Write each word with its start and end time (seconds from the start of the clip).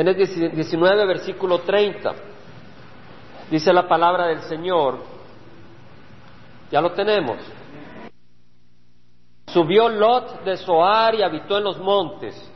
En 0.00 0.08
el 0.08 0.16
19, 0.16 1.04
versículo 1.04 1.58
30, 1.58 2.14
dice 3.50 3.70
la 3.70 3.86
palabra 3.86 4.28
del 4.28 4.40
Señor, 4.44 5.00
ya 6.70 6.80
lo 6.80 6.92
tenemos. 6.92 7.36
Subió 9.48 9.90
Lot 9.90 10.42
de 10.42 10.56
Zoar 10.56 11.16
y 11.16 11.22
habitó 11.22 11.58
en 11.58 11.64
los 11.64 11.78
montes, 11.80 12.50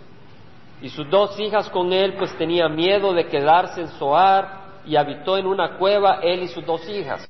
y 0.81 0.89
sus 0.89 1.11
dos 1.11 1.39
hijas 1.39 1.69
con 1.69 1.93
él, 1.93 2.15
pues 2.15 2.35
tenía 2.39 2.67
miedo 2.71 3.13
de 3.13 3.27
quedarse 3.27 3.83
en 3.83 3.89
Zoar, 3.89 4.81
y 4.87 4.97
habitó 4.97 5.37
en 5.37 5.47
una 5.47 5.77
cueva 5.77 6.21
él 6.23 6.45
y 6.45 6.49
sus 6.49 6.65
dos 6.65 6.89
hijas. 6.89 7.29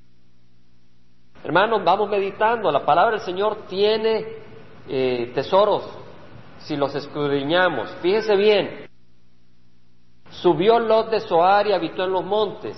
Hermanos, 1.42 1.82
vamos 1.82 2.08
meditando, 2.08 2.70
la 2.70 2.86
palabra 2.86 3.16
del 3.16 3.26
Señor 3.26 3.66
tiene 3.66 4.24
eh, 4.88 5.32
tesoros 5.34 5.90
si 6.58 6.76
los 6.76 6.94
escudriñamos. 6.94 7.90
Fíjese 8.00 8.36
bien, 8.36 8.93
subió 10.40 10.78
Lot 10.78 11.10
de 11.10 11.20
Zoar 11.20 11.66
y 11.66 11.72
habitó 11.72 12.04
en 12.04 12.12
los 12.12 12.24
montes. 12.24 12.76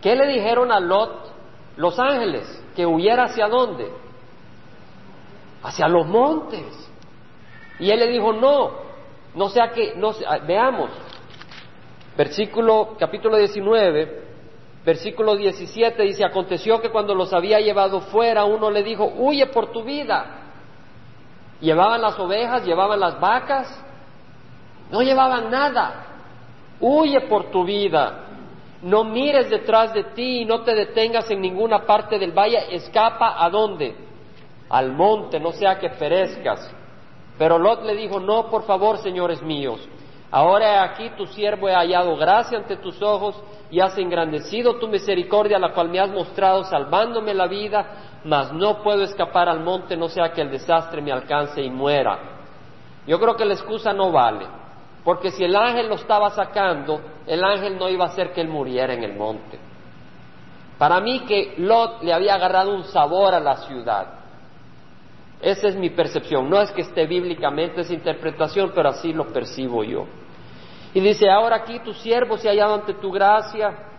¿Qué 0.00 0.14
le 0.16 0.26
dijeron 0.26 0.72
a 0.72 0.80
Lot 0.80 1.32
los 1.76 1.98
ángeles? 1.98 2.62
Que 2.74 2.86
huyera 2.86 3.24
hacia 3.24 3.48
dónde? 3.48 3.92
Hacia 5.62 5.88
los 5.88 6.06
montes. 6.06 6.90
Y 7.78 7.90
él 7.90 8.00
le 8.00 8.08
dijo, 8.08 8.32
no, 8.32 8.70
no 9.34 9.48
sea 9.48 9.70
que, 9.70 9.94
no 9.96 10.12
veamos, 10.46 10.90
versículo, 12.16 12.96
capítulo 12.98 13.36
19, 13.36 14.22
versículo 14.84 15.36
17 15.36 16.02
dice, 16.02 16.24
aconteció 16.24 16.80
que 16.80 16.90
cuando 16.90 17.14
los 17.14 17.32
había 17.32 17.60
llevado 17.60 18.00
fuera, 18.00 18.44
uno 18.44 18.70
le 18.70 18.82
dijo, 18.82 19.12
huye 19.16 19.46
por 19.46 19.72
tu 19.72 19.82
vida. 19.82 20.38
Llevaban 21.60 22.02
las 22.02 22.18
ovejas, 22.18 22.64
llevaban 22.64 22.98
las 22.98 23.20
vacas, 23.20 23.84
no 24.90 25.00
llevaban 25.00 25.50
nada. 25.50 26.11
Huye 26.82 27.22
por 27.22 27.50
tu 27.50 27.64
vida. 27.64 28.26
No 28.82 29.04
mires 29.04 29.48
detrás 29.48 29.94
de 29.94 30.04
ti 30.04 30.40
y 30.40 30.44
no 30.44 30.60
te 30.60 30.74
detengas 30.74 31.30
en 31.30 31.40
ninguna 31.40 31.86
parte 31.86 32.18
del 32.18 32.32
valle. 32.32 32.58
Escapa 32.74 33.42
a 33.42 33.48
dónde? 33.48 33.96
Al 34.68 34.92
monte, 34.92 35.40
no 35.40 35.52
sea 35.52 35.78
que 35.78 35.88
perezcas. 35.88 36.70
Pero 37.38 37.58
Lot 37.58 37.84
le 37.84 37.94
dijo, 37.94 38.20
no, 38.20 38.50
por 38.50 38.64
favor, 38.64 38.98
señores 38.98 39.40
míos. 39.40 39.88
Ahora 40.30 40.82
aquí 40.82 41.10
tu 41.16 41.26
siervo 41.26 41.68
he 41.68 41.74
hallado 41.74 42.16
gracia 42.16 42.58
ante 42.58 42.76
tus 42.76 43.00
ojos 43.00 43.40
y 43.70 43.80
has 43.80 43.96
engrandecido 43.96 44.76
tu 44.76 44.88
misericordia, 44.88 45.58
la 45.58 45.72
cual 45.72 45.88
me 45.88 46.00
has 46.00 46.10
mostrado 46.10 46.64
salvándome 46.64 47.32
la 47.32 47.46
vida 47.46 48.12
mas 48.24 48.52
no 48.52 48.82
puedo 48.82 49.02
escapar 49.02 49.48
al 49.48 49.60
monte, 49.60 49.96
no 49.96 50.08
sea 50.08 50.32
que 50.32 50.42
el 50.42 50.50
desastre 50.50 51.02
me 51.02 51.12
alcance 51.12 51.60
y 51.60 51.70
muera. 51.70 52.18
Yo 53.06 53.18
creo 53.18 53.36
que 53.36 53.44
la 53.44 53.54
excusa 53.54 53.92
no 53.92 54.12
vale, 54.12 54.46
porque 55.04 55.30
si 55.30 55.44
el 55.44 55.56
ángel 55.56 55.88
lo 55.88 55.96
estaba 55.96 56.30
sacando, 56.30 57.00
el 57.26 57.42
ángel 57.42 57.76
no 57.78 57.88
iba 57.88 58.04
a 58.04 58.08
hacer 58.08 58.32
que 58.32 58.40
él 58.40 58.48
muriera 58.48 58.94
en 58.94 59.02
el 59.02 59.14
monte. 59.14 59.58
Para 60.78 61.00
mí 61.00 61.20
que 61.26 61.54
Lot 61.58 62.02
le 62.02 62.12
había 62.12 62.34
agarrado 62.34 62.74
un 62.74 62.84
sabor 62.84 63.34
a 63.34 63.40
la 63.40 63.56
ciudad. 63.56 64.06
Esa 65.40 65.68
es 65.68 65.76
mi 65.76 65.90
percepción. 65.90 66.48
No 66.48 66.60
es 66.60 66.70
que 66.70 66.82
esté 66.82 67.06
bíblicamente 67.06 67.80
esa 67.80 67.94
interpretación, 67.94 68.72
pero 68.74 68.90
así 68.90 69.12
lo 69.12 69.26
percibo 69.26 69.82
yo. 69.82 70.06
Y 70.94 71.00
dice, 71.00 71.28
ahora 71.30 71.56
aquí 71.56 71.80
tu 71.80 71.92
siervo 71.94 72.36
se 72.36 72.48
ha 72.48 72.52
hallado 72.52 72.74
ante 72.74 72.94
tu 72.94 73.10
gracia, 73.10 73.91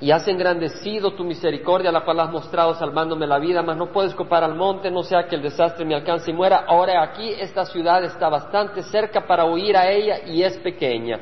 y 0.00 0.12
has 0.12 0.26
engrandecido 0.28 1.12
tu 1.12 1.24
misericordia, 1.24 1.90
la 1.90 2.04
cual 2.04 2.20
has 2.20 2.30
mostrado 2.30 2.74
salvándome 2.74 3.26
la 3.26 3.38
vida, 3.38 3.62
mas 3.62 3.76
no 3.76 3.90
puedo 3.90 4.06
escapar 4.06 4.44
al 4.44 4.54
monte, 4.54 4.90
no 4.90 5.02
sea 5.02 5.26
que 5.26 5.34
el 5.34 5.42
desastre 5.42 5.84
me 5.84 5.94
alcance 5.94 6.30
y 6.30 6.34
muera. 6.34 6.64
Ahora 6.68 7.02
aquí 7.02 7.32
esta 7.32 7.64
ciudad 7.64 8.04
está 8.04 8.28
bastante 8.28 8.82
cerca 8.84 9.26
para 9.26 9.44
huir 9.44 9.76
a 9.76 9.90
ella 9.90 10.20
y 10.26 10.42
es 10.42 10.56
pequeña. 10.58 11.18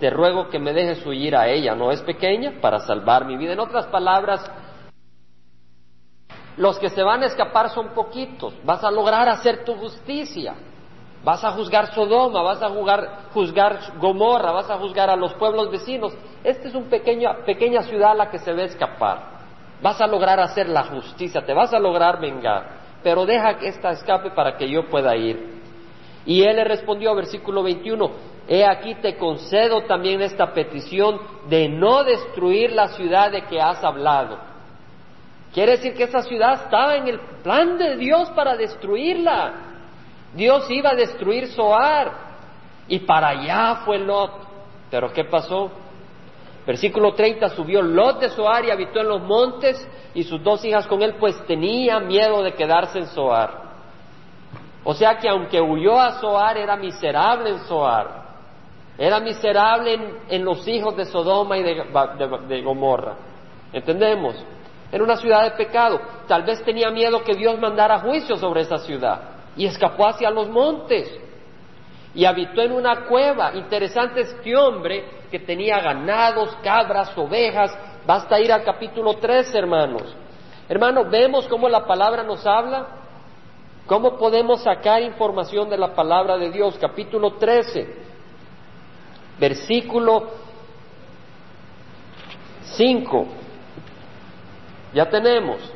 Te 0.00 0.10
ruego 0.10 0.48
que 0.48 0.58
me 0.58 0.72
dejes 0.72 1.04
huir 1.06 1.36
a 1.36 1.48
ella, 1.48 1.74
¿no 1.74 1.90
es 1.90 2.00
pequeña? 2.02 2.54
Para 2.60 2.80
salvar 2.80 3.26
mi 3.26 3.36
vida. 3.36 3.52
En 3.52 3.60
otras 3.60 3.86
palabras, 3.86 4.50
los 6.56 6.78
que 6.78 6.88
se 6.88 7.02
van 7.02 7.22
a 7.22 7.26
escapar 7.26 7.68
son 7.70 7.90
poquitos. 7.90 8.54
Vas 8.64 8.82
a 8.82 8.90
lograr 8.90 9.28
hacer 9.28 9.64
tu 9.64 9.74
justicia. 9.74 10.54
Vas 11.26 11.42
a 11.42 11.50
juzgar 11.50 11.92
Sodoma, 11.92 12.40
vas 12.40 12.62
a 12.62 12.68
juzgar 13.32 13.80
Gomorra, 13.98 14.52
vas 14.52 14.70
a 14.70 14.78
juzgar 14.78 15.10
a 15.10 15.16
los 15.16 15.34
pueblos 15.34 15.72
vecinos. 15.72 16.16
Esta 16.44 16.68
es 16.68 16.74
una 16.76 16.88
pequeña, 16.88 17.38
pequeña 17.44 17.82
ciudad 17.82 18.12
a 18.12 18.14
la 18.14 18.30
que 18.30 18.38
se 18.38 18.52
ve 18.52 18.62
escapar. 18.62 19.22
Vas 19.82 20.00
a 20.00 20.06
lograr 20.06 20.38
hacer 20.38 20.68
la 20.68 20.84
justicia, 20.84 21.44
te 21.44 21.52
vas 21.52 21.74
a 21.74 21.80
lograr 21.80 22.20
vengar, 22.20 22.68
pero 23.02 23.26
deja 23.26 23.58
que 23.58 23.66
esta 23.66 23.90
escape 23.90 24.30
para 24.30 24.56
que 24.56 24.70
yo 24.70 24.86
pueda 24.86 25.16
ir. 25.16 25.62
Y 26.24 26.44
él 26.44 26.54
le 26.54 26.62
respondió, 26.62 27.12
versículo 27.16 27.64
21, 27.64 28.08
he 28.46 28.64
aquí 28.64 28.94
te 28.94 29.16
concedo 29.16 29.82
también 29.82 30.22
esta 30.22 30.52
petición 30.52 31.18
de 31.48 31.68
no 31.68 32.04
destruir 32.04 32.70
la 32.70 32.86
ciudad 32.86 33.32
de 33.32 33.42
que 33.46 33.60
has 33.60 33.82
hablado. 33.82 34.38
Quiere 35.52 35.72
decir 35.72 35.92
que 35.94 36.04
esa 36.04 36.22
ciudad 36.22 36.66
estaba 36.66 36.94
en 36.94 37.08
el 37.08 37.18
plan 37.42 37.76
de 37.76 37.96
Dios 37.96 38.30
para 38.30 38.56
destruirla. 38.56 39.75
Dios 40.36 40.70
iba 40.70 40.90
a 40.90 40.94
destruir 40.94 41.48
Zoar 41.48 42.12
y 42.88 43.00
para 43.00 43.28
allá 43.28 43.76
fue 43.84 43.98
Lot. 43.98 44.32
Pero 44.90 45.12
¿qué 45.12 45.24
pasó? 45.24 45.70
Versículo 46.66 47.14
30, 47.14 47.48
subió 47.50 47.80
Lot 47.80 48.20
de 48.20 48.28
Zoar 48.28 48.66
y 48.66 48.70
habitó 48.70 49.00
en 49.00 49.08
los 49.08 49.22
montes 49.22 49.88
y 50.14 50.24
sus 50.24 50.42
dos 50.42 50.64
hijas 50.64 50.86
con 50.86 51.00
él, 51.02 51.14
pues 51.18 51.34
tenía 51.46 52.00
miedo 52.00 52.42
de 52.42 52.52
quedarse 52.52 52.98
en 52.98 53.06
Zoar. 53.06 53.66
O 54.84 54.94
sea 54.94 55.18
que 55.18 55.28
aunque 55.28 55.60
huyó 55.60 55.98
a 55.98 56.20
Zoar, 56.20 56.58
era 56.58 56.76
miserable 56.76 57.50
en 57.50 57.58
Zoar. 57.60 58.26
Era 58.98 59.20
miserable 59.20 59.98
en, 60.28 60.44
los 60.44 60.66
hijos 60.68 60.96
de 60.96 61.06
Sodoma 61.06 61.56
y 61.56 61.62
de 61.62 62.62
Gomorra. 62.62 63.14
¿Entendemos? 63.72 64.36
Era 64.92 65.02
una 65.02 65.16
ciudad 65.16 65.44
de 65.44 65.50
pecado. 65.52 66.00
Tal 66.26 66.44
vez 66.44 66.62
tenía 66.64 66.90
miedo 66.90 67.22
que 67.22 67.34
Dios 67.34 67.58
mandara 67.58 68.00
juicio 68.00 68.36
sobre 68.36 68.62
esa 68.62 68.78
ciudad 68.78 69.35
y 69.56 69.66
escapó 69.66 70.06
hacia 70.06 70.30
los 70.30 70.48
montes 70.48 71.10
y 72.14 72.24
habitó 72.24 72.62
en 72.62 72.72
una 72.72 73.06
cueva. 73.06 73.54
Interesante 73.54 74.22
este 74.22 74.56
hombre 74.56 75.04
que 75.30 75.38
tenía 75.38 75.80
ganados, 75.80 76.56
cabras, 76.62 77.16
ovejas. 77.16 77.76
Basta 78.06 78.40
ir 78.40 78.52
al 78.52 78.64
capítulo 78.64 79.14
3, 79.16 79.54
hermanos. 79.54 80.14
Hermanos, 80.68 81.10
vemos 81.10 81.46
cómo 81.46 81.68
la 81.68 81.86
palabra 81.86 82.22
nos 82.22 82.46
habla. 82.46 82.86
¿Cómo 83.86 84.16
podemos 84.16 84.62
sacar 84.62 85.02
información 85.02 85.68
de 85.68 85.78
la 85.78 85.94
palabra 85.94 86.36
de 86.36 86.50
Dios? 86.50 86.76
Capítulo 86.80 87.34
13, 87.34 87.94
versículo 89.38 90.28
5. 92.62 93.26
Ya 94.92 95.08
tenemos. 95.08 95.75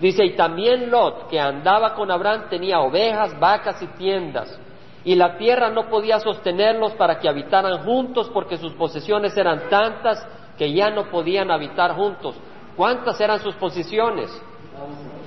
Dice, 0.00 0.24
y 0.24 0.36
también 0.36 0.90
Lot, 0.90 1.28
que 1.28 1.38
andaba 1.38 1.94
con 1.94 2.10
Abraham, 2.10 2.46
tenía 2.50 2.80
ovejas, 2.80 3.38
vacas 3.38 3.80
y 3.82 3.86
tiendas. 3.98 4.58
Y 5.04 5.14
la 5.14 5.36
tierra 5.36 5.70
no 5.70 5.88
podía 5.88 6.18
sostenerlos 6.18 6.92
para 6.94 7.18
que 7.18 7.28
habitaran 7.28 7.84
juntos 7.84 8.30
porque 8.32 8.56
sus 8.56 8.72
posesiones 8.72 9.36
eran 9.36 9.68
tantas 9.68 10.26
que 10.58 10.72
ya 10.72 10.90
no 10.90 11.10
podían 11.10 11.50
habitar 11.50 11.94
juntos. 11.94 12.34
¿Cuántas 12.76 13.20
eran 13.20 13.38
sus 13.40 13.54
posesiones? 13.56 14.30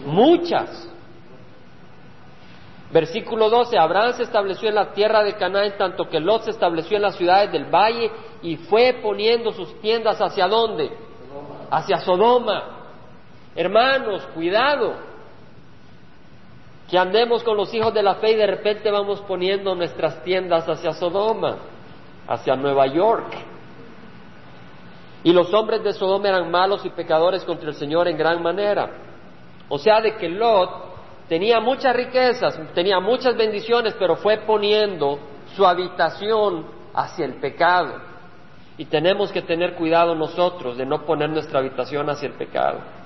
Muchas. 0.06 0.90
Versículo 2.92 3.50
12, 3.50 3.78
Abraham 3.78 4.14
se 4.14 4.24
estableció 4.24 4.70
en 4.70 4.76
la 4.76 4.94
tierra 4.94 5.24
de 5.24 5.34
Canaán, 5.34 5.74
tanto 5.78 6.08
que 6.08 6.20
Lot 6.20 6.44
se 6.44 6.52
estableció 6.52 6.96
en 6.96 7.04
las 7.04 7.16
ciudades 7.16 7.52
del 7.52 7.66
valle 7.66 8.10
y 8.42 8.56
fue 8.56 9.00
poniendo 9.02 9.52
sus 9.52 9.80
tiendas 9.82 10.22
hacia 10.22 10.48
dónde? 10.48 10.92
Hacia 11.70 11.98
Sodoma. 11.98 12.77
Hermanos, 13.57 14.22
cuidado. 14.35 14.94
Que 16.88 16.97
andemos 16.97 17.44
con 17.44 17.57
los 17.57 17.73
hijos 17.73 17.91
de 17.91 18.03
la 18.03 18.16
fe 18.16 18.34
y 18.34 18.35
de 18.35 18.45
repente 18.45 18.91
vamos 18.91 19.19
poniendo 19.22 19.73
nuestras 19.73 20.23
tiendas 20.23 20.69
hacia 20.69 20.94
Sodoma, 20.94 21.57
hacia 22.27 22.56
Nueva 22.56 22.86
York. 22.86 23.33
Y 25.24 25.33
los 25.33 25.51
hombres 25.56 25.83
de 25.83 25.92
Sodoma 25.92 26.30
eran 26.30 26.51
malos 26.51 26.86
y 26.86 26.89
pecadores 26.92 27.44
contra 27.44 27.69
el 27.69 27.75
Señor 27.75 28.07
en 28.07 28.15
gran 28.15 28.44
manera. 28.44 28.92
O 29.69 29.80
sea, 29.80 30.01
de 30.01 30.15
que 30.15 30.30
Lot 30.30 30.69
tenía 31.27 31.60
muchas 31.60 31.95
riquezas, 31.95 32.60
tenía 32.75 33.00
muchas 33.00 33.36
bendiciones, 33.36 33.95
pero 33.98 34.18
fue 34.18 34.38
poniendo 34.38 35.18
su 35.56 35.65
habitación 35.65 36.68
hacia 36.94 37.25
el 37.25 37.33
pecado. 37.42 37.95
Y 38.77 38.86
tenemos 38.86 39.31
que 39.31 39.42
tener 39.42 39.74
cuidado 39.74 40.13
nosotros 40.13 40.77
de 40.77 40.86
no 40.86 41.01
poner 41.06 41.31
nuestra 41.31 41.60
habitación 41.60 42.07
hacia 42.12 42.27
el 42.27 42.36
pecado. 42.36 42.97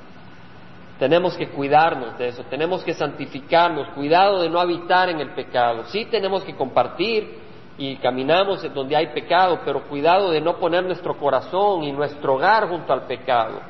Tenemos 1.01 1.35
que 1.35 1.49
cuidarnos 1.49 2.15
de 2.19 2.27
eso, 2.27 2.43
tenemos 2.43 2.83
que 2.83 2.93
santificarnos, 2.93 3.87
cuidado 3.95 4.39
de 4.39 4.51
no 4.51 4.59
habitar 4.59 5.09
en 5.09 5.19
el 5.19 5.31
pecado. 5.31 5.85
Sí 5.85 6.05
tenemos 6.05 6.43
que 6.43 6.55
compartir 6.55 7.39
y 7.75 7.95
caminamos 7.95 8.63
en 8.63 8.71
donde 8.71 8.95
hay 8.95 9.07
pecado, 9.07 9.61
pero 9.65 9.81
cuidado 9.87 10.29
de 10.29 10.39
no 10.39 10.57
poner 10.57 10.83
nuestro 10.83 11.17
corazón 11.17 11.81
y 11.81 11.91
nuestro 11.91 12.35
hogar 12.35 12.69
junto 12.69 12.93
al 12.93 13.07
pecado. 13.07 13.61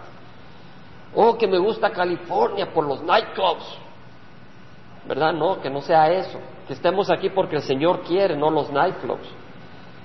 Oh, 1.16 1.38
que 1.38 1.48
me 1.48 1.58
gusta 1.58 1.92
California 1.92 2.74
por 2.74 2.86
los 2.86 3.02
nightclubs. 3.02 3.78
¿Verdad? 5.08 5.32
No, 5.32 5.62
que 5.62 5.70
no 5.70 5.80
sea 5.80 6.12
eso. 6.12 6.38
Que 6.68 6.74
estemos 6.74 7.10
aquí 7.10 7.30
porque 7.30 7.56
el 7.56 7.62
Señor 7.62 8.02
quiere, 8.02 8.36
no 8.36 8.50
los 8.50 8.70
nightclubs. 8.74 9.30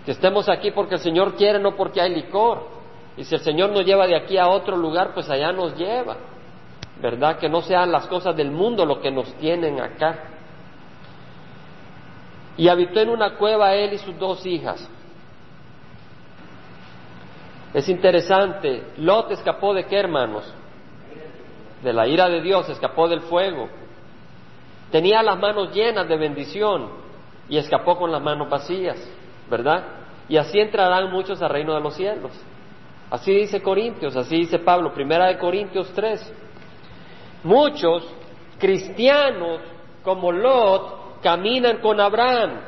Que 0.05 0.12
estemos 0.12 0.49
aquí 0.49 0.70
porque 0.70 0.94
el 0.94 1.00
Señor 1.00 1.34
quiere, 1.34 1.58
no 1.58 1.75
porque 1.75 2.00
hay 2.00 2.14
licor. 2.14 2.69
Y 3.17 3.25
si 3.25 3.34
el 3.34 3.40
Señor 3.40 3.70
nos 3.70 3.84
lleva 3.84 4.06
de 4.06 4.14
aquí 4.14 4.38
a 4.38 4.46
otro 4.46 4.76
lugar, 4.76 5.12
pues 5.12 5.29
allá 5.29 5.50
nos 5.50 5.76
lleva. 5.76 6.36
¿Verdad? 7.00 7.38
Que 7.38 7.48
no 7.48 7.60
sean 7.62 7.93
las 7.93 8.06
cosas 8.06 8.37
del 8.37 8.50
mundo 8.50 8.87
lo 8.87 9.00
que 9.00 9.10
nos 9.10 9.32
tienen 9.34 9.81
acá. 9.81 10.19
Y 12.56 12.69
habitó 12.69 13.00
en 13.00 13.10
una 13.10 13.37
cueva 13.37 13.75
él 13.75 13.93
y 13.93 13.98
sus 13.98 14.19
dos 14.19 14.44
hijas. 14.46 14.88
Es 17.75 17.88
interesante, 17.90 18.84
Lot 18.96 19.32
escapó 19.32 19.75
de 19.75 19.84
qué, 19.84 19.98
hermanos? 19.98 20.50
De 21.82 21.93
la 21.93 22.08
ira 22.08 22.26
de 22.28 22.40
Dios, 22.40 22.66
escapó 22.70 23.06
del 23.06 23.20
fuego. 23.20 23.69
Tenía 24.90 25.22
las 25.22 25.38
manos 25.38 25.75
llenas 25.75 26.08
de 26.08 26.16
bendición 26.16 26.88
y 27.50 27.58
escapó 27.58 27.98
con 27.98 28.10
las 28.10 28.22
manos 28.22 28.48
vacías, 28.48 28.96
¿verdad? 29.50 29.84
Y 30.28 30.38
así 30.38 30.58
entrarán 30.58 31.10
muchos 31.10 31.43
al 31.43 31.50
reino 31.50 31.75
de 31.75 31.81
los 31.81 31.94
cielos. 31.94 32.32
Así 33.10 33.32
dice 33.32 33.60
Corintios, 33.62 34.16
así 34.16 34.37
dice 34.37 34.58
Pablo, 34.58 34.94
primera 34.94 35.26
de 35.26 35.38
Corintios 35.38 35.93
3. 35.94 36.32
Muchos 37.46 38.02
cristianos 38.58 39.60
como 40.02 40.32
Lot 40.32 41.20
caminan 41.22 41.78
con 41.78 42.00
Abraham, 42.00 42.60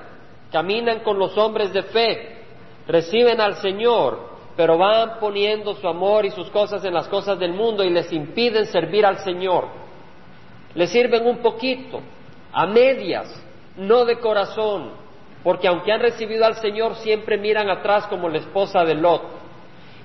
caminan 0.53 1.01
con 1.01 1.19
los 1.19 1.37
hombres 1.37 1.73
de 1.73 1.83
fe, 1.83 2.45
reciben 2.87 3.41
al 3.41 3.57
Señor, 3.57 4.21
pero 4.57 4.79
van 4.79 5.19
poniendo 5.19 5.75
su 5.75 5.89
amor 5.89 6.27
y 6.27 6.31
sus 6.31 6.49
cosas 6.51 6.85
en 6.85 6.95
las 6.95 7.09
cosas 7.09 7.41
del 7.41 7.55
mundo 7.55 7.83
y 7.83 7.91
les 7.91 8.13
impiden 8.13 8.67
servir 8.67 9.05
al 9.05 9.19
Señor. 9.19 9.67
Les 10.77 10.91
sirven 10.91 11.27
un 11.27 11.39
poquito, 11.39 12.01
a 12.53 12.65
medias, 12.65 13.27
no 13.77 14.05
de 14.05 14.21
corazón, 14.21 14.93
porque 15.43 15.67
aunque 15.67 15.91
han 15.91 16.03
recibido 16.03 16.45
al 16.45 16.55
Señor 16.55 16.95
siempre 16.95 17.37
miran 17.37 17.69
atrás 17.69 18.07
como 18.07 18.29
la 18.29 18.39
esposa 18.39 18.85
de 18.85 18.95
Lot 18.95 19.38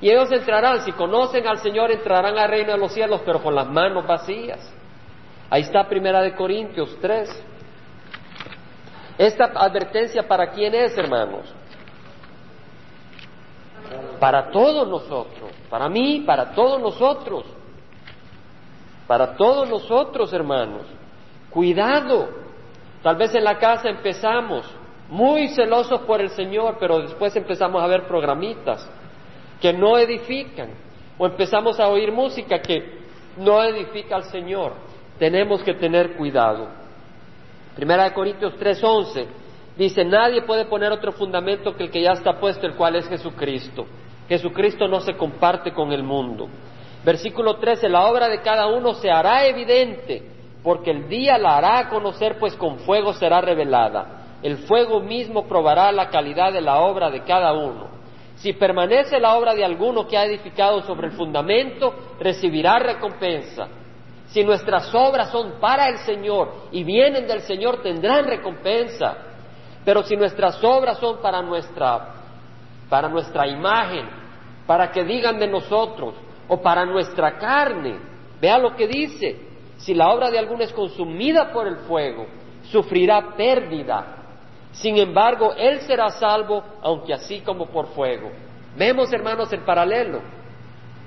y 0.03 0.11
ellos 0.11 0.29
entrarán, 0.33 0.81
si 0.81 0.91
conocen 0.91 1.47
al 1.47 1.59
Señor, 1.59 1.89
entrarán 1.89 2.37
al 2.37 2.49
reino 2.49 2.73
de 2.73 2.77
los 2.77 2.91
cielos, 2.91 3.21
pero 3.25 3.41
con 3.41 3.55
las 3.55 3.69
manos 3.69 4.05
vacías. 4.05 4.59
Ahí 5.49 5.61
está 5.61 5.87
Primera 5.87 6.21
de 6.21 6.35
Corintios 6.35 6.97
3. 6.99 7.43
Esta 9.17 9.45
advertencia 9.45 10.27
para 10.27 10.51
quién 10.51 10.75
es, 10.75 10.97
hermanos? 10.97 11.45
Para 14.19 14.51
todos 14.51 14.89
nosotros, 14.89 15.51
para 15.69 15.87
mí, 15.87 16.21
para 16.27 16.51
todos 16.51 16.81
nosotros, 16.81 17.45
para 19.07 19.37
todos 19.37 19.69
nosotros, 19.69 20.33
hermanos. 20.33 20.81
Cuidado. 21.49 22.27
Tal 23.01 23.15
vez 23.15 23.33
en 23.35 23.45
la 23.45 23.57
casa 23.57 23.87
empezamos 23.87 24.69
muy 25.07 25.47
celosos 25.55 26.01
por 26.01 26.19
el 26.19 26.31
Señor, 26.31 26.75
pero 26.77 26.99
después 26.99 27.33
empezamos 27.37 27.81
a 27.81 27.87
ver 27.87 28.05
programitas 28.05 28.85
que 29.63 29.71
no 29.71 29.97
edifican, 29.97 30.71
o 31.17 31.25
empezamos 31.25 31.79
a 31.79 31.87
oír 31.87 32.11
música 32.11 32.61
que 32.61 32.83
no 33.37 33.63
edifica 33.63 34.17
al 34.17 34.25
Señor. 34.25 34.73
Tenemos 35.17 35.63
que 35.63 35.73
tener 35.75 36.17
cuidado. 36.17 36.67
Primera 37.73 38.03
de 38.03 38.13
Corintios 38.13 38.55
3:11 38.59 39.25
dice, 39.77 40.03
nadie 40.03 40.41
puede 40.41 40.65
poner 40.65 40.91
otro 40.91 41.13
fundamento 41.13 41.77
que 41.77 41.83
el 41.83 41.91
que 41.91 42.01
ya 42.01 42.11
está 42.11 42.41
puesto, 42.41 42.67
el 42.67 42.75
cual 42.75 42.97
es 42.97 43.07
Jesucristo. 43.07 43.85
Jesucristo 44.27 44.89
no 44.89 44.99
se 44.99 45.15
comparte 45.15 45.71
con 45.71 45.93
el 45.93 46.03
mundo. 46.03 46.49
Versículo 47.05 47.55
13, 47.55 47.87
la 47.87 48.05
obra 48.07 48.27
de 48.27 48.41
cada 48.41 48.67
uno 48.67 48.95
se 48.95 49.09
hará 49.09 49.45
evidente, 49.45 50.23
porque 50.61 50.91
el 50.91 51.07
día 51.07 51.37
la 51.37 51.55
hará 51.55 51.87
conocer, 51.87 52.37
pues 52.37 52.53
con 52.57 52.79
fuego 52.79 53.13
será 53.13 53.39
revelada. 53.39 54.39
El 54.43 54.57
fuego 54.57 54.99
mismo 54.99 55.47
probará 55.47 55.89
la 55.93 56.09
calidad 56.09 56.51
de 56.51 56.59
la 56.59 56.79
obra 56.79 57.09
de 57.09 57.21
cada 57.21 57.53
uno. 57.53 58.02
Si 58.43 58.51
permanece 58.51 59.21
la 59.21 59.37
obra 59.37 59.55
de 59.55 59.63
alguno 59.63 60.05
que 60.05 60.17
ha 60.17 60.25
edificado 60.25 60.81
sobre 60.81 61.07
el 61.07 61.13
fundamento, 61.13 61.93
recibirá 62.19 62.77
recompensa. 62.77 63.69
Si 64.27 64.43
nuestras 64.43 64.93
obras 64.93 65.31
son 65.31 65.61
para 65.61 65.87
el 65.87 65.99
Señor 65.99 66.67
y 66.73 66.83
vienen 66.83 67.25
del 67.25 67.39
Señor, 67.43 67.81
tendrán 67.81 68.25
recompensa. 68.25 69.15
Pero 69.85 70.03
si 70.03 70.17
nuestras 70.17 70.61
obras 70.61 70.97
son 70.97 71.21
para 71.21 71.41
nuestra, 71.41 72.15
para 72.89 73.07
nuestra 73.07 73.47
imagen, 73.47 74.09
para 74.67 74.91
que 74.91 75.05
digan 75.05 75.39
de 75.39 75.47
nosotros, 75.47 76.13
o 76.49 76.61
para 76.61 76.85
nuestra 76.85 77.37
carne, 77.37 77.97
vea 78.41 78.57
lo 78.57 78.75
que 78.75 78.89
dice, 78.89 79.39
si 79.77 79.93
la 79.93 80.09
obra 80.11 80.29
de 80.29 80.39
alguno 80.39 80.63
es 80.63 80.73
consumida 80.73 81.49
por 81.53 81.65
el 81.65 81.77
fuego, 81.87 82.27
sufrirá 82.63 83.37
pérdida, 83.37 84.22
sin 84.73 84.97
embargo, 84.97 85.53
él 85.55 85.81
será 85.81 86.09
salvo, 86.09 86.63
aunque 86.81 87.13
así 87.13 87.41
como 87.41 87.67
por 87.67 87.87
fuego. 87.93 88.31
Vemos, 88.75 89.13
hermanos, 89.13 89.53
el 89.53 89.61
paralelo. 89.61 90.21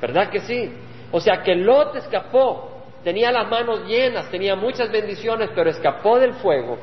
¿Verdad 0.00 0.30
que 0.30 0.40
sí? 0.40 0.72
O 1.10 1.20
sea 1.20 1.42
que 1.42 1.54
Lot 1.54 1.96
escapó, 1.96 2.82
tenía 3.02 3.32
las 3.32 3.48
manos 3.48 3.84
llenas, 3.86 4.30
tenía 4.30 4.54
muchas 4.54 4.90
bendiciones, 4.90 5.50
pero 5.54 5.70
escapó 5.70 6.18
del 6.18 6.34
fuego 6.34 6.78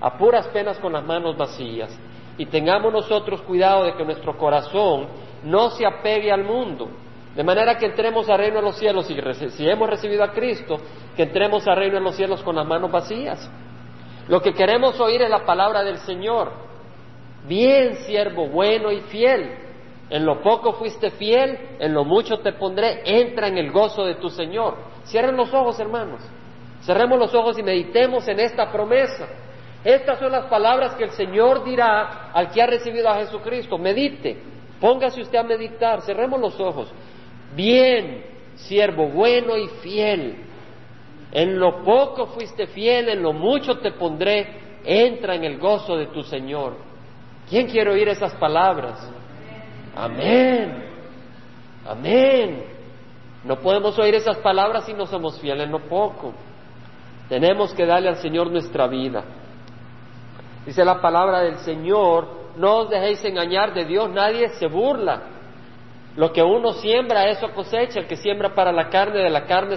a 0.00 0.16
puras 0.16 0.46
penas 0.48 0.78
con 0.78 0.92
las 0.92 1.04
manos 1.04 1.36
vacías. 1.36 1.96
Y 2.38 2.46
tengamos 2.46 2.92
nosotros 2.92 3.42
cuidado 3.42 3.84
de 3.84 3.94
que 3.94 4.04
nuestro 4.04 4.36
corazón 4.36 5.06
no 5.44 5.70
se 5.70 5.86
apegue 5.86 6.32
al 6.32 6.42
mundo. 6.42 6.88
De 7.36 7.44
manera 7.44 7.76
que 7.76 7.86
entremos 7.86 8.28
al 8.28 8.38
reino 8.38 8.56
de 8.56 8.62
los 8.62 8.76
cielos, 8.76 9.10
y 9.10 9.50
si 9.50 9.68
hemos 9.68 9.90
recibido 9.90 10.24
a 10.24 10.32
Cristo, 10.32 10.78
que 11.16 11.24
entremos 11.24 11.66
al 11.66 11.76
reino 11.76 11.96
de 11.96 12.00
los 12.00 12.16
cielos 12.16 12.42
con 12.42 12.56
las 12.56 12.66
manos 12.66 12.90
vacías. 12.90 13.50
Lo 14.28 14.40
que 14.40 14.54
queremos 14.54 14.98
oír 15.00 15.22
es 15.22 15.30
la 15.30 15.44
palabra 15.44 15.82
del 15.82 15.98
Señor. 15.98 16.52
Bien, 17.46 17.94
siervo 18.06 18.48
bueno 18.48 18.90
y 18.90 19.00
fiel. 19.02 19.58
En 20.10 20.24
lo 20.24 20.42
poco 20.42 20.74
fuiste 20.74 21.10
fiel, 21.10 21.76
en 21.78 21.92
lo 21.92 22.04
mucho 22.04 22.38
te 22.38 22.52
pondré. 22.52 23.02
Entra 23.04 23.48
en 23.48 23.58
el 23.58 23.70
gozo 23.70 24.04
de 24.04 24.16
tu 24.16 24.30
Señor. 24.30 24.76
Cierren 25.04 25.36
los 25.36 25.52
ojos, 25.52 25.78
hermanos. 25.80 26.20
Cerremos 26.82 27.18
los 27.18 27.34
ojos 27.34 27.58
y 27.58 27.62
meditemos 27.62 28.26
en 28.28 28.40
esta 28.40 28.70
promesa. 28.70 29.26
Estas 29.82 30.18
son 30.18 30.32
las 30.32 30.46
palabras 30.46 30.94
que 30.94 31.04
el 31.04 31.10
Señor 31.10 31.64
dirá 31.64 32.30
al 32.32 32.50
que 32.50 32.62
ha 32.62 32.66
recibido 32.66 33.08
a 33.08 33.16
Jesucristo. 33.16 33.76
Medite. 33.76 34.38
Póngase 34.80 35.20
usted 35.20 35.38
a 35.38 35.42
meditar. 35.42 36.00
Cerremos 36.02 36.40
los 36.40 36.58
ojos. 36.58 36.92
Bien, 37.54 38.24
siervo 38.54 39.08
bueno 39.08 39.56
y 39.56 39.68
fiel. 39.82 40.43
En 41.34 41.58
lo 41.58 41.82
poco 41.82 42.28
fuiste 42.28 42.68
fiel, 42.68 43.08
en 43.08 43.22
lo 43.22 43.32
mucho 43.32 43.78
te 43.78 43.90
pondré, 43.92 44.80
entra 44.84 45.34
en 45.34 45.42
el 45.42 45.58
gozo 45.58 45.96
de 45.96 46.06
tu 46.06 46.22
Señor. 46.22 46.76
¿Quién 47.50 47.66
quiere 47.66 47.90
oír 47.90 48.08
esas 48.08 48.32
palabras? 48.34 49.10
Amén. 49.96 50.84
Amén. 51.86 52.64
No 53.42 53.56
podemos 53.56 53.98
oír 53.98 54.14
esas 54.14 54.38
palabras 54.38 54.86
si 54.86 54.94
no 54.94 55.06
somos 55.06 55.40
fieles 55.40 55.66
en 55.66 55.72
lo 55.72 55.80
poco. 55.80 56.32
Tenemos 57.28 57.74
que 57.74 57.84
darle 57.84 58.10
al 58.10 58.16
Señor 58.16 58.50
nuestra 58.50 58.86
vida. 58.86 59.24
Dice 60.64 60.84
la 60.84 61.00
palabra 61.00 61.40
del 61.40 61.56
Señor, 61.58 62.28
no 62.56 62.76
os 62.78 62.90
dejéis 62.90 63.24
engañar 63.24 63.74
de 63.74 63.84
Dios, 63.84 64.08
nadie 64.08 64.50
se 64.50 64.66
burla. 64.66 65.33
Lo 66.16 66.32
que 66.32 66.42
uno 66.42 66.74
siembra, 66.74 67.28
eso 67.28 67.50
cosecha. 67.50 67.98
El 68.00 68.06
que 68.06 68.16
siembra 68.16 68.54
para 68.54 68.70
la 68.70 68.88
carne, 68.88 69.18
de 69.18 69.30
la 69.30 69.46
carne 69.46 69.76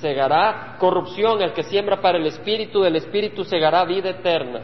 segará 0.00 0.76
corrupción. 0.78 1.40
El 1.40 1.52
que 1.52 1.62
siembra 1.62 2.00
para 2.00 2.18
el 2.18 2.26
espíritu, 2.26 2.82
del 2.82 2.96
espíritu 2.96 3.44
segará 3.44 3.84
vida 3.84 4.10
eterna. 4.10 4.62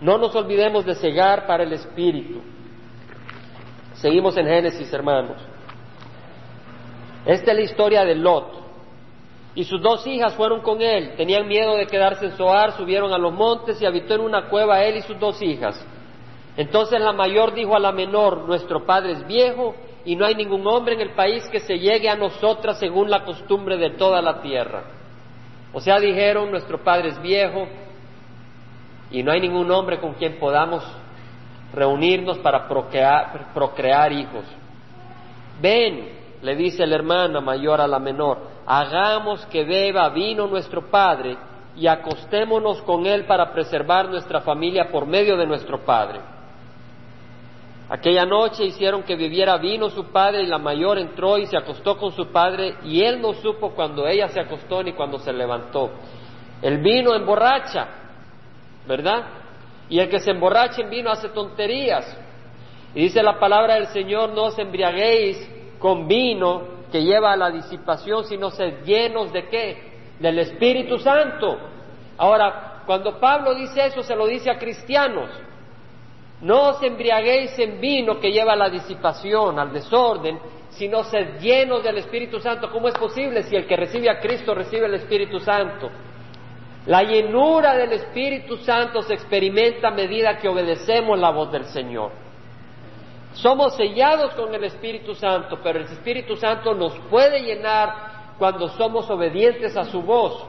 No 0.00 0.18
nos 0.18 0.34
olvidemos 0.36 0.84
de 0.84 0.94
cegar 0.94 1.46
para 1.46 1.64
el 1.64 1.72
espíritu. 1.72 2.40
Seguimos 3.94 4.36
en 4.36 4.46
Génesis, 4.46 4.92
hermanos. 4.92 5.40
Esta 7.26 7.50
es 7.50 7.56
la 7.56 7.62
historia 7.62 8.04
de 8.04 8.14
Lot. 8.14 8.62
Y 9.54 9.64
sus 9.64 9.82
dos 9.82 10.06
hijas 10.06 10.34
fueron 10.34 10.60
con 10.62 10.80
él. 10.80 11.14
Tenían 11.16 11.46
miedo 11.46 11.76
de 11.76 11.86
quedarse 11.86 12.26
en 12.26 12.32
Zoar, 12.32 12.72
subieron 12.72 13.12
a 13.12 13.18
los 13.18 13.32
montes 13.32 13.80
y 13.82 13.86
habitó 13.86 14.14
en 14.14 14.22
una 14.22 14.48
cueva 14.48 14.82
él 14.84 14.96
y 14.96 15.02
sus 15.02 15.18
dos 15.18 15.42
hijas. 15.42 15.84
Entonces 16.56 17.00
la 17.00 17.12
mayor 17.12 17.54
dijo 17.54 17.76
a 17.76 17.78
la 17.78 17.92
menor, 17.92 18.46
nuestro 18.46 18.84
padre 18.86 19.12
es 19.12 19.26
viejo 19.26 19.74
y 20.04 20.16
no 20.16 20.24
hay 20.24 20.34
ningún 20.34 20.66
hombre 20.66 20.94
en 20.94 21.00
el 21.00 21.10
país 21.10 21.48
que 21.48 21.60
se 21.60 21.78
llegue 21.78 22.08
a 22.08 22.16
nosotras 22.16 22.78
según 22.78 23.10
la 23.10 23.24
costumbre 23.24 23.76
de 23.76 23.90
toda 23.90 24.20
la 24.20 24.40
tierra. 24.40 24.84
O 25.72 25.80
sea, 25.80 25.98
dijeron, 25.98 26.50
nuestro 26.50 26.82
padre 26.82 27.10
es 27.10 27.22
viejo 27.22 27.66
y 29.10 29.22
no 29.22 29.32
hay 29.32 29.40
ningún 29.40 29.70
hombre 29.70 30.00
con 30.00 30.14
quien 30.14 30.38
podamos 30.38 30.84
reunirnos 31.72 32.38
para 32.38 32.68
procrear, 32.68 33.52
procrear 33.54 34.12
hijos. 34.12 34.44
Ven, 35.60 36.08
le 36.42 36.56
dice 36.56 36.86
la 36.86 36.96
hermana 36.96 37.40
mayor 37.40 37.80
a 37.80 37.86
la 37.86 37.98
menor, 37.98 38.38
hagamos 38.66 39.46
que 39.46 39.64
beba 39.64 40.08
vino 40.10 40.46
nuestro 40.46 40.90
padre 40.90 41.36
y 41.76 41.86
acostémonos 41.86 42.82
con 42.82 43.06
él 43.06 43.24
para 43.24 43.52
preservar 43.52 44.08
nuestra 44.08 44.40
familia 44.40 44.90
por 44.90 45.06
medio 45.06 45.36
de 45.36 45.46
nuestro 45.46 45.84
padre. 45.84 46.20
Aquella 47.92 48.24
noche 48.24 48.64
hicieron 48.64 49.02
que 49.02 49.16
bebiera 49.16 49.58
vino 49.58 49.90
su 49.90 50.06
padre 50.06 50.44
y 50.44 50.46
la 50.46 50.56
mayor 50.56 50.96
entró 50.96 51.36
y 51.36 51.44
se 51.44 51.58
acostó 51.58 51.98
con 51.98 52.10
su 52.12 52.28
padre 52.28 52.76
y 52.84 53.02
él 53.02 53.20
no 53.20 53.34
supo 53.34 53.72
cuando 53.74 54.08
ella 54.08 54.28
se 54.28 54.40
acostó 54.40 54.82
ni 54.82 54.94
cuando 54.94 55.18
se 55.18 55.30
levantó. 55.30 55.90
El 56.62 56.78
vino 56.78 57.14
emborracha, 57.14 57.86
¿verdad? 58.88 59.24
Y 59.90 59.98
el 59.98 60.08
que 60.08 60.20
se 60.20 60.30
emborracha 60.30 60.80
en 60.80 60.88
vino 60.88 61.10
hace 61.10 61.28
tonterías. 61.28 62.18
Y 62.94 63.02
dice 63.02 63.22
la 63.22 63.38
palabra 63.38 63.74
del 63.74 63.88
Señor, 63.88 64.30
no 64.30 64.44
os 64.44 64.58
embriaguéis 64.58 65.46
con 65.78 66.08
vino 66.08 66.62
que 66.90 67.02
lleva 67.02 67.34
a 67.34 67.36
la 67.36 67.50
disipación, 67.50 68.24
sino 68.24 68.50
sed 68.52 68.84
llenos 68.86 69.30
de 69.34 69.48
qué? 69.50 70.14
Del 70.18 70.38
Espíritu 70.38 70.98
Santo. 70.98 71.58
Ahora, 72.16 72.84
cuando 72.86 73.20
Pablo 73.20 73.54
dice 73.54 73.84
eso, 73.84 74.02
se 74.02 74.16
lo 74.16 74.26
dice 74.26 74.50
a 74.50 74.58
cristianos. 74.58 75.28
No 76.42 76.70
os 76.70 76.82
embriaguéis 76.82 77.56
en 77.58 77.80
vino 77.80 78.18
que 78.18 78.32
lleva 78.32 78.54
a 78.54 78.56
la 78.56 78.68
disipación, 78.68 79.58
al 79.58 79.72
desorden, 79.72 80.40
sino 80.70 81.04
sed 81.04 81.38
llenos 81.40 81.84
del 81.84 81.98
Espíritu 81.98 82.40
Santo. 82.40 82.70
¿Cómo 82.70 82.88
es 82.88 82.94
posible 82.94 83.44
si 83.44 83.54
el 83.54 83.66
que 83.66 83.76
recibe 83.76 84.10
a 84.10 84.18
Cristo 84.18 84.54
recibe 84.54 84.86
el 84.86 84.94
Espíritu 84.94 85.38
Santo? 85.38 85.88
La 86.86 87.04
llenura 87.04 87.76
del 87.76 87.92
Espíritu 87.92 88.56
Santo 88.56 89.02
se 89.02 89.14
experimenta 89.14 89.88
a 89.88 89.92
medida 89.92 90.38
que 90.38 90.48
obedecemos 90.48 91.16
la 91.16 91.30
voz 91.30 91.52
del 91.52 91.64
Señor. 91.66 92.10
Somos 93.34 93.76
sellados 93.76 94.34
con 94.34 94.52
el 94.52 94.64
Espíritu 94.64 95.14
Santo, 95.14 95.60
pero 95.62 95.78
el 95.78 95.84
Espíritu 95.84 96.36
Santo 96.36 96.74
nos 96.74 96.98
puede 97.08 97.40
llenar 97.40 98.34
cuando 98.36 98.66
somos 98.70 99.08
obedientes 99.08 99.76
a 99.76 99.84
su 99.84 100.02
voz. 100.02 100.44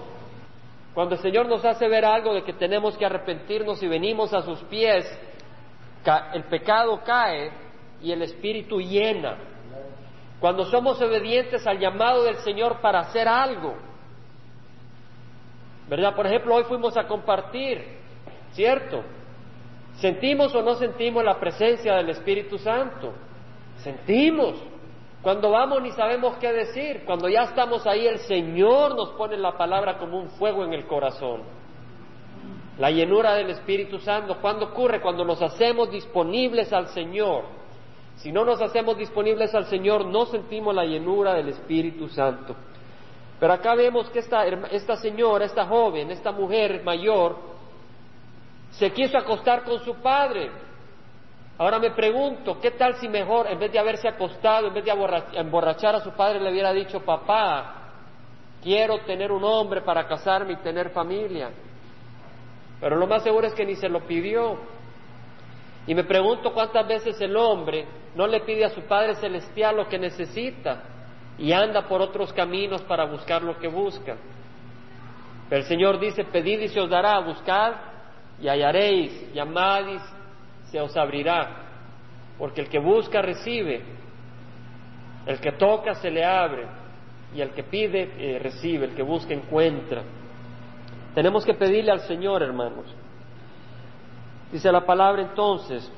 Cuando 0.95 1.15
el 1.15 1.21
Señor 1.21 1.47
nos 1.47 1.63
hace 1.63 1.87
ver 1.87 2.03
algo 2.03 2.33
de 2.33 2.43
que 2.43 2.53
tenemos 2.53 2.97
que 2.97 3.05
arrepentirnos 3.05 3.81
y 3.83 3.87
venimos 3.87 4.33
a 4.33 4.41
sus 4.41 4.59
pies, 4.63 5.05
el 6.33 6.43
pecado 6.45 7.01
cae 7.03 7.51
y 8.01 8.11
el 8.11 8.21
Espíritu 8.21 8.79
llena. 8.79 9.37
Cuando 10.39 10.65
somos 10.65 11.01
obedientes 11.01 11.65
al 11.65 11.79
llamado 11.79 12.23
del 12.23 12.35
Señor 12.37 12.81
para 12.81 12.99
hacer 12.99 13.27
algo, 13.27 13.75
¿verdad? 15.87 16.15
Por 16.15 16.27
ejemplo, 16.27 16.55
hoy 16.55 16.63
fuimos 16.65 16.97
a 16.97 17.07
compartir, 17.07 17.99
¿cierto? 18.51 19.03
¿Sentimos 19.95 20.53
o 20.55 20.61
no 20.61 20.75
sentimos 20.75 21.23
la 21.23 21.39
presencia 21.39 21.95
del 21.95 22.09
Espíritu 22.09 22.57
Santo? 22.57 23.13
Sentimos. 23.77 24.55
Cuando 25.21 25.51
vamos 25.51 25.81
ni 25.81 25.91
sabemos 25.91 26.35
qué 26.37 26.51
decir. 26.51 27.03
Cuando 27.05 27.29
ya 27.29 27.43
estamos 27.43 27.87
ahí, 27.87 28.05
el 28.05 28.19
Señor 28.19 28.95
nos 28.95 29.11
pone 29.11 29.37
la 29.37 29.57
palabra 29.57 29.97
como 29.97 30.19
un 30.19 30.29
fuego 30.31 30.65
en 30.65 30.73
el 30.73 30.85
corazón. 30.85 31.41
La 32.77 32.89
llenura 32.89 33.35
del 33.35 33.51
Espíritu 33.51 33.99
Santo, 33.99 34.37
¿cuándo 34.41 34.65
ocurre? 34.65 34.99
Cuando 34.99 35.23
nos 35.23 35.41
hacemos 35.41 35.91
disponibles 35.91 36.73
al 36.73 36.87
Señor. 36.87 37.43
Si 38.15 38.31
no 38.31 38.43
nos 38.43 38.61
hacemos 38.61 38.97
disponibles 38.97 39.53
al 39.53 39.65
Señor, 39.65 40.05
no 40.05 40.25
sentimos 40.25 40.73
la 40.73 40.85
llenura 40.85 41.33
del 41.35 41.49
Espíritu 41.49 42.07
Santo. 42.09 42.55
Pero 43.39 43.53
acá 43.53 43.75
vemos 43.75 44.09
que 44.09 44.19
esta, 44.19 44.45
esta 44.45 44.95
señora, 44.95 45.45
esta 45.45 45.65
joven, 45.65 46.09
esta 46.11 46.31
mujer 46.31 46.81
mayor, 46.83 47.37
se 48.71 48.91
quiso 48.91 49.17
acostar 49.17 49.63
con 49.63 49.79
su 49.79 49.95
padre. 49.95 50.49
Ahora 51.57 51.77
me 51.77 51.91
pregunto, 51.91 52.59
¿qué 52.59 52.71
tal 52.71 52.95
si 52.95 53.07
mejor, 53.07 53.47
en 53.47 53.59
vez 53.59 53.71
de 53.71 53.77
haberse 53.77 54.07
acostado, 54.07 54.67
en 54.67 54.73
vez 54.73 54.85
de 54.85 54.91
emborrachar 55.39 55.95
a 55.95 55.99
su 55.99 56.11
padre, 56.11 56.39
le 56.39 56.51
hubiera 56.51 56.73
dicho, 56.73 57.01
papá, 57.01 57.75
quiero 58.63 58.99
tener 58.99 59.31
un 59.31 59.43
hombre 59.43 59.81
para 59.81 60.07
casarme 60.07 60.53
y 60.53 60.57
tener 60.57 60.89
familia? 60.89 61.51
Pero 62.83 62.97
lo 62.97 63.07
más 63.07 63.23
seguro 63.23 63.47
es 63.47 63.53
que 63.53 63.65
ni 63.65 63.75
se 63.75 63.87
lo 63.87 64.01
pidió. 64.01 64.57
Y 65.87 65.95
me 65.95 66.03
pregunto 66.03 66.53
cuántas 66.53 66.85
veces 66.85 67.19
el 67.21 67.37
hombre 67.37 67.85
no 68.13 68.27
le 68.27 68.41
pide 68.41 68.65
a 68.65 68.71
su 68.71 68.81
Padre 68.81 69.15
Celestial 69.15 69.77
lo 69.77 69.87
que 69.87 69.97
necesita 69.97 70.83
y 71.37 71.53
anda 71.53 71.87
por 71.87 72.01
otros 72.01 72.33
caminos 72.33 72.81
para 72.81 73.05
buscar 73.05 73.41
lo 73.41 73.57
que 73.57 73.69
busca. 73.69 74.17
Pero 75.47 75.61
el 75.61 75.67
Señor 75.69 75.97
dice, 75.97 76.25
pedid 76.25 76.59
y 76.59 76.67
se 76.67 76.81
os 76.81 76.89
dará, 76.89 77.19
buscad 77.19 77.73
y 78.41 78.49
hallaréis, 78.49 79.33
llamad 79.33 79.87
y 79.87 79.99
se 80.69 80.81
os 80.81 80.97
abrirá. 80.97 81.63
Porque 82.37 82.59
el 82.59 82.67
que 82.67 82.79
busca 82.79 83.21
recibe, 83.21 83.81
el 85.25 85.39
que 85.39 85.53
toca 85.53 85.95
se 85.95 86.11
le 86.11 86.25
abre 86.25 86.67
y 87.33 87.39
el 87.39 87.51
que 87.51 87.63
pide 87.63 88.11
eh, 88.17 88.39
recibe, 88.39 88.87
el 88.87 88.93
que 88.93 89.03
busca 89.03 89.33
encuentra. 89.33 90.03
Tenemos 91.13 91.45
que 91.45 91.53
pedirle 91.53 91.91
al 91.91 92.01
Señor, 92.01 92.41
hermanos. 92.41 92.85
Dice 94.51 94.71
la 94.71 94.85
palabra 94.85 95.21
entonces, 95.21 95.91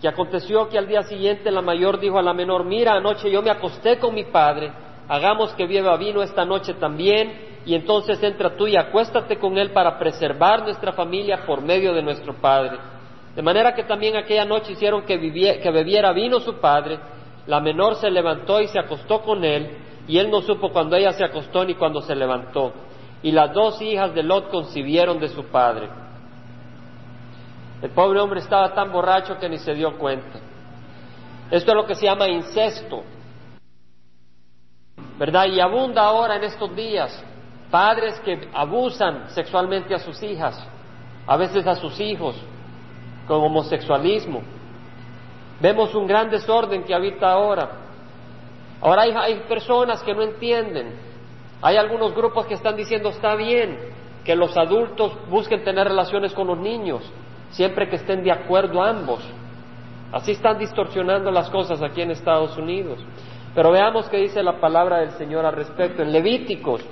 que 0.00 0.08
aconteció 0.08 0.68
que 0.68 0.78
al 0.78 0.86
día 0.86 1.02
siguiente 1.02 1.50
la 1.50 1.62
mayor 1.62 1.98
dijo 1.98 2.18
a 2.18 2.22
la 2.22 2.34
menor, 2.34 2.64
mira, 2.64 2.94
anoche 2.94 3.30
yo 3.30 3.42
me 3.42 3.50
acosté 3.50 3.98
con 3.98 4.14
mi 4.14 4.24
padre, 4.24 4.70
hagamos 5.08 5.52
que 5.54 5.66
beba 5.66 5.96
vino 5.96 6.22
esta 6.22 6.44
noche 6.44 6.74
también, 6.74 7.48
y 7.64 7.74
entonces 7.74 8.22
entra 8.22 8.56
tú 8.56 8.66
y 8.66 8.76
acuéstate 8.76 9.38
con 9.38 9.58
él 9.58 9.72
para 9.72 9.98
preservar 9.98 10.62
nuestra 10.62 10.92
familia 10.92 11.44
por 11.46 11.62
medio 11.62 11.92
de 11.92 12.02
nuestro 12.02 12.34
padre. 12.34 12.78
De 13.34 13.42
manera 13.42 13.74
que 13.74 13.84
también 13.84 14.16
aquella 14.16 14.44
noche 14.44 14.72
hicieron 14.72 15.02
que, 15.02 15.18
que 15.18 15.70
bebiera 15.70 16.12
vino 16.12 16.40
su 16.40 16.54
padre, 16.54 16.98
la 17.46 17.60
menor 17.60 17.96
se 17.96 18.10
levantó 18.10 18.60
y 18.60 18.68
se 18.68 18.78
acostó 18.78 19.22
con 19.22 19.44
él, 19.44 19.78
y 20.06 20.18
él 20.18 20.30
no 20.30 20.42
supo 20.42 20.70
cuando 20.70 20.96
ella 20.96 21.12
se 21.12 21.24
acostó 21.24 21.64
ni 21.64 21.74
cuando 21.74 22.00
se 22.00 22.14
levantó 22.14 22.72
y 23.22 23.32
las 23.32 23.52
dos 23.52 23.80
hijas 23.82 24.14
de 24.14 24.22
Lot 24.22 24.50
concibieron 24.50 25.18
de 25.18 25.28
su 25.28 25.44
padre. 25.44 25.88
El 27.82 27.90
pobre 27.90 28.20
hombre 28.20 28.40
estaba 28.40 28.74
tan 28.74 28.92
borracho 28.92 29.38
que 29.38 29.48
ni 29.48 29.58
se 29.58 29.74
dio 29.74 29.96
cuenta. 29.98 30.38
Esto 31.50 31.70
es 31.70 31.76
lo 31.76 31.86
que 31.86 31.94
se 31.94 32.06
llama 32.06 32.28
incesto, 32.28 33.02
¿verdad? 35.18 35.46
Y 35.46 35.60
abunda 35.60 36.02
ahora 36.02 36.36
en 36.36 36.44
estos 36.44 36.74
días 36.74 37.24
padres 37.70 38.18
que 38.20 38.48
abusan 38.54 39.30
sexualmente 39.30 39.94
a 39.94 39.98
sus 39.98 40.22
hijas, 40.22 40.66
a 41.26 41.36
veces 41.36 41.66
a 41.66 41.74
sus 41.74 41.98
hijos, 42.00 42.36
con 43.26 43.42
homosexualismo. 43.42 44.42
Vemos 45.60 45.94
un 45.94 46.06
gran 46.06 46.30
desorden 46.30 46.84
que 46.84 46.94
habita 46.94 47.30
ahora. 47.30 47.70
Ahora 48.80 49.02
hay, 49.02 49.12
hay 49.12 49.40
personas 49.48 50.02
que 50.02 50.14
no 50.14 50.22
entienden 50.22 51.07
hay 51.60 51.76
algunos 51.76 52.14
grupos 52.14 52.46
que 52.46 52.54
están 52.54 52.76
diciendo 52.76 53.08
está 53.08 53.34
bien 53.34 53.78
que 54.24 54.36
los 54.36 54.56
adultos 54.56 55.12
busquen 55.28 55.64
tener 55.64 55.88
relaciones 55.88 56.32
con 56.34 56.46
los 56.46 56.58
niños, 56.58 57.02
siempre 57.50 57.88
que 57.88 57.96
estén 57.96 58.22
de 58.22 58.30
acuerdo 58.30 58.82
ambos. 58.82 59.20
Así 60.12 60.32
están 60.32 60.58
distorsionando 60.58 61.30
las 61.30 61.50
cosas 61.50 61.82
aquí 61.82 62.02
en 62.02 62.10
Estados 62.10 62.56
Unidos. 62.56 62.98
Pero 63.54 63.72
veamos 63.72 64.08
qué 64.08 64.18
dice 64.18 64.42
la 64.42 64.60
palabra 64.60 64.98
del 64.98 65.10
Señor 65.12 65.44
al 65.44 65.54
respecto. 65.54 66.02
En 66.02 66.12
Levíticos, 66.12 66.82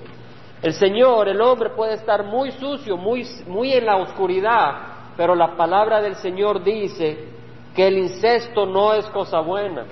el 0.63 0.73
Señor, 0.73 1.29
el 1.29 1.41
hombre 1.41 1.71
puede 1.71 1.95
estar 1.95 2.25
muy 2.25 2.51
sucio, 2.53 2.97
muy, 2.97 3.27
muy 3.47 3.73
en 3.73 3.87
la 3.87 3.97
oscuridad, 3.97 4.73
pero 5.17 5.35
la 5.35 5.57
palabra 5.57 6.01
del 6.01 6.17
Señor 6.17 6.63
dice 6.65 7.29
que 7.75 7.87
el 7.87 7.99
incesto 7.99 8.67
no 8.67 8.95
es 8.95 9.07
cosa 9.07 9.41
buena. 9.41 9.85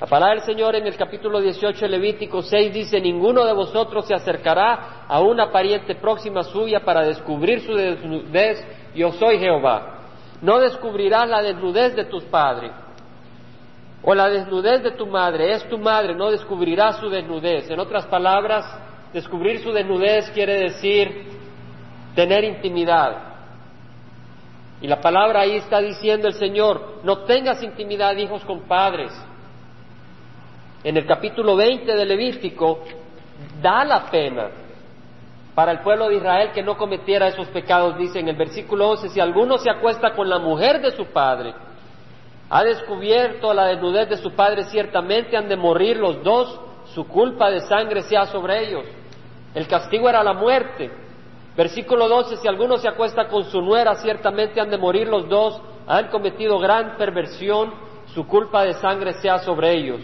La 0.00 0.06
palabra 0.06 0.36
del 0.36 0.44
Señor 0.44 0.74
en 0.76 0.86
el 0.86 0.96
capítulo 0.96 1.42
18 1.42 1.78
de 1.78 1.88
Levítico 1.90 2.40
6 2.40 2.72
dice, 2.72 3.02
ninguno 3.02 3.44
de 3.44 3.52
vosotros 3.52 4.06
se 4.06 4.14
acercará 4.14 5.04
a 5.06 5.20
una 5.20 5.52
pariente 5.52 5.94
próxima 5.94 6.42
suya 6.42 6.80
para 6.80 7.02
descubrir 7.02 7.60
su 7.60 7.74
desnudez, 7.74 8.66
yo 8.94 9.12
soy 9.12 9.38
Jehová. 9.38 9.98
No 10.40 10.58
descubrirás 10.58 11.28
la 11.28 11.42
desnudez 11.42 11.94
de 11.94 12.06
tus 12.06 12.24
padres 12.24 12.72
o 14.02 14.14
la 14.14 14.30
desnudez 14.30 14.82
de 14.82 14.92
tu 14.92 15.06
madre, 15.06 15.52
es 15.52 15.68
tu 15.68 15.76
madre, 15.76 16.14
no 16.14 16.30
descubrirás 16.30 16.96
su 16.96 17.10
desnudez. 17.10 17.70
En 17.70 17.78
otras 17.78 18.06
palabras, 18.06 18.64
descubrir 19.12 19.58
su 19.58 19.70
desnudez 19.70 20.30
quiere 20.30 20.60
decir 20.60 21.26
tener 22.14 22.42
intimidad. 22.44 23.18
Y 24.80 24.88
la 24.88 24.98
palabra 24.98 25.40
ahí 25.40 25.56
está 25.56 25.78
diciendo 25.78 26.26
el 26.26 26.34
Señor, 26.34 27.00
no 27.04 27.24
tengas 27.24 27.62
intimidad, 27.62 28.16
hijos 28.16 28.42
con 28.46 28.62
padres 28.62 29.12
en 30.82 30.96
el 30.96 31.06
capítulo 31.06 31.56
20 31.56 31.94
de 31.94 32.04
Levítico, 32.04 32.80
da 33.60 33.84
la 33.84 34.10
pena 34.10 34.48
para 35.54 35.72
el 35.72 35.80
pueblo 35.80 36.08
de 36.08 36.16
Israel 36.16 36.50
que 36.52 36.62
no 36.62 36.76
cometiera 36.76 37.28
esos 37.28 37.48
pecados. 37.48 37.98
Dice 37.98 38.20
en 38.20 38.28
el 38.28 38.36
versículo 38.36 38.90
11, 38.90 39.10
si 39.10 39.20
alguno 39.20 39.58
se 39.58 39.70
acuesta 39.70 40.14
con 40.14 40.28
la 40.28 40.38
mujer 40.38 40.80
de 40.80 40.92
su 40.92 41.06
padre, 41.06 41.54
ha 42.48 42.64
descubierto 42.64 43.52
la 43.52 43.66
desnudez 43.66 44.08
de 44.08 44.16
su 44.16 44.32
padre, 44.32 44.64
ciertamente 44.64 45.36
han 45.36 45.48
de 45.48 45.56
morir 45.56 45.98
los 45.98 46.22
dos, 46.22 46.60
su 46.94 47.06
culpa 47.06 47.50
de 47.50 47.60
sangre 47.60 48.02
sea 48.02 48.26
sobre 48.26 48.66
ellos. 48.66 48.84
El 49.54 49.66
castigo 49.68 50.08
era 50.08 50.22
la 50.22 50.32
muerte. 50.32 50.90
Versículo 51.56 52.08
12, 52.08 52.38
si 52.38 52.48
alguno 52.48 52.78
se 52.78 52.88
acuesta 52.88 53.28
con 53.28 53.44
su 53.44 53.60
nuera, 53.60 53.96
ciertamente 53.96 54.60
han 54.60 54.70
de 54.70 54.78
morir 54.78 55.08
los 55.08 55.28
dos, 55.28 55.60
han 55.86 56.08
cometido 56.08 56.58
gran 56.58 56.96
perversión, 56.96 57.72
su 58.14 58.26
culpa 58.26 58.64
de 58.64 58.74
sangre 58.74 59.12
sea 59.14 59.38
sobre 59.38 59.74
ellos. 59.74 60.00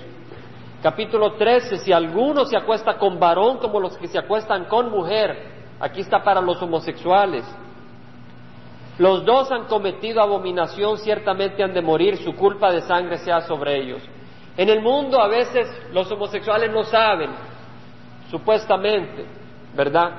Capítulo 0.82 1.32
13, 1.32 1.78
si 1.78 1.92
alguno 1.92 2.44
se 2.44 2.56
acuesta 2.56 2.98
con 2.98 3.18
varón 3.18 3.58
como 3.58 3.80
los 3.80 3.96
que 3.96 4.08
se 4.08 4.18
acuestan 4.18 4.66
con 4.66 4.90
mujer, 4.90 5.54
aquí 5.80 6.02
está 6.02 6.22
para 6.22 6.40
los 6.40 6.60
homosexuales. 6.62 7.44
Los 8.98 9.24
dos 9.24 9.50
han 9.50 9.64
cometido 9.64 10.22
abominación, 10.22 10.98
ciertamente 10.98 11.62
han 11.62 11.74
de 11.74 11.82
morir, 11.82 12.16
su 12.18 12.34
culpa 12.34 12.72
de 12.72 12.82
sangre 12.82 13.18
sea 13.18 13.40
sobre 13.42 13.76
ellos. 13.76 14.02
En 14.56 14.68
el 14.68 14.80
mundo 14.80 15.20
a 15.20 15.28
veces 15.28 15.68
los 15.92 16.10
homosexuales 16.10 16.70
no 16.70 16.84
saben, 16.84 17.30
supuestamente, 18.30 19.26
¿verdad? 19.74 20.10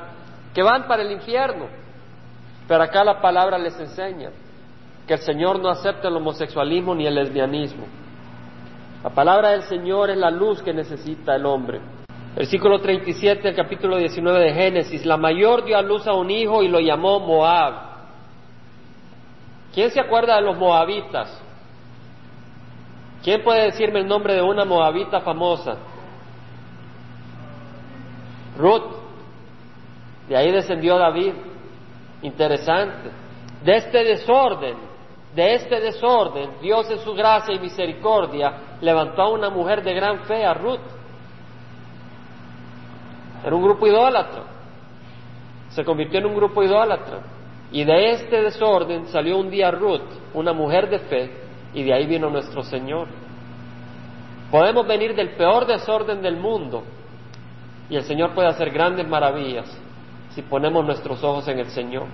Que 0.54 0.62
van 0.62 0.88
para 0.88 1.02
el 1.02 1.12
infierno, 1.12 1.68
pero 2.68 2.84
acá 2.84 3.04
la 3.04 3.20
palabra 3.22 3.58
les 3.58 3.80
enseña. 3.80 4.30
que 5.08 5.14
el 5.14 5.22
Señor 5.22 5.60
no 5.60 5.70
acepta 5.70 6.10
el 6.10 6.18
homosexualismo 6.18 6.94
ni 6.94 7.08
el 7.08 7.16
lesbianismo. 7.16 7.86
La 9.08 9.14
palabra 9.14 9.52
del 9.52 9.64
Señor 9.64 10.10
es 10.10 10.18
la 10.18 10.30
luz 10.30 10.62
que 10.62 10.74
necesita 10.74 11.34
el 11.34 11.46
hombre. 11.46 11.80
Versículo 12.36 12.82
37 12.82 13.42
del 13.42 13.56
capítulo 13.56 13.96
19 13.96 14.38
de 14.38 14.54
Génesis. 14.54 15.06
La 15.06 15.16
mayor 15.16 15.64
dio 15.64 15.78
a 15.78 15.82
luz 15.82 16.06
a 16.08 16.14
un 16.14 16.30
hijo 16.30 16.62
y 16.62 16.68
lo 16.68 16.82
llamó 16.82 17.22
Moab. 17.22 17.74
¿Quién 19.74 19.92
se 19.92 20.02
acuerda 20.02 20.36
de 20.36 20.42
los 20.42 20.58
moabitas? 20.58 21.42
¿Quién 23.24 23.46
puede 23.46 23.68
decirme 23.68 24.00
el 24.00 24.08
nombre 24.08 24.34
de 24.34 24.42
una 24.42 24.66
moabita 24.66 25.22
famosa? 25.22 25.78
Ruth. 28.58 28.92
De 30.28 30.36
ahí 30.36 30.52
descendió 30.52 30.98
David. 30.98 31.32
Interesante. 32.24 33.10
De 33.64 33.74
este 33.74 34.04
desorden, 34.04 34.76
de 35.34 35.54
este 35.54 35.80
desorden, 35.80 36.60
Dios 36.62 36.92
en 36.92 37.00
su 37.00 37.14
gracia 37.14 37.56
y 37.56 37.60
misericordia 37.60 38.67
levantó 38.82 39.24
a 39.24 39.30
una 39.30 39.50
mujer 39.50 39.84
de 39.84 39.94
gran 39.94 40.20
fe, 40.22 40.46
a 40.46 40.54
Ruth. 40.54 40.80
Era 43.44 43.56
un 43.56 43.64
grupo 43.64 43.88
idólatra. 43.88 44.44
Se 45.70 45.84
convirtió 45.84 46.20
en 46.20 46.26
un 46.26 46.36
grupo 46.36 46.64
idólatra. 46.64 47.20
Y 47.72 47.84
de 47.84 48.12
este 48.12 48.42
desorden 48.42 49.08
salió 49.08 49.38
un 49.38 49.50
día 49.50 49.72
Ruth, 49.72 50.02
una 50.34 50.54
mujer 50.54 50.90
de 50.90 51.00
fe, 51.00 51.32
y 51.74 51.84
de 51.84 51.94
ahí 51.94 52.06
vino 52.06 52.30
nuestro 52.30 52.64
Señor. 52.64 53.08
Podemos 54.50 54.88
venir 54.88 55.14
del 55.16 55.32
peor 55.32 55.66
desorden 55.66 56.22
del 56.22 56.38
mundo 56.38 56.84
y 57.90 57.96
el 57.96 58.04
Señor 58.04 58.34
puede 58.34 58.48
hacer 58.48 58.72
grandes 58.72 59.08
maravillas 59.08 59.66
si 60.30 60.42
ponemos 60.42 60.86
nuestros 60.86 61.24
ojos 61.24 61.48
en 61.48 61.60
el 61.60 61.68
Señor. 61.68 62.06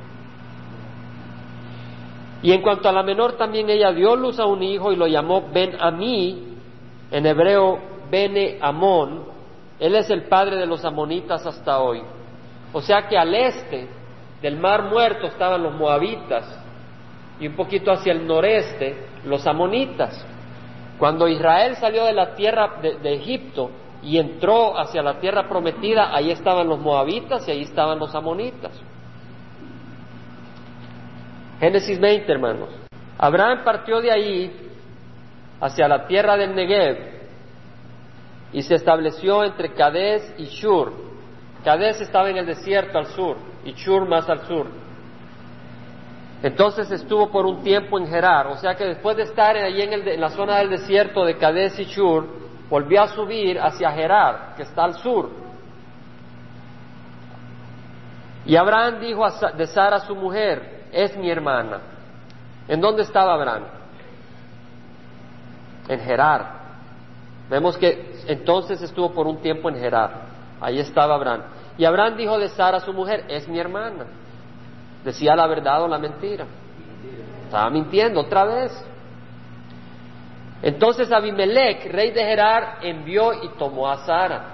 Y 2.41 2.51
en 2.51 2.62
cuanto 2.62 2.89
a 2.89 2.91
la 2.91 3.03
menor, 3.03 3.34
también 3.34 3.70
ella 3.70 3.91
dio 3.91 4.15
luz 4.15 4.39
a 4.39 4.46
un 4.46 4.63
hijo 4.63 4.91
y 4.91 4.96
lo 4.96 5.08
llamó 5.08 5.50
Ben 5.53 5.77
Amí, 5.79 6.52
en 7.13 7.27
hebreo 7.27 7.79
Bene 8.10 8.58
Amón. 8.60 9.25
Él 9.79 9.96
es 9.96 10.10
el 10.10 10.24
padre 10.24 10.58
de 10.58 10.65
los 10.65 10.84
amonitas 10.84 11.46
hasta 11.46 11.79
hoy. 11.79 12.01
O 12.74 12.82
sea 12.82 13.08
que 13.08 13.17
al 13.17 13.34
este 13.36 13.88
del 14.41 14.58
mar 14.58 14.86
muerto 14.89 15.27
estaban 15.27 15.62
los 15.62 15.75
moabitas 15.75 16.60
y 17.39 17.48
un 17.48 17.55
poquito 17.55 17.91
hacia 17.91 18.12
el 18.12 18.25
noreste 18.25 18.98
los 19.25 19.46
amonitas. 19.46 20.25
Cuando 20.98 21.27
Israel 21.27 21.75
salió 21.75 22.05
de 22.05 22.13
la 22.13 22.34
tierra 22.34 22.79
de, 22.82 23.13
Egipto, 23.13 23.70
y 24.01 24.17
entró 24.17 24.77
hacia 24.77 25.01
la 25.01 25.20
tierra 25.20 25.48
prometida, 25.48 26.13
ahí 26.13 26.29
estaban 26.32 26.67
los 26.67 26.79
moabitas 26.79 27.48
y 27.48 27.51
ahí 27.51 27.62
estaban 27.62 28.00
los 28.00 28.13
amonitas. 28.13 28.72
Génesis 31.60 32.00
20, 32.00 32.29
hermanos. 32.29 32.70
Abraham 33.17 33.63
partió 33.63 34.01
de 34.01 34.12
ahí 34.12 34.73
hacia 35.63 35.88
la 35.88 36.05
tierra 36.08 36.36
del 36.36 36.53
Negev 36.53 36.98
y 38.51 38.62
se 38.63 38.75
estableció 38.75 39.46
entre 39.46 39.74
Cades 39.74 40.36
y 40.38 40.48
Shur. 40.48 40.91
Cades 41.63 42.01
estaba 42.01 42.29
en 42.29 42.36
el 42.36 42.46
desierto 42.46 42.98
al 42.98 43.05
sur 43.08 43.38
y 43.63 43.72
Shur 43.72 44.05
más 44.05 44.27
al 44.29 44.46
sur. 44.46 44.67
Entonces 46.43 46.91
estuvo 46.91 47.32
por 47.32 47.46
un 47.46 47.63
tiempo 47.63 47.98
en 47.98 48.08
Gerar, 48.08 48.48
o 48.48 48.58
sea 48.58 48.75
que 48.75 48.84
después 48.84 49.15
de 49.15 49.24
estar 49.24 49.55
allí 49.55 49.82
en, 49.84 50.20
la 50.20 50.29
zona 50.32 50.58
del 50.58 50.70
desierto 50.70 51.24
de 51.24 51.38
Cades 51.38 51.79
y 51.79 51.86
Shur, 51.86 52.27
volvió 52.70 53.01
a 53.01 53.08
subir 53.08 53.58
hacia 53.58 53.89
Gerar, 53.91 54.55
que 54.58 54.63
está 54.63 54.84
al 54.84 54.96
sur. 54.96 55.29
Y 58.46 58.58
Abraham 58.58 59.00
dijo 59.00 59.25
de 59.55 59.65
Sara, 59.67 60.01
su 60.01 60.13
mujer, 60.13 60.88
es 60.91 61.15
mi 61.15 61.32
hermana. 61.32 61.79
¿En 62.67 62.82
dónde 62.82 63.03
estaba 63.03 63.36
Abraham? 63.36 63.82
En 65.87 65.99
Gerar. 65.99 66.63
Vemos 67.49 67.77
que 67.77 68.22
entonces 68.27 68.81
estuvo 68.81 69.11
por 69.11 69.27
un 69.27 69.37
tiempo 69.37 69.69
en 69.69 69.75
Gerar. 69.75 70.11
Ahí 70.61 70.79
estaba 70.79 71.15
Abraham. 71.15 71.41
Y 71.77 71.85
Abraham 71.85 72.15
dijo 72.17 72.37
de 72.37 72.50
Sara, 72.50 72.79
su 72.79 72.93
mujer, 72.93 73.25
es 73.27 73.48
mi 73.48 73.59
hermana. 73.59 74.05
¿Decía 75.03 75.35
la 75.35 75.48
verdad 75.48 75.83
o 75.83 75.87
la 75.87 75.98
mentira? 75.98 76.46
Estaba 77.46 77.69
mintiendo 77.69 78.22
otra 78.22 78.46
vez. 78.46 78.85
Entonces 80.61 81.11
Abimelech, 81.11 81.91
rey 81.91 82.11
de 82.11 82.24
Gerar, 82.24 82.77
envió 82.81 83.33
y 83.33 83.50
tomó 83.57 83.89
a 83.89 83.98
Sara. 84.05 84.53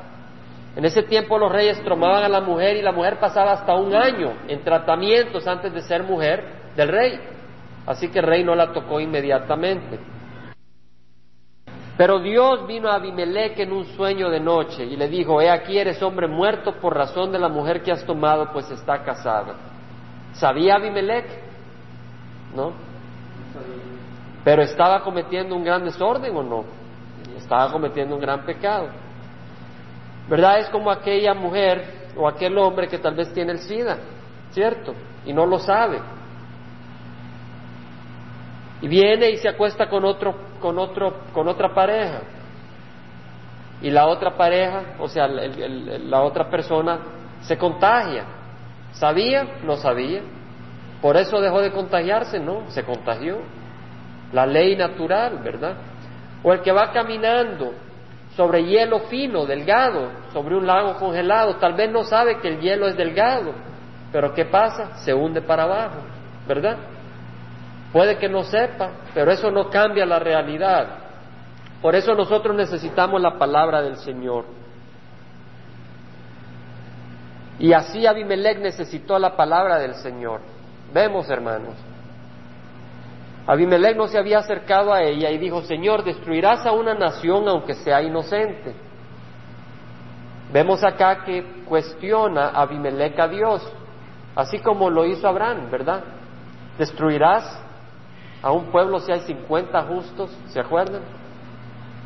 En 0.75 0.85
ese 0.85 1.03
tiempo 1.03 1.37
los 1.37 1.51
reyes 1.51 1.83
tomaban 1.83 2.23
a 2.23 2.29
la 2.29 2.41
mujer 2.41 2.77
y 2.77 2.81
la 2.81 2.91
mujer 2.91 3.19
pasaba 3.19 3.51
hasta 3.51 3.75
un 3.75 3.93
año 3.93 4.33
en 4.47 4.63
tratamientos 4.63 5.45
antes 5.45 5.73
de 5.73 5.81
ser 5.81 6.03
mujer 6.03 6.43
del 6.75 6.87
rey. 6.89 7.19
Así 7.85 8.09
que 8.09 8.19
el 8.19 8.25
rey 8.25 8.43
no 8.43 8.55
la 8.55 8.71
tocó 8.71 8.99
inmediatamente. 8.99 9.99
Pero 11.99 12.19
Dios 12.19 12.65
vino 12.65 12.88
a 12.88 12.95
Abimelech 12.95 13.59
en 13.59 13.73
un 13.73 13.83
sueño 13.88 14.29
de 14.29 14.39
noche 14.39 14.85
y 14.85 14.95
le 14.95 15.09
dijo, 15.09 15.41
he 15.41 15.49
aquí 15.49 15.77
eres 15.77 16.01
hombre 16.01 16.29
muerto 16.29 16.75
por 16.79 16.95
razón 16.95 17.29
de 17.29 17.38
la 17.38 17.49
mujer 17.49 17.83
que 17.83 17.91
has 17.91 18.05
tomado, 18.05 18.53
pues 18.53 18.71
está 18.71 19.03
casada. 19.03 19.55
¿Sabía 20.31 20.75
Abimelech? 20.75 21.25
¿No? 22.55 22.71
Pero 24.45 24.62
estaba 24.62 25.01
cometiendo 25.03 25.53
un 25.53 25.65
gran 25.65 25.83
desorden 25.83 26.33
o 26.38 26.41
no? 26.41 26.63
Estaba 27.35 27.69
cometiendo 27.69 28.15
un 28.15 28.21
gran 28.21 28.45
pecado. 28.45 28.88
¿Verdad? 30.29 30.59
Es 30.59 30.69
como 30.69 30.89
aquella 30.91 31.33
mujer 31.33 32.12
o 32.15 32.29
aquel 32.29 32.57
hombre 32.59 32.88
que 32.88 32.99
tal 32.99 33.15
vez 33.15 33.33
tiene 33.33 33.51
el 33.51 33.59
SIDA, 33.59 33.97
¿cierto? 34.51 34.93
Y 35.25 35.33
no 35.33 35.45
lo 35.45 35.59
sabe. 35.59 35.99
Y 38.81 38.87
viene 38.87 39.29
y 39.31 39.37
se 39.37 39.49
acuesta 39.49 39.89
con 39.89 40.05
otro, 40.05 40.35
con 40.61 40.77
otro, 40.77 41.21
con 41.33 41.47
otra 41.47 41.73
pareja. 41.73 42.21
Y 43.81 43.89
la 43.89 44.07
otra 44.07 44.35
pareja, 44.35 44.95
o 44.99 45.07
sea, 45.07 45.27
la 45.27 46.21
otra 46.21 46.49
persona 46.49 46.99
se 47.41 47.57
contagia. 47.57 48.23
¿Sabía? 48.91 49.59
No 49.63 49.75
sabía. 49.77 50.21
Por 51.01 51.15
eso 51.17 51.39
dejó 51.39 51.61
de 51.61 51.71
contagiarse, 51.71 52.39
no, 52.39 52.69
se 52.69 52.83
contagió 52.83 53.37
la 54.31 54.45
ley 54.45 54.75
natural, 54.75 55.39
¿verdad? 55.43 55.75
O 56.43 56.53
el 56.53 56.61
que 56.61 56.71
va 56.71 56.91
caminando 56.91 57.73
sobre 58.35 58.63
hielo 58.63 59.01
fino, 59.01 59.45
delgado, 59.45 60.09
sobre 60.33 60.55
un 60.55 60.65
lago 60.65 60.95
congelado, 60.95 61.55
tal 61.55 61.73
vez 61.73 61.91
no 61.91 62.03
sabe 62.03 62.39
que 62.39 62.47
el 62.47 62.59
hielo 62.59 62.87
es 62.87 62.95
delgado, 62.95 63.53
pero 64.11 64.33
¿qué 64.33 64.45
pasa? 64.45 64.97
Se 64.97 65.13
hunde 65.13 65.41
para 65.41 65.63
abajo, 65.63 65.97
¿verdad? 66.47 66.77
Puede 67.91 68.17
que 68.17 68.30
no 68.30 68.43
sepa, 68.43 68.91
pero 69.13 69.32
eso 69.32 69.49
no 69.49 69.69
cambia 69.69 70.06
la 70.06 70.19
realidad. 70.19 70.88
Por 71.82 71.95
eso 71.95 72.13
nosotros 72.13 72.56
necesitamos 72.56 73.21
la 73.21 73.38
palabra 73.38 73.82
del 73.82 73.97
Señor. 73.97 74.45
Y 77.58 77.73
así 77.73 78.06
Abimelech 78.06 78.60
necesitó 78.60 79.17
la 79.17 79.36
palabra 79.36 79.80
del 79.80 79.95
Señor. 79.95 80.41
Vemos, 80.93 81.30
hermanos, 81.30 81.75
Abimelech 83.47 83.97
no 83.97 84.08
se 84.08 84.17
había 84.17 84.39
acercado 84.39 84.93
a 84.93 85.02
ella 85.02 85.32
y 85.32 85.39
dijo, 85.39 85.63
Señor, 85.63 86.04
destruirás 86.04 86.65
a 86.67 86.71
una 86.71 86.93
nación 86.93 87.47
aunque 87.47 87.73
sea 87.73 88.02
inocente. 88.02 88.75
Vemos 90.54 90.84
acá 90.84 91.23
que 91.23 91.63
cuestiona 91.65 92.49
Abimelech 92.49 93.19
a 93.19 93.28
Dios, 93.28 93.67
así 94.36 94.60
como 94.60 94.89
lo 94.89 95.06
hizo 95.06 95.28
Abraham, 95.28 95.69
¿verdad? 95.71 96.04
Destruirás 96.78 97.60
a 98.41 98.52
un 98.52 98.65
pueblo 98.65 98.99
si 98.99 99.12
hay 99.12 99.19
50 99.21 99.82
justos, 99.84 100.32
¿se 100.47 100.60
acuerdan? 100.60 101.02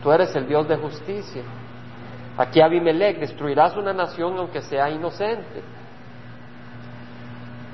Tú 0.01 0.11
eres 0.11 0.35
el 0.35 0.47
Dios 0.47 0.67
de 0.67 0.77
justicia. 0.77 1.43
Aquí 2.37 2.61
Abimelech, 2.61 3.19
destruirás 3.19 3.77
una 3.77 3.93
nación 3.93 4.37
aunque 4.37 4.61
sea 4.61 4.89
inocente. 4.89 5.61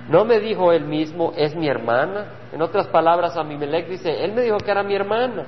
No 0.10 0.26
me 0.26 0.40
dijo 0.40 0.72
él 0.72 0.86
mismo, 0.86 1.34
es 1.36 1.56
mi 1.56 1.68
hermana. 1.68 2.26
En 2.52 2.62
otras 2.62 2.88
palabras, 2.88 3.38
Abimelech 3.38 3.88
dice, 3.88 4.24
él 4.24 4.34
me 4.34 4.42
dijo 4.42 4.58
que 4.58 4.72
era 4.72 4.84
mi 4.84 4.96
hermana. 4.96 5.46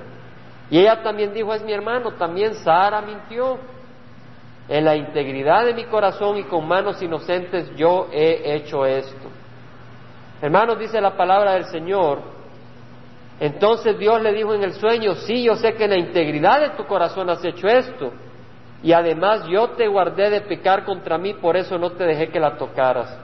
Y 0.69 0.79
ella 0.79 1.01
también 1.03 1.33
dijo, 1.33 1.53
es 1.53 1.63
mi 1.63 1.73
hermano. 1.73 2.11
También 2.11 2.53
Sara 2.55 3.01
mintió. 3.01 3.57
En 4.69 4.85
la 4.85 4.95
integridad 4.95 5.65
de 5.65 5.73
mi 5.73 5.83
corazón 5.85 6.37
y 6.37 6.43
con 6.43 6.65
manos 6.65 7.01
inocentes 7.01 7.75
yo 7.75 8.07
he 8.11 8.55
hecho 8.55 8.85
esto. 8.85 9.27
Hermanos, 10.41 10.79
dice 10.79 11.01
la 11.01 11.17
palabra 11.17 11.53
del 11.53 11.65
Señor. 11.65 12.19
Entonces 13.41 13.97
Dios 13.97 14.21
le 14.21 14.33
dijo 14.33 14.53
en 14.53 14.61
el 14.61 14.73
sueño, 14.73 15.15
sí, 15.15 15.43
yo 15.43 15.55
sé 15.55 15.73
que 15.73 15.85
en 15.85 15.89
la 15.89 15.97
integridad 15.97 16.61
de 16.61 16.69
tu 16.77 16.85
corazón 16.85 17.27
has 17.31 17.43
hecho 17.43 17.67
esto. 17.67 18.11
Y 18.83 18.93
además 18.93 19.47
yo 19.47 19.69
te 19.69 19.87
guardé 19.87 20.29
de 20.29 20.41
pecar 20.41 20.85
contra 20.85 21.17
mí, 21.17 21.33
por 21.33 21.57
eso 21.57 21.79
no 21.79 21.89
te 21.89 22.03
dejé 22.03 22.27
que 22.27 22.39
la 22.39 22.55
tocaras. 22.55 23.17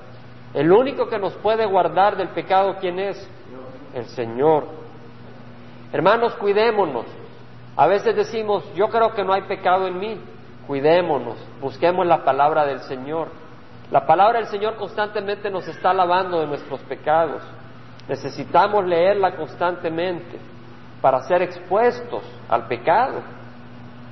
El 0.55 0.71
único 0.71 1.07
que 1.07 1.19
nos 1.19 1.33
puede 1.33 1.67
guardar 1.67 2.17
del 2.17 2.29
pecado, 2.29 2.77
¿quién 2.79 2.97
es? 2.97 3.29
El 3.93 4.05
Señor. 4.05 4.65
Hermanos, 5.93 6.33
cuidémonos. 6.33 7.05
A 7.75 7.85
veces 7.85 8.15
decimos, 8.15 8.63
yo 8.73 8.87
creo 8.89 9.13
que 9.13 9.23
no 9.23 9.33
hay 9.33 9.43
pecado 9.43 9.85
en 9.85 9.99
mí. 9.99 10.19
Cuidémonos, 10.65 11.37
busquemos 11.61 12.07
la 12.07 12.23
palabra 12.23 12.65
del 12.65 12.79
Señor. 12.79 13.27
La 13.91 14.07
palabra 14.07 14.39
del 14.39 14.47
Señor 14.47 14.77
constantemente 14.77 15.51
nos 15.51 15.67
está 15.67 15.93
lavando 15.93 16.39
de 16.39 16.47
nuestros 16.47 16.79
pecados. 16.81 17.43
Necesitamos 18.07 18.85
leerla 18.85 19.35
constantemente 19.35 20.37
para 21.01 21.21
ser 21.21 21.41
expuestos 21.41 22.23
al 22.47 22.67
pecado. 22.67 23.21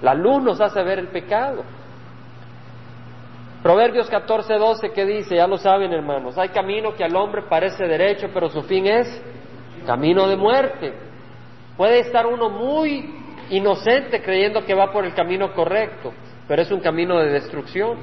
La 0.01 0.13
luz 0.13 0.43
nos 0.43 0.62
hace 0.62 0.84
ver 0.84 0.99
el 0.99 1.08
pecado. 1.08 1.63
Proverbios 3.63 4.10
14, 4.10 4.53
12 4.53 4.91
que 4.91 5.05
dice, 5.05 5.38
ya 5.38 5.47
lo 5.47 5.58
saben 5.58 5.91
hermanos, 5.91 6.38
hay 6.38 6.49
camino 6.49 6.93
que 6.93 7.03
al 7.03 7.15
hombre 7.15 7.41
parece 7.49 7.88
derecho, 7.88 8.29
pero 8.31 8.47
su 8.49 8.62
fin 8.62 8.86
es 8.86 9.21
camino 9.88 10.27
de 10.27 10.36
muerte. 10.36 10.93
Puede 11.75 11.99
estar 12.01 12.27
uno 12.27 12.49
muy 12.49 13.10
inocente 13.49 14.21
creyendo 14.21 14.63
que 14.65 14.75
va 14.75 14.91
por 14.91 15.03
el 15.03 15.15
camino 15.15 15.51
correcto, 15.53 16.13
pero 16.47 16.62
es 16.62 16.71
un 16.71 16.79
camino 16.79 17.17
de 17.17 17.29
destrucción, 17.29 17.97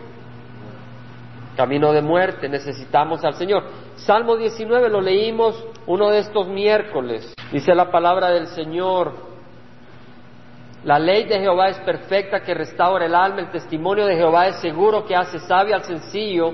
camino 1.57 1.93
de 1.93 2.03
muerte. 2.03 2.49
Necesitamos 2.49 3.25
al 3.25 3.35
Señor. 3.35 3.65
Salmo 3.97 4.37
19 4.37 4.89
lo 4.89 5.01
leímos 5.01 5.63
uno 5.87 6.11
de 6.11 6.21
estos 6.21 6.49
miércoles. 6.49 7.35
Dice 7.51 7.75
la 7.75 7.91
palabra 7.91 8.31
del 8.31 8.47
Señor, 8.49 9.13
la 10.85 10.99
ley 10.99 11.25
de 11.25 11.39
Jehová 11.39 11.69
es 11.69 11.79
perfecta 11.81 12.41
que 12.41 12.55
restaura 12.55 13.07
el 13.07 13.15
alma, 13.15 13.41
el 13.41 13.51
testimonio 13.51 14.07
de 14.07 14.17
Jehová 14.17 14.49
es 14.49 14.57
seguro 14.57 15.05
que 15.07 15.15
hace 15.15 15.39
sabio 15.39 15.77
al 15.77 15.85
sencillo, 15.85 16.53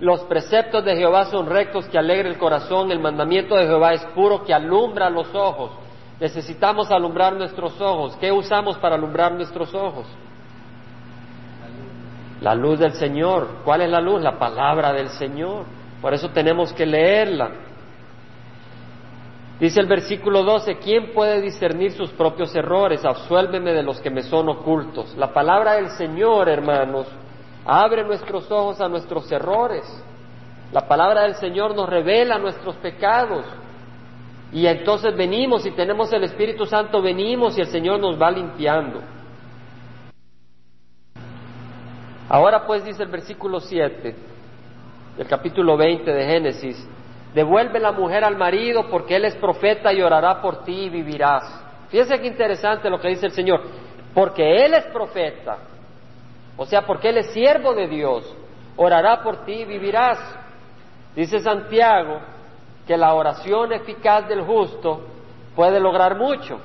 los 0.00 0.24
preceptos 0.24 0.84
de 0.84 0.96
Jehová 0.96 1.26
son 1.26 1.46
rectos 1.46 1.86
que 1.86 1.96
alegra 1.96 2.28
el 2.28 2.36
corazón, 2.36 2.90
el 2.90 2.98
mandamiento 2.98 3.54
de 3.54 3.66
Jehová 3.66 3.94
es 3.94 4.04
puro 4.14 4.44
que 4.44 4.52
alumbra 4.52 5.08
los 5.08 5.32
ojos. 5.34 5.70
Necesitamos 6.20 6.90
alumbrar 6.90 7.34
nuestros 7.34 7.80
ojos. 7.80 8.16
¿Qué 8.16 8.30
usamos 8.30 8.76
para 8.78 8.96
alumbrar 8.96 9.32
nuestros 9.32 9.72
ojos? 9.74 10.06
La 12.42 12.56
luz 12.56 12.80
del 12.80 12.92
Señor. 12.94 13.46
¿Cuál 13.64 13.82
es 13.82 13.90
la 13.90 14.00
luz? 14.00 14.20
La 14.20 14.36
palabra 14.38 14.92
del 14.92 15.08
Señor. 15.10 15.64
Por 16.00 16.12
eso 16.12 16.28
tenemos 16.30 16.72
que 16.72 16.84
leerla. 16.84 17.50
Dice 19.60 19.78
el 19.78 19.86
versículo 19.86 20.42
12, 20.42 20.78
¿quién 20.78 21.12
puede 21.12 21.40
discernir 21.40 21.92
sus 21.92 22.10
propios 22.10 22.52
errores? 22.56 23.04
Absuélveme 23.04 23.72
de 23.72 23.84
los 23.84 24.00
que 24.00 24.10
me 24.10 24.22
son 24.22 24.48
ocultos. 24.48 25.16
La 25.16 25.32
palabra 25.32 25.74
del 25.74 25.90
Señor, 25.90 26.48
hermanos, 26.48 27.06
abre 27.64 28.02
nuestros 28.02 28.50
ojos 28.50 28.80
a 28.80 28.88
nuestros 28.88 29.30
errores. 29.30 29.84
La 30.72 30.88
palabra 30.88 31.22
del 31.22 31.36
Señor 31.36 31.76
nos 31.76 31.88
revela 31.88 32.38
nuestros 32.38 32.74
pecados. 32.76 33.44
Y 34.52 34.66
entonces 34.66 35.16
venimos 35.16 35.64
y 35.64 35.70
tenemos 35.70 36.12
el 36.12 36.24
Espíritu 36.24 36.66
Santo, 36.66 37.00
venimos 37.00 37.56
y 37.56 37.60
el 37.60 37.68
Señor 37.68 38.00
nos 38.00 38.20
va 38.20 38.32
limpiando. 38.32 39.00
Ahora 42.32 42.64
pues 42.64 42.82
dice 42.82 43.02
el 43.02 43.10
versículo 43.10 43.60
7 43.60 44.16
del 45.18 45.26
capítulo 45.26 45.76
20 45.76 46.10
de 46.10 46.24
Génesis, 46.24 46.88
devuelve 47.34 47.78
la 47.78 47.92
mujer 47.92 48.24
al 48.24 48.38
marido 48.38 48.88
porque 48.88 49.16
él 49.16 49.26
es 49.26 49.36
profeta 49.36 49.92
y 49.92 50.00
orará 50.00 50.40
por 50.40 50.64
ti 50.64 50.84
y 50.84 50.88
vivirás. 50.88 51.42
Fíjense 51.90 52.18
qué 52.18 52.26
interesante 52.26 52.88
lo 52.88 52.98
que 52.98 53.08
dice 53.08 53.26
el 53.26 53.32
Señor, 53.32 53.60
porque 54.14 54.64
él 54.64 54.72
es 54.72 54.86
profeta, 54.86 55.58
o 56.56 56.64
sea, 56.64 56.86
porque 56.86 57.10
él 57.10 57.18
es 57.18 57.34
siervo 57.34 57.74
de 57.74 57.86
Dios, 57.86 58.34
orará 58.78 59.22
por 59.22 59.44
ti 59.44 59.52
y 59.52 59.64
vivirás. 59.66 60.18
Dice 61.14 61.38
Santiago 61.40 62.18
que 62.86 62.96
la 62.96 63.12
oración 63.12 63.74
eficaz 63.74 64.26
del 64.26 64.40
justo 64.40 65.02
puede 65.54 65.78
lograr 65.78 66.16
mucho. 66.16 66.60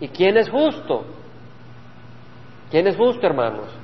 ¿Y 0.00 0.08
quién 0.08 0.36
es 0.36 0.50
justo? 0.50 1.06
¿Quién 2.70 2.86
es 2.88 2.96
justo, 2.98 3.26
hermanos? 3.26 3.81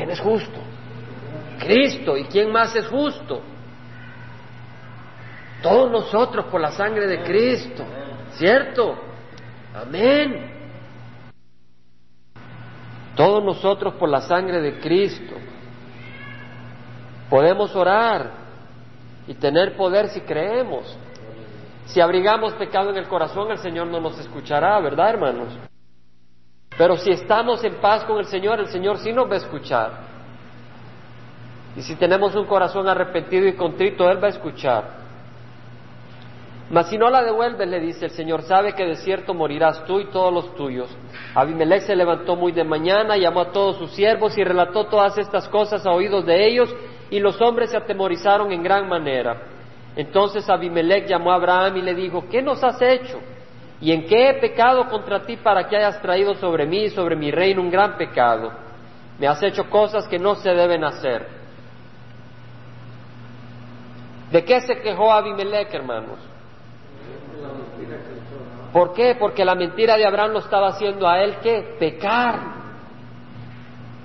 ¿Quién 0.00 0.12
es 0.12 0.20
justo? 0.20 0.58
Cristo. 1.58 2.16
¿Y 2.16 2.24
quién 2.24 2.50
más 2.50 2.74
es 2.74 2.88
justo? 2.88 3.42
Todos 5.62 5.90
nosotros 5.90 6.46
por 6.46 6.58
la 6.58 6.70
sangre 6.70 7.06
de 7.06 7.22
Cristo. 7.22 7.84
¿Cierto? 8.32 8.96
Amén. 9.74 10.52
Todos 13.14 13.44
nosotros 13.44 13.92
por 13.96 14.08
la 14.08 14.22
sangre 14.22 14.62
de 14.62 14.80
Cristo. 14.80 15.34
Podemos 17.28 17.76
orar 17.76 18.30
y 19.26 19.34
tener 19.34 19.76
poder 19.76 20.08
si 20.08 20.22
creemos. 20.22 20.96
Si 21.84 22.00
abrigamos 22.00 22.54
pecado 22.54 22.88
en 22.88 22.96
el 22.96 23.06
corazón, 23.06 23.50
el 23.50 23.58
Señor 23.58 23.88
no 23.88 24.00
nos 24.00 24.18
escuchará, 24.18 24.80
¿verdad, 24.80 25.10
hermanos? 25.10 25.69
Pero 26.80 26.96
si 26.96 27.10
estamos 27.10 27.62
en 27.62 27.74
paz 27.74 28.04
con 28.04 28.16
el 28.16 28.24
Señor, 28.24 28.58
el 28.58 28.68
Señor 28.68 28.96
sí 28.96 29.12
nos 29.12 29.28
va 29.28 29.34
a 29.34 29.36
escuchar. 29.36 29.90
Y 31.76 31.82
si 31.82 31.94
tenemos 31.94 32.34
un 32.34 32.46
corazón 32.46 32.88
arrepentido 32.88 33.46
y 33.46 33.52
contrito, 33.52 34.08
Él 34.08 34.16
va 34.16 34.28
a 34.28 34.30
escuchar. 34.30 34.84
Mas 36.70 36.88
si 36.88 36.96
no 36.96 37.10
la 37.10 37.22
devuelves, 37.22 37.68
le 37.68 37.80
dice 37.80 38.06
el 38.06 38.12
Señor, 38.12 38.40
sabe 38.44 38.72
que 38.72 38.86
de 38.86 38.96
cierto 38.96 39.34
morirás 39.34 39.84
tú 39.84 40.00
y 40.00 40.06
todos 40.06 40.32
los 40.32 40.54
tuyos. 40.54 40.88
Abimelech 41.34 41.82
se 41.82 41.94
levantó 41.94 42.34
muy 42.34 42.52
de 42.52 42.64
mañana, 42.64 43.18
llamó 43.18 43.40
a 43.40 43.52
todos 43.52 43.76
sus 43.76 43.90
siervos 43.90 44.38
y 44.38 44.42
relató 44.42 44.86
todas 44.86 45.18
estas 45.18 45.50
cosas 45.50 45.84
a 45.84 45.90
oídos 45.90 46.24
de 46.24 46.48
ellos, 46.48 46.74
y 47.10 47.20
los 47.20 47.38
hombres 47.42 47.72
se 47.72 47.76
atemorizaron 47.76 48.52
en 48.52 48.62
gran 48.62 48.88
manera. 48.88 49.36
Entonces 49.96 50.48
Abimelech 50.48 51.06
llamó 51.06 51.32
a 51.32 51.34
Abraham 51.34 51.76
y 51.76 51.82
le 51.82 51.94
dijo, 51.94 52.24
¿qué 52.30 52.40
nos 52.40 52.64
has 52.64 52.80
hecho? 52.80 53.20
¿Y 53.80 53.92
en 53.92 54.06
qué 54.06 54.30
he 54.30 54.34
pecado 54.34 54.86
contra 54.88 55.24
ti 55.24 55.36
para 55.36 55.66
que 55.66 55.76
hayas 55.76 56.00
traído 56.02 56.34
sobre 56.34 56.66
mí 56.66 56.84
y 56.84 56.90
sobre 56.90 57.16
mi 57.16 57.30
reino 57.30 57.62
un 57.62 57.70
gran 57.70 57.96
pecado? 57.96 58.52
Me 59.18 59.26
has 59.26 59.42
hecho 59.42 59.68
cosas 59.70 60.06
que 60.06 60.18
no 60.18 60.34
se 60.34 60.50
deben 60.50 60.84
hacer. 60.84 61.26
¿De 64.30 64.44
qué 64.44 64.60
se 64.60 64.80
quejó 64.80 65.12
Abimelech, 65.12 65.72
hermanos? 65.74 66.18
¿Por 68.72 68.92
qué? 68.92 69.16
Porque 69.18 69.44
la 69.44 69.54
mentira 69.54 69.96
de 69.96 70.06
Abraham 70.06 70.32
lo 70.32 70.38
estaba 70.40 70.68
haciendo 70.68 71.08
a 71.08 71.22
él 71.22 71.36
que 71.38 71.76
pecar. 71.78 72.38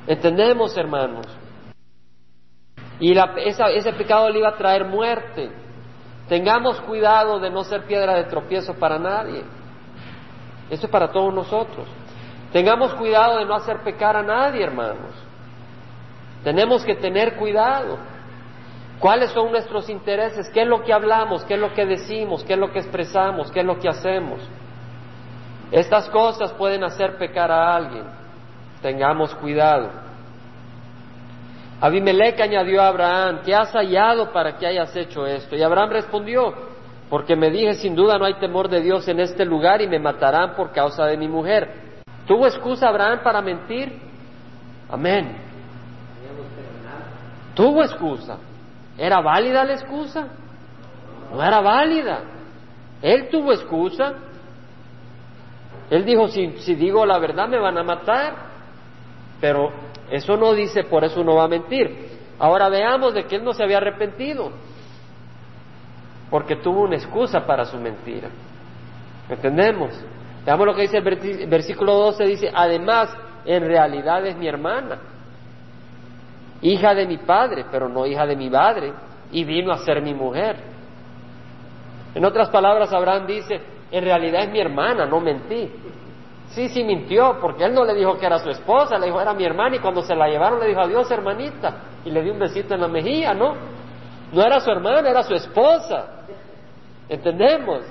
¿Entendemos, 0.07 0.75
hermanos? 0.77 1.27
Y 2.99 3.13
ese 3.13 3.93
pecado 3.93 4.29
le 4.29 4.39
iba 4.39 4.49
a 4.49 4.55
traer 4.55 4.85
muerte. 4.85 5.51
Tengamos 6.29 6.79
cuidado 6.81 7.39
de 7.39 7.49
no 7.49 7.63
ser 7.63 7.83
piedra 7.85 8.15
de 8.15 8.23
tropiezo 8.23 8.73
para 8.75 8.97
nadie. 8.97 9.43
Eso 10.69 10.85
es 10.85 10.91
para 10.91 11.11
todos 11.11 11.33
nosotros. 11.33 11.87
Tengamos 12.51 12.93
cuidado 12.93 13.37
de 13.39 13.45
no 13.45 13.55
hacer 13.55 13.81
pecar 13.83 14.15
a 14.15 14.23
nadie, 14.23 14.63
hermanos. 14.63 15.13
Tenemos 16.43 16.83
que 16.85 16.95
tener 16.95 17.35
cuidado. 17.35 17.97
¿Cuáles 18.99 19.31
son 19.31 19.51
nuestros 19.51 19.89
intereses? 19.89 20.49
¿Qué 20.49 20.61
es 20.61 20.67
lo 20.67 20.83
que 20.83 20.93
hablamos? 20.93 21.43
¿Qué 21.43 21.55
es 21.55 21.59
lo 21.59 21.73
que 21.73 21.85
decimos? 21.85 22.43
¿Qué 22.43 22.53
es 22.53 22.59
lo 22.59 22.71
que 22.71 22.79
expresamos? 22.79 23.51
¿Qué 23.51 23.59
es 23.59 23.65
lo 23.65 23.77
que 23.77 23.89
hacemos? 23.89 24.39
Estas 25.71 26.07
cosas 26.09 26.53
pueden 26.53 26.83
hacer 26.83 27.17
pecar 27.17 27.51
a 27.51 27.75
alguien. 27.75 28.05
Tengamos 28.81 29.33
cuidado. 29.35 29.89
Abimelech 31.81 32.39
añadió 32.39 32.81
a 32.81 32.87
Abraham, 32.87 33.41
¿qué 33.43 33.53
has 33.53 33.71
hallado 33.73 34.31
para 34.31 34.57
que 34.57 34.65
hayas 34.65 34.95
hecho 34.95 35.25
esto? 35.25 35.55
Y 35.55 35.61
Abraham 35.61 35.89
respondió, 35.89 36.53
porque 37.09 37.35
me 37.35 37.51
dije, 37.51 37.75
sin 37.75 37.95
duda 37.95 38.17
no 38.17 38.25
hay 38.25 38.35
temor 38.35 38.69
de 38.69 38.81
Dios 38.81 39.07
en 39.07 39.19
este 39.19 39.45
lugar 39.45 39.81
y 39.81 39.87
me 39.87 39.99
matarán 39.99 40.55
por 40.55 40.71
causa 40.71 41.05
de 41.05 41.17
mi 41.17 41.27
mujer. 41.27 41.85
¿Tuvo 42.25 42.47
excusa 42.47 42.89
Abraham 42.89 43.19
para 43.23 43.41
mentir? 43.41 43.99
Amén. 44.89 45.37
Tuvo 47.53 47.83
excusa. 47.83 48.37
¿Era 48.97 49.21
válida 49.21 49.63
la 49.63 49.73
excusa? 49.73 50.27
No 51.31 51.43
era 51.43 51.61
válida. 51.61 52.21
Él 53.01 53.29
tuvo 53.29 53.53
excusa. 53.53 54.13
Él 55.89 56.03
dijo, 56.05 56.27
si, 56.27 56.57
si 56.59 56.75
digo 56.75 57.05
la 57.05 57.19
verdad 57.19 57.47
me 57.47 57.59
van 57.59 57.77
a 57.77 57.83
matar. 57.83 58.33
Pero 59.39 59.69
eso 60.09 60.37
no 60.37 60.53
dice, 60.53 60.83
por 60.85 61.03
eso 61.03 61.23
no 61.23 61.35
va 61.35 61.43
a 61.43 61.47
mentir. 61.47 62.15
Ahora 62.39 62.67
veamos 62.69 63.13
de 63.13 63.25
que 63.25 63.35
él 63.35 63.43
no 63.43 63.53
se 63.53 63.63
había 63.63 63.77
arrepentido. 63.77 64.51
Porque 66.29 66.55
tuvo 66.57 66.81
una 66.81 66.95
excusa 66.95 67.45
para 67.45 67.65
su 67.65 67.77
mentira. 67.77 68.29
¿Entendemos? 69.29 69.91
Veamos 70.45 70.65
lo 70.65 70.75
que 70.75 70.83
dice 70.83 70.97
el 70.97 71.47
versículo 71.47 71.93
12. 71.93 72.23
Dice, 72.25 72.51
además, 72.53 73.15
en 73.45 73.65
realidad 73.65 74.25
es 74.25 74.35
mi 74.35 74.47
hermana 74.47 74.99
hija 76.61 76.95
de 76.95 77.05
mi 77.05 77.17
padre, 77.17 77.65
pero 77.71 77.89
no 77.89 78.05
hija 78.05 78.25
de 78.25 78.35
mi 78.35 78.49
padre, 78.49 78.93
y 79.31 79.43
vino 79.43 79.71
a 79.71 79.77
ser 79.79 80.01
mi 80.01 80.13
mujer. 80.13 80.57
En 82.13 82.23
otras 82.23 82.49
palabras, 82.49 82.91
Abraham 82.93 83.27
dice, 83.27 83.61
en 83.91 84.03
realidad 84.03 84.43
es 84.43 84.51
mi 84.51 84.59
hermana, 84.59 85.05
no 85.05 85.19
mentí. 85.19 85.69
Sí, 86.49 86.69
sí 86.69 86.83
mintió, 86.83 87.37
porque 87.41 87.65
él 87.65 87.73
no 87.73 87.83
le 87.83 87.93
dijo 87.93 88.17
que 88.17 88.25
era 88.25 88.39
su 88.39 88.49
esposa, 88.49 88.97
le 88.97 89.07
dijo 89.07 89.19
era 89.19 89.33
mi 89.33 89.43
hermana, 89.43 89.75
y 89.75 89.79
cuando 89.79 90.01
se 90.01 90.15
la 90.15 90.27
llevaron 90.27 90.59
le 90.59 90.67
dijo 90.67 90.79
adiós 90.79 91.09
hermanita, 91.11 91.75
y 92.05 92.11
le 92.11 92.21
dio 92.21 92.33
un 92.33 92.39
besito 92.39 92.75
en 92.75 92.81
la 92.81 92.87
mejilla, 92.87 93.33
¿no? 93.33 93.74
No 94.31 94.41
era 94.41 94.59
su 94.59 94.69
hermana, 94.69 95.09
era 95.09 95.23
su 95.23 95.33
esposa. 95.33 96.05
¿Entendemos? 97.07 97.81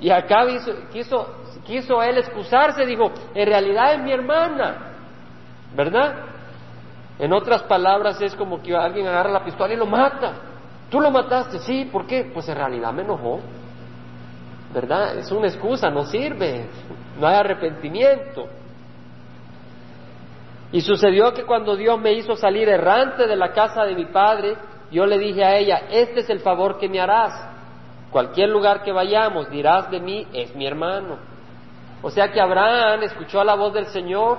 Y 0.00 0.10
acá 0.10 0.44
quiso, 0.92 1.26
quiso 1.64 2.02
él 2.02 2.18
excusarse, 2.18 2.84
dijo, 2.84 3.10
en 3.34 3.46
realidad 3.46 3.94
es 3.94 4.00
mi 4.00 4.12
hermana, 4.12 4.92
¿verdad? 5.74 6.14
En 7.18 7.32
otras 7.32 7.62
palabras, 7.62 8.20
es 8.20 8.34
como 8.34 8.62
que 8.62 8.74
alguien 8.74 9.06
agarra 9.06 9.30
la 9.30 9.44
pistola 9.44 9.72
y 9.72 9.76
lo 9.76 9.86
mata. 9.86 10.34
¿Tú 10.90 11.00
lo 11.00 11.10
mataste? 11.10 11.58
Sí, 11.60 11.88
¿por 11.90 12.06
qué? 12.06 12.30
Pues 12.32 12.48
en 12.48 12.56
realidad 12.56 12.92
me 12.92 13.02
enojó. 13.02 13.40
¿Verdad? 14.74 15.16
Es 15.16 15.32
una 15.32 15.46
excusa, 15.46 15.90
no 15.90 16.04
sirve. 16.04 16.66
No 17.18 17.26
hay 17.26 17.36
arrepentimiento. 17.36 18.46
Y 20.72 20.82
sucedió 20.82 21.32
que 21.32 21.44
cuando 21.44 21.74
Dios 21.74 21.98
me 21.98 22.12
hizo 22.12 22.36
salir 22.36 22.68
errante 22.68 23.26
de 23.26 23.36
la 23.36 23.52
casa 23.52 23.84
de 23.84 23.94
mi 23.94 24.04
padre, 24.06 24.56
yo 24.90 25.06
le 25.06 25.18
dije 25.18 25.44
a 25.44 25.56
ella, 25.56 25.82
este 25.90 26.20
es 26.20 26.30
el 26.30 26.40
favor 26.40 26.78
que 26.78 26.88
me 26.88 27.00
harás. 27.00 27.48
Cualquier 28.10 28.48
lugar 28.48 28.82
que 28.82 28.92
vayamos 28.92 29.50
dirás 29.50 29.90
de 29.90 30.00
mí, 30.00 30.26
es 30.32 30.54
mi 30.54 30.66
hermano. 30.66 31.18
O 32.02 32.10
sea 32.10 32.30
que 32.30 32.40
Abraham 32.40 33.02
escuchó 33.02 33.42
la 33.42 33.54
voz 33.54 33.74
del 33.74 33.86
Señor. 33.86 34.38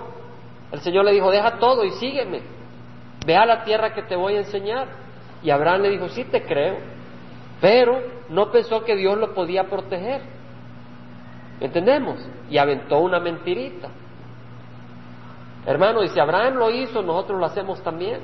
El 0.72 0.80
Señor 0.80 1.06
le 1.06 1.12
dijo, 1.12 1.30
deja 1.30 1.60
todo 1.60 1.84
y 1.84 1.92
sígueme. 1.92 2.42
Ve 3.26 3.36
a 3.36 3.46
la 3.46 3.64
tierra 3.64 3.94
que 3.94 4.04
te 4.04 4.16
voy 4.16 4.36
a 4.36 4.40
enseñar. 4.40 4.88
Y 5.44 5.50
Abraham 5.50 5.82
le 5.82 5.90
dijo, 5.90 6.08
sí 6.10 6.24
te 6.24 6.44
creo. 6.44 6.78
Pero 7.60 8.02
no 8.30 8.52
pensó 8.52 8.84
que 8.84 8.96
Dios 8.96 9.18
lo 9.18 9.34
podía 9.34 9.66
proteger. 9.66 10.22
¿Entendemos? 11.60 12.26
Y 12.50 12.58
aventó 12.58 13.00
una 13.00 13.20
mentirita. 13.20 13.90
Hermano, 15.66 16.04
y 16.04 16.10
si 16.10 16.20
Abraham 16.20 16.56
lo 16.56 16.70
hizo, 16.70 17.02
nosotros 17.02 17.40
lo 17.40 17.46
hacemos 17.46 17.82
también. 17.84 18.22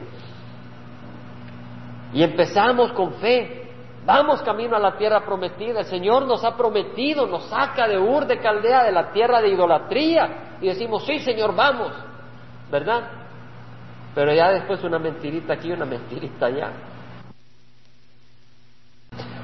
Y 2.14 2.24
empezamos 2.24 2.92
con 2.94 3.14
fe. 3.16 3.62
Vamos 4.06 4.42
camino 4.42 4.76
a 4.76 4.80
la 4.80 4.98
tierra 4.98 5.26
prometida. 5.26 5.80
El 5.80 5.86
Señor 5.86 6.28
nos 6.28 6.44
ha 6.44 6.56
prometido, 6.56 7.26
nos 7.26 7.46
saca 7.46 7.88
de 7.88 7.98
Ur 7.98 8.28
de 8.28 8.40
Caldea, 8.40 8.84
de 8.84 8.92
la 8.92 9.12
tierra 9.12 9.42
de 9.42 9.50
idolatría. 9.50 10.58
Y 10.62 10.68
decimos, 10.68 11.06
sí, 11.06 11.20
Señor, 11.20 11.56
vamos. 11.56 11.92
¿Verdad? 12.70 13.04
Pero 14.14 14.34
ya 14.34 14.52
después 14.52 14.84
una 14.84 15.00
mentirita 15.00 15.54
aquí, 15.54 15.72
una 15.72 15.86
mentirita 15.86 16.46
allá. 16.46 16.72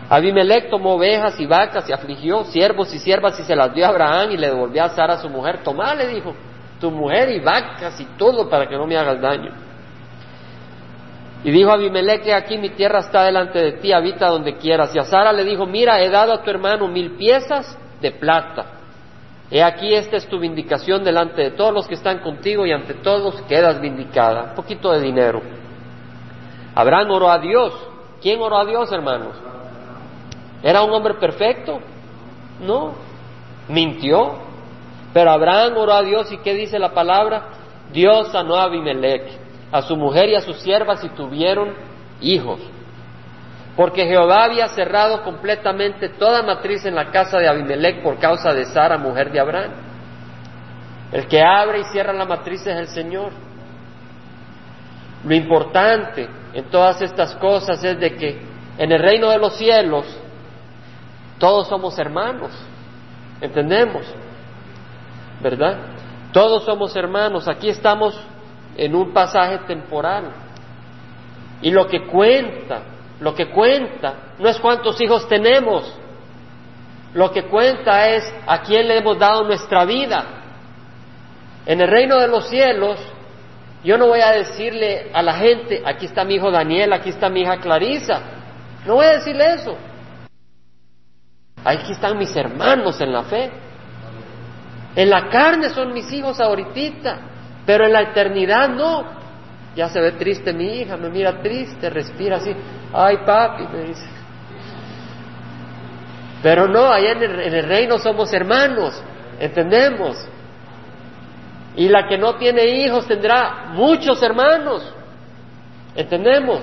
Abimelech 0.10 0.70
tomó 0.70 0.96
ovejas 0.96 1.40
y 1.40 1.46
vacas 1.46 1.88
y 1.88 1.94
afligió 1.94 2.44
siervos 2.46 2.94
y 2.94 3.00
siervas 3.00 3.40
y 3.40 3.44
se 3.44 3.56
las 3.56 3.74
dio 3.74 3.86
a 3.86 3.90
Abraham 3.90 4.32
y 4.32 4.38
le 4.38 4.48
devolvió 4.48 4.84
a 4.84 4.90
Sara 4.90 5.14
a 5.14 5.22
su 5.22 5.30
mujer. 5.30 5.62
Tomá, 5.64 5.94
le 5.94 6.08
dijo, 6.08 6.34
tu 6.80 6.90
mujer 6.90 7.30
y 7.30 7.40
vacas 7.40 8.00
y 8.00 8.06
todo 8.18 8.50
para 8.50 8.68
que 8.68 8.76
no 8.76 8.88
me 8.88 8.98
hagas 8.98 9.22
daño. 9.22 9.69
Y 11.44 11.52
dijo 11.52 11.72
Abimelech, 11.72 12.28
aquí 12.34 12.58
mi 12.58 12.70
tierra 12.72 13.00
está 13.00 13.24
delante 13.24 13.60
de 13.60 13.72
ti, 13.74 13.94
habita 13.94 14.28
donde 14.28 14.58
quieras. 14.58 14.94
Y 14.94 15.00
a 15.00 15.04
Sara 15.04 15.32
le 15.32 15.46
dijo, 15.46 15.66
mira, 15.66 16.02
he 16.02 16.10
dado 16.10 16.34
a 16.34 16.44
tu 16.44 16.50
hermano 16.50 16.88
mil 16.88 17.12
piezas 17.12 17.78
de 18.02 18.12
plata. 18.12 18.66
He 19.52 19.64
aquí 19.64 19.94
esta 19.94 20.18
es 20.18 20.28
tu 20.28 20.38
vindicación 20.38 21.04
delante 21.04 21.42
de 21.42 21.52
todos 21.52 21.74
los 21.74 21.88
que 21.88 21.96
están 21.96 22.20
contigo 22.20 22.66
y 22.66 22.72
ante 22.72 22.94
todos 22.96 23.42
quedas 23.44 23.82
vindicada. 23.82 24.50
Un 24.50 24.56
poquito 24.56 24.92
de 24.92 25.02
dinero. 25.02 25.42
Abraham 26.76 27.12
oró 27.12 27.32
a 27.32 27.40
Dios. 27.40 27.74
¿Quién 28.22 28.42
oró 28.42 28.58
a 28.58 28.66
Dios, 28.66 28.92
hermanos? 28.92 29.36
¿Era 30.62 30.84
un 30.84 30.92
hombre 30.92 31.16
perfecto? 31.16 31.80
No. 32.60 32.94
Mintió. 33.70 34.50
Pero 35.14 35.32
Abraham 35.32 35.78
oró 35.78 35.94
a 35.94 36.04
Dios 36.04 36.32
y 36.32 36.38
¿qué 36.38 36.54
dice 36.54 36.78
la 36.78 36.94
palabra? 36.94 37.50
Dios 37.92 38.32
sanó 38.32 38.56
a 38.56 38.64
Abimelech, 38.64 39.24
a 39.72 39.82
su 39.82 39.96
mujer 39.96 40.30
y 40.30 40.36
a 40.36 40.42
sus 40.42 40.58
siervas 40.60 41.04
y 41.04 41.10
tuvieron 41.10 41.74
hijos. 42.22 42.60
Porque 43.76 44.06
Jehová 44.06 44.46
había 44.46 44.68
cerrado 44.70 45.24
completamente 45.24 46.10
toda 46.10 46.44
matriz 46.44 46.86
en 46.86 46.96
la 46.96 47.12
casa 47.12 47.38
de 47.38 47.48
Abimelech 47.48 48.04
por 48.04 48.18
causa 48.20 48.54
de 48.54 48.66
Sara, 48.66 48.98
mujer 48.98 49.32
de 49.32 49.40
Abraham. 49.40 49.72
El 51.12 51.28
que 51.28 51.42
abre 51.42 51.80
y 51.80 51.84
cierra 51.86 52.14
la 52.14 52.26
matriz 52.26 52.66
es 52.68 52.78
el 52.78 52.88
Señor. 52.88 53.32
Lo 55.24 55.34
importante 55.34 56.28
en 56.54 56.66
todas 56.66 57.02
estas 57.02 57.36
cosas 57.36 57.84
es 57.84 58.00
de 58.00 58.16
que 58.16 58.42
en 58.78 58.92
el 58.92 59.02
reino 59.02 59.30
de 59.30 59.38
los 59.38 59.56
cielos 59.56 60.06
todos 61.38 61.68
somos 61.68 61.98
hermanos. 61.98 62.52
¿Entendemos? 63.42 64.06
¿verdad? 65.42 65.78
Todos 66.32 66.64
somos 66.64 66.96
hermanos, 66.96 67.48
aquí 67.48 67.70
estamos 67.70 68.20
en 68.80 68.96
un 68.96 69.12
pasaje 69.12 69.60
temporal. 69.68 70.32
Y 71.62 71.72
lo 71.72 71.88
que 71.88 72.06
cuenta, 72.08 72.82
lo 73.20 73.36
que 73.36 73.50
cuenta, 73.50 74.36
no 74.40 74.48
es 74.48 74.58
cuántos 74.60 75.00
hijos 75.02 75.28
tenemos, 75.28 75.94
lo 77.14 77.32
que 77.32 77.44
cuenta 77.44 78.10
es 78.10 78.34
a 78.48 78.62
quién 78.62 78.88
le 78.88 78.98
hemos 78.98 79.20
dado 79.20 79.44
nuestra 79.44 79.84
vida. 79.84 80.26
En 81.66 81.82
el 81.82 81.88
reino 81.90 82.18
de 82.18 82.28
los 82.28 82.48
cielos, 82.48 83.00
yo 83.84 83.98
no 83.98 84.08
voy 84.08 84.22
a 84.22 84.32
decirle 84.32 85.12
a 85.14 85.22
la 85.22 85.34
gente, 85.34 85.82
aquí 85.86 86.06
está 86.06 86.24
mi 86.24 86.36
hijo 86.36 86.50
Daniel, 86.50 86.94
aquí 86.94 87.10
está 87.10 87.30
mi 87.30 87.42
hija 87.42 87.58
Clarisa. 87.58 88.22
No 88.86 88.96
voy 88.96 89.06
a 89.06 89.18
decirle 89.18 89.54
eso. 89.56 89.76
Aquí 91.66 91.92
están 91.92 92.18
mis 92.18 92.34
hermanos 92.36 93.02
en 93.02 93.12
la 93.12 93.24
fe. 93.24 93.52
En 94.96 95.10
la 95.10 95.28
carne 95.30 95.70
son 95.70 95.94
mis 95.94 96.12
hijos 96.14 96.40
ahorita, 96.40 97.20
pero 97.70 97.86
en 97.86 97.94
la 97.94 98.02
eternidad 98.02 98.68
no. 98.70 99.06
Ya 99.76 99.90
se 99.90 100.02
ve 100.02 100.14
triste 100.14 100.52
mi 100.54 100.80
hija, 100.80 100.98
me 100.98 101.08
mira 101.12 101.40
triste, 101.40 101.88
respira 101.88 102.38
así. 102.38 102.52
Ay, 102.92 103.18
papi, 103.24 103.68
me 103.72 103.84
dice. 103.84 104.10
Pero 106.42 106.68
no, 106.68 106.92
allá 106.92 107.12
en 107.12 107.22
el, 107.22 107.40
en 107.42 107.54
el 107.54 107.66
reino 107.68 108.00
somos 108.00 108.34
hermanos, 108.34 109.00
entendemos. 109.40 110.18
Y 111.76 111.90
la 111.90 112.08
que 112.08 112.18
no 112.18 112.38
tiene 112.38 112.66
hijos 112.66 113.06
tendrá 113.06 113.68
muchos 113.74 114.20
hermanos, 114.24 114.92
entendemos. 115.96 116.62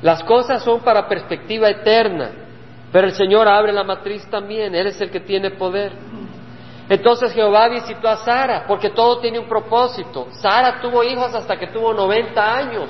Las 0.00 0.24
cosas 0.24 0.64
son 0.64 0.80
para 0.80 1.06
perspectiva 1.06 1.68
eterna, 1.68 2.30
pero 2.90 3.06
el 3.06 3.12
Señor 3.12 3.46
abre 3.46 3.74
la 3.74 3.84
matriz 3.84 4.26
también, 4.30 4.74
Él 4.74 4.86
es 4.86 4.98
el 5.02 5.10
que 5.10 5.20
tiene 5.20 5.50
poder. 5.50 5.92
Entonces 6.88 7.32
Jehová 7.32 7.68
visitó 7.68 8.08
a 8.08 8.16
Sara, 8.18 8.64
porque 8.66 8.90
todo 8.90 9.18
tiene 9.18 9.38
un 9.38 9.48
propósito. 9.48 10.28
Sara 10.40 10.80
tuvo 10.80 11.04
hijos 11.04 11.34
hasta 11.34 11.58
que 11.58 11.66
tuvo 11.66 11.92
90 11.92 12.56
años. 12.56 12.88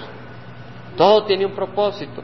Todo 0.96 1.24
tiene 1.24 1.46
un 1.46 1.54
propósito. 1.54 2.22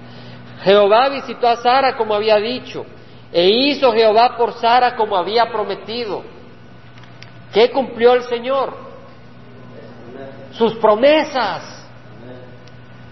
Jehová 0.62 1.08
visitó 1.08 1.48
a 1.48 1.56
Sara 1.56 1.96
como 1.96 2.14
había 2.14 2.36
dicho, 2.36 2.86
e 3.32 3.48
hizo 3.48 3.92
Jehová 3.92 4.36
por 4.36 4.52
Sara 4.54 4.94
como 4.94 5.16
había 5.16 5.50
prometido. 5.50 6.22
¿Qué 7.52 7.70
cumplió 7.70 8.14
el 8.14 8.22
Señor? 8.22 8.72
Sus 10.52 10.74
promesas. 10.76 11.88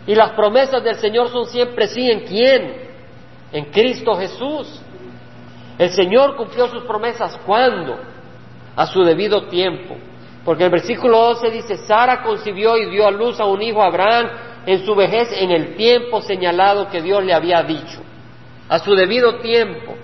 Y 0.06 0.14
las 0.14 0.30
promesas 0.32 0.82
del 0.82 0.96
Señor 0.96 1.30
son 1.30 1.46
siempre 1.46 1.88
sí 1.88 2.08
en 2.08 2.20
quién? 2.20 2.74
En 3.52 3.64
Cristo 3.66 4.14
Jesús. 4.14 4.80
El 5.78 5.90
Señor 5.90 6.36
cumplió 6.36 6.68
sus 6.68 6.84
promesas 6.84 7.36
¿cuándo? 7.44 8.11
A 8.76 8.86
su 8.86 9.02
debido 9.02 9.48
tiempo. 9.48 9.96
Porque 10.44 10.64
el 10.64 10.70
versículo 10.70 11.18
12 11.18 11.50
dice, 11.50 11.76
Sara 11.76 12.22
concibió 12.22 12.76
y 12.76 12.90
dio 12.90 13.06
a 13.06 13.10
luz 13.10 13.38
a 13.38 13.44
un 13.44 13.62
hijo 13.62 13.82
Abraham 13.82 14.28
en 14.66 14.84
su 14.84 14.94
vejez 14.94 15.28
en 15.32 15.50
el 15.50 15.76
tiempo 15.76 16.20
señalado 16.22 16.88
que 16.88 17.00
Dios 17.00 17.24
le 17.24 17.32
había 17.32 17.62
dicho, 17.62 18.00
a 18.68 18.78
su 18.78 18.94
debido 18.94 19.36
tiempo. 19.36 19.94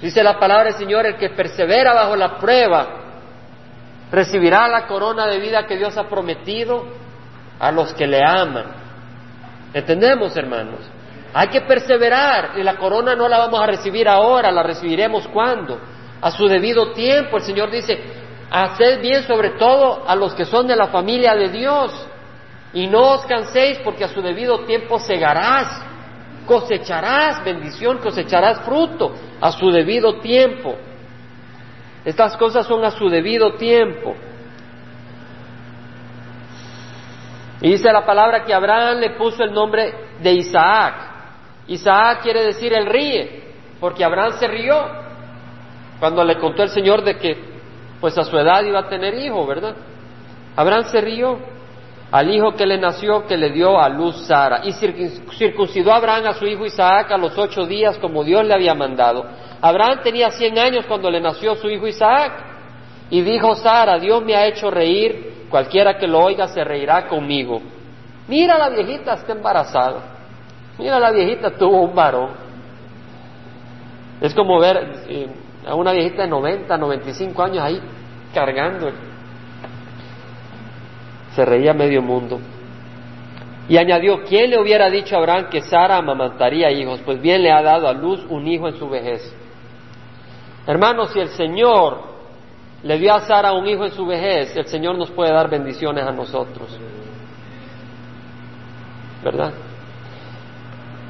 Dice 0.00 0.22
la 0.22 0.38
palabra 0.38 0.64
del 0.64 0.74
Señor, 0.74 1.06
el 1.06 1.16
que 1.16 1.30
persevera 1.30 1.92
bajo 1.92 2.14
la 2.14 2.38
prueba 2.38 2.86
recibirá 4.10 4.68
la 4.68 4.86
corona 4.86 5.26
de 5.26 5.38
vida 5.38 5.66
que 5.66 5.76
Dios 5.76 5.96
ha 5.96 6.08
prometido 6.08 6.86
a 7.58 7.72
los 7.72 7.92
que 7.94 8.06
le 8.06 8.24
aman. 8.24 8.66
¿Entendemos, 9.74 10.36
hermanos? 10.36 10.80
Hay 11.34 11.48
que 11.48 11.60
perseverar 11.62 12.52
y 12.56 12.62
la 12.62 12.76
corona 12.76 13.14
no 13.14 13.28
la 13.28 13.38
vamos 13.38 13.60
a 13.60 13.66
recibir 13.66 14.08
ahora, 14.08 14.50
la 14.50 14.62
recibiremos 14.62 15.26
cuando? 15.28 15.78
A 16.20 16.30
su 16.30 16.46
debido 16.46 16.92
tiempo. 16.92 17.36
El 17.36 17.42
Señor 17.42 17.70
dice, 17.70 17.98
haced 18.50 19.00
bien 19.00 19.22
sobre 19.24 19.50
todo 19.50 20.04
a 20.06 20.14
los 20.14 20.34
que 20.34 20.44
son 20.44 20.66
de 20.66 20.76
la 20.76 20.88
familia 20.88 21.34
de 21.34 21.48
Dios 21.48 22.06
y 22.72 22.86
no 22.86 23.12
os 23.12 23.26
canséis 23.26 23.78
porque 23.84 24.04
a 24.04 24.08
su 24.08 24.20
debido 24.20 24.60
tiempo 24.60 24.98
segarás, 24.98 25.82
cosecharás 26.46 27.44
bendición, 27.44 27.98
cosecharás 27.98 28.60
fruto 28.60 29.14
a 29.40 29.52
su 29.52 29.70
debido 29.70 30.20
tiempo. 30.20 30.76
Estas 32.04 32.36
cosas 32.36 32.66
son 32.66 32.84
a 32.84 32.90
su 32.90 33.08
debido 33.08 33.54
tiempo. 33.54 34.14
Y 37.60 37.70
dice 37.72 37.92
la 37.92 38.06
palabra 38.06 38.44
que 38.44 38.54
Abraham 38.54 38.98
le 38.98 39.10
puso 39.10 39.42
el 39.42 39.52
nombre 39.52 39.92
de 40.20 40.32
Isaac. 40.32 40.94
Isaac 41.66 42.22
quiere 42.22 42.44
decir 42.44 42.72
el 42.72 42.86
ríe, 42.86 43.52
porque 43.80 44.04
Abraham 44.04 44.34
se 44.38 44.46
rió 44.46 45.07
cuando 45.98 46.24
le 46.24 46.38
contó 46.38 46.62
el 46.62 46.68
Señor 46.68 47.02
de 47.02 47.16
que 47.16 47.36
pues 48.00 48.16
a 48.16 48.24
su 48.24 48.36
edad 48.38 48.62
iba 48.62 48.80
a 48.80 48.88
tener 48.88 49.14
hijo, 49.14 49.46
¿verdad? 49.46 49.74
Abraham 50.54 50.84
se 50.84 51.00
rió 51.00 51.38
al 52.10 52.30
hijo 52.30 52.54
que 52.54 52.64
le 52.64 52.78
nació, 52.78 53.26
que 53.26 53.36
le 53.36 53.50
dio 53.50 53.78
a 53.78 53.88
luz 53.88 54.26
Sara, 54.26 54.62
y 54.64 54.72
circuncidó 54.72 55.92
a 55.92 55.96
Abraham 55.96 56.26
a 56.26 56.34
su 56.34 56.46
hijo 56.46 56.64
Isaac 56.64 57.10
a 57.10 57.18
los 57.18 57.36
ocho 57.36 57.66
días 57.66 57.98
como 57.98 58.24
Dios 58.24 58.44
le 58.44 58.54
había 58.54 58.74
mandado. 58.74 59.26
Abraham 59.60 60.00
tenía 60.02 60.30
cien 60.30 60.58
años 60.58 60.86
cuando 60.86 61.10
le 61.10 61.20
nació 61.20 61.54
su 61.56 61.68
hijo 61.68 61.86
Isaac, 61.86 62.32
y 63.10 63.20
dijo 63.22 63.54
Sara, 63.56 63.98
Dios 63.98 64.22
me 64.22 64.36
ha 64.36 64.46
hecho 64.46 64.70
reír, 64.70 65.46
cualquiera 65.50 65.98
que 65.98 66.06
lo 66.06 66.20
oiga 66.20 66.48
se 66.48 66.62
reirá 66.62 67.06
conmigo. 67.08 67.60
Mira 68.26 68.58
la 68.58 68.68
viejita, 68.68 69.14
está 69.14 69.32
embarazada. 69.32 70.00
Mira, 70.78 71.00
la 71.00 71.10
viejita 71.10 71.50
tuvo 71.50 71.80
un 71.80 71.94
varón. 71.94 72.30
Es 74.20 74.34
como 74.34 74.58
ver 74.60 75.04
eh, 75.08 75.28
a 75.68 75.74
una 75.74 75.92
viejita 75.92 76.22
de 76.22 76.28
90, 76.28 76.76
95 76.76 77.42
años 77.42 77.62
ahí 77.62 77.80
cargando. 78.32 78.90
Se 81.34 81.44
reía 81.44 81.74
medio 81.74 82.02
mundo. 82.02 82.40
Y 83.68 83.76
añadió, 83.76 84.24
¿quién 84.24 84.50
le 84.50 84.60
hubiera 84.60 84.88
dicho 84.88 85.14
a 85.14 85.18
Abraham 85.18 85.48
que 85.50 85.60
Sara 85.60 85.98
amamantaría 85.98 86.70
hijos? 86.70 87.00
Pues 87.04 87.20
bien 87.20 87.42
le 87.42 87.52
ha 87.52 87.62
dado 87.62 87.86
a 87.86 87.92
luz 87.92 88.24
un 88.30 88.46
hijo 88.46 88.66
en 88.66 88.78
su 88.78 88.88
vejez. 88.88 89.34
Hermanos, 90.66 91.10
si 91.12 91.20
el 91.20 91.28
Señor 91.28 91.98
le 92.82 92.98
dio 92.98 93.12
a 93.14 93.20
Sara 93.20 93.52
un 93.52 93.66
hijo 93.66 93.84
en 93.84 93.92
su 93.92 94.06
vejez, 94.06 94.56
el 94.56 94.66
Señor 94.66 94.96
nos 94.96 95.10
puede 95.10 95.32
dar 95.32 95.50
bendiciones 95.50 96.04
a 96.04 96.12
nosotros. 96.12 96.78
¿Verdad? 99.22 99.52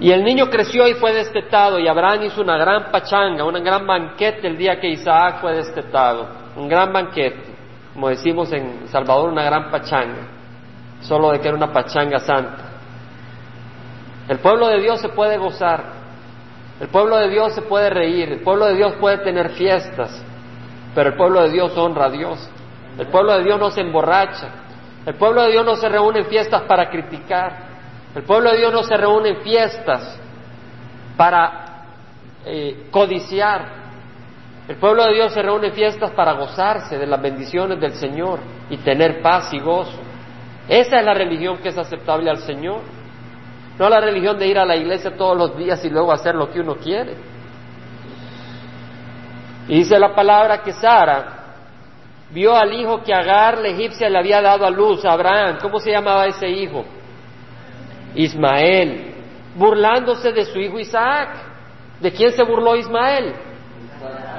Y 0.00 0.12
el 0.12 0.22
niño 0.22 0.48
creció 0.48 0.86
y 0.86 0.94
fue 0.94 1.12
destetado, 1.12 1.78
y 1.78 1.88
Abraham 1.88 2.24
hizo 2.24 2.40
una 2.40 2.56
gran 2.56 2.90
pachanga, 2.90 3.44
un 3.44 3.54
gran 3.64 3.86
banquete 3.86 4.46
el 4.46 4.56
día 4.56 4.78
que 4.80 4.88
Isaac 4.88 5.40
fue 5.40 5.54
destetado. 5.54 6.28
Un 6.56 6.68
gran 6.68 6.92
banquete, 6.92 7.54
como 7.94 8.08
decimos 8.08 8.52
en 8.52 8.88
Salvador, 8.88 9.30
una 9.30 9.42
gran 9.42 9.70
pachanga 9.70 10.38
solo 11.00 11.30
de 11.30 11.40
que 11.40 11.48
era 11.48 11.56
una 11.56 11.72
pachanga 11.72 12.18
santa. 12.18 12.64
El 14.28 14.38
pueblo 14.38 14.68
de 14.68 14.80
Dios 14.80 15.00
se 15.00 15.08
puede 15.08 15.38
gozar, 15.38 15.84
el 16.80 16.88
pueblo 16.88 17.16
de 17.16 17.28
Dios 17.28 17.54
se 17.54 17.62
puede 17.62 17.90
reír, 17.90 18.32
el 18.32 18.40
pueblo 18.40 18.66
de 18.66 18.74
Dios 18.74 18.94
puede 19.00 19.18
tener 19.18 19.50
fiestas, 19.50 20.22
pero 20.94 21.10
el 21.10 21.16
pueblo 21.16 21.42
de 21.42 21.50
Dios 21.50 21.76
honra 21.76 22.06
a 22.06 22.10
Dios. 22.10 22.48
El 22.98 23.06
pueblo 23.06 23.32
de 23.34 23.44
Dios 23.44 23.60
no 23.60 23.70
se 23.70 23.80
emborracha, 23.80 24.48
el 25.06 25.14
pueblo 25.14 25.42
de 25.42 25.52
Dios 25.52 25.64
no 25.64 25.76
se 25.76 25.88
reúne 25.88 26.20
en 26.20 26.26
fiestas 26.26 26.62
para 26.62 26.90
criticar, 26.90 27.67
el 28.18 28.24
pueblo 28.24 28.50
de 28.50 28.58
Dios 28.58 28.72
no 28.72 28.82
se 28.82 28.96
reúne 28.96 29.28
en 29.28 29.36
fiestas 29.42 30.18
para 31.16 31.84
eh, 32.44 32.88
codiciar, 32.90 33.78
el 34.66 34.74
pueblo 34.74 35.04
de 35.04 35.14
Dios 35.14 35.32
se 35.32 35.40
reúne 35.40 35.68
en 35.68 35.72
fiestas 35.72 36.10
para 36.10 36.32
gozarse 36.32 36.98
de 36.98 37.06
las 37.06 37.22
bendiciones 37.22 37.80
del 37.80 37.94
Señor 37.94 38.40
y 38.70 38.78
tener 38.78 39.22
paz 39.22 39.52
y 39.52 39.60
gozo. 39.60 40.00
Esa 40.68 40.98
es 40.98 41.04
la 41.04 41.14
religión 41.14 41.58
que 41.58 41.68
es 41.68 41.78
aceptable 41.78 42.28
al 42.28 42.38
Señor. 42.38 42.80
No 43.78 43.88
la 43.88 44.00
religión 44.00 44.36
de 44.36 44.48
ir 44.48 44.58
a 44.58 44.64
la 44.64 44.74
iglesia 44.74 45.16
todos 45.16 45.38
los 45.38 45.56
días 45.56 45.84
y 45.84 45.88
luego 45.88 46.10
hacer 46.10 46.34
lo 46.34 46.50
que 46.50 46.58
uno 46.58 46.74
quiere. 46.74 47.14
Y 49.68 49.76
dice 49.76 49.96
la 49.96 50.12
palabra 50.12 50.60
que 50.60 50.72
Sara 50.72 51.54
vio 52.32 52.56
al 52.56 52.72
hijo 52.72 53.00
que 53.00 53.14
Agar, 53.14 53.58
la 53.58 53.68
egipcia, 53.68 54.10
le 54.10 54.18
había 54.18 54.42
dado 54.42 54.66
a 54.66 54.70
luz, 54.70 55.04
a 55.04 55.12
Abraham. 55.12 55.58
¿Cómo 55.62 55.78
se 55.78 55.92
llamaba 55.92 56.26
ese 56.26 56.48
hijo? 56.48 56.84
Ismael, 58.14 59.14
burlándose 59.54 60.32
de 60.32 60.44
su 60.44 60.58
hijo 60.58 60.78
Isaac. 60.78 61.30
¿De 62.00 62.12
quién 62.12 62.32
se 62.32 62.42
burló 62.42 62.76
Ismael? 62.76 63.34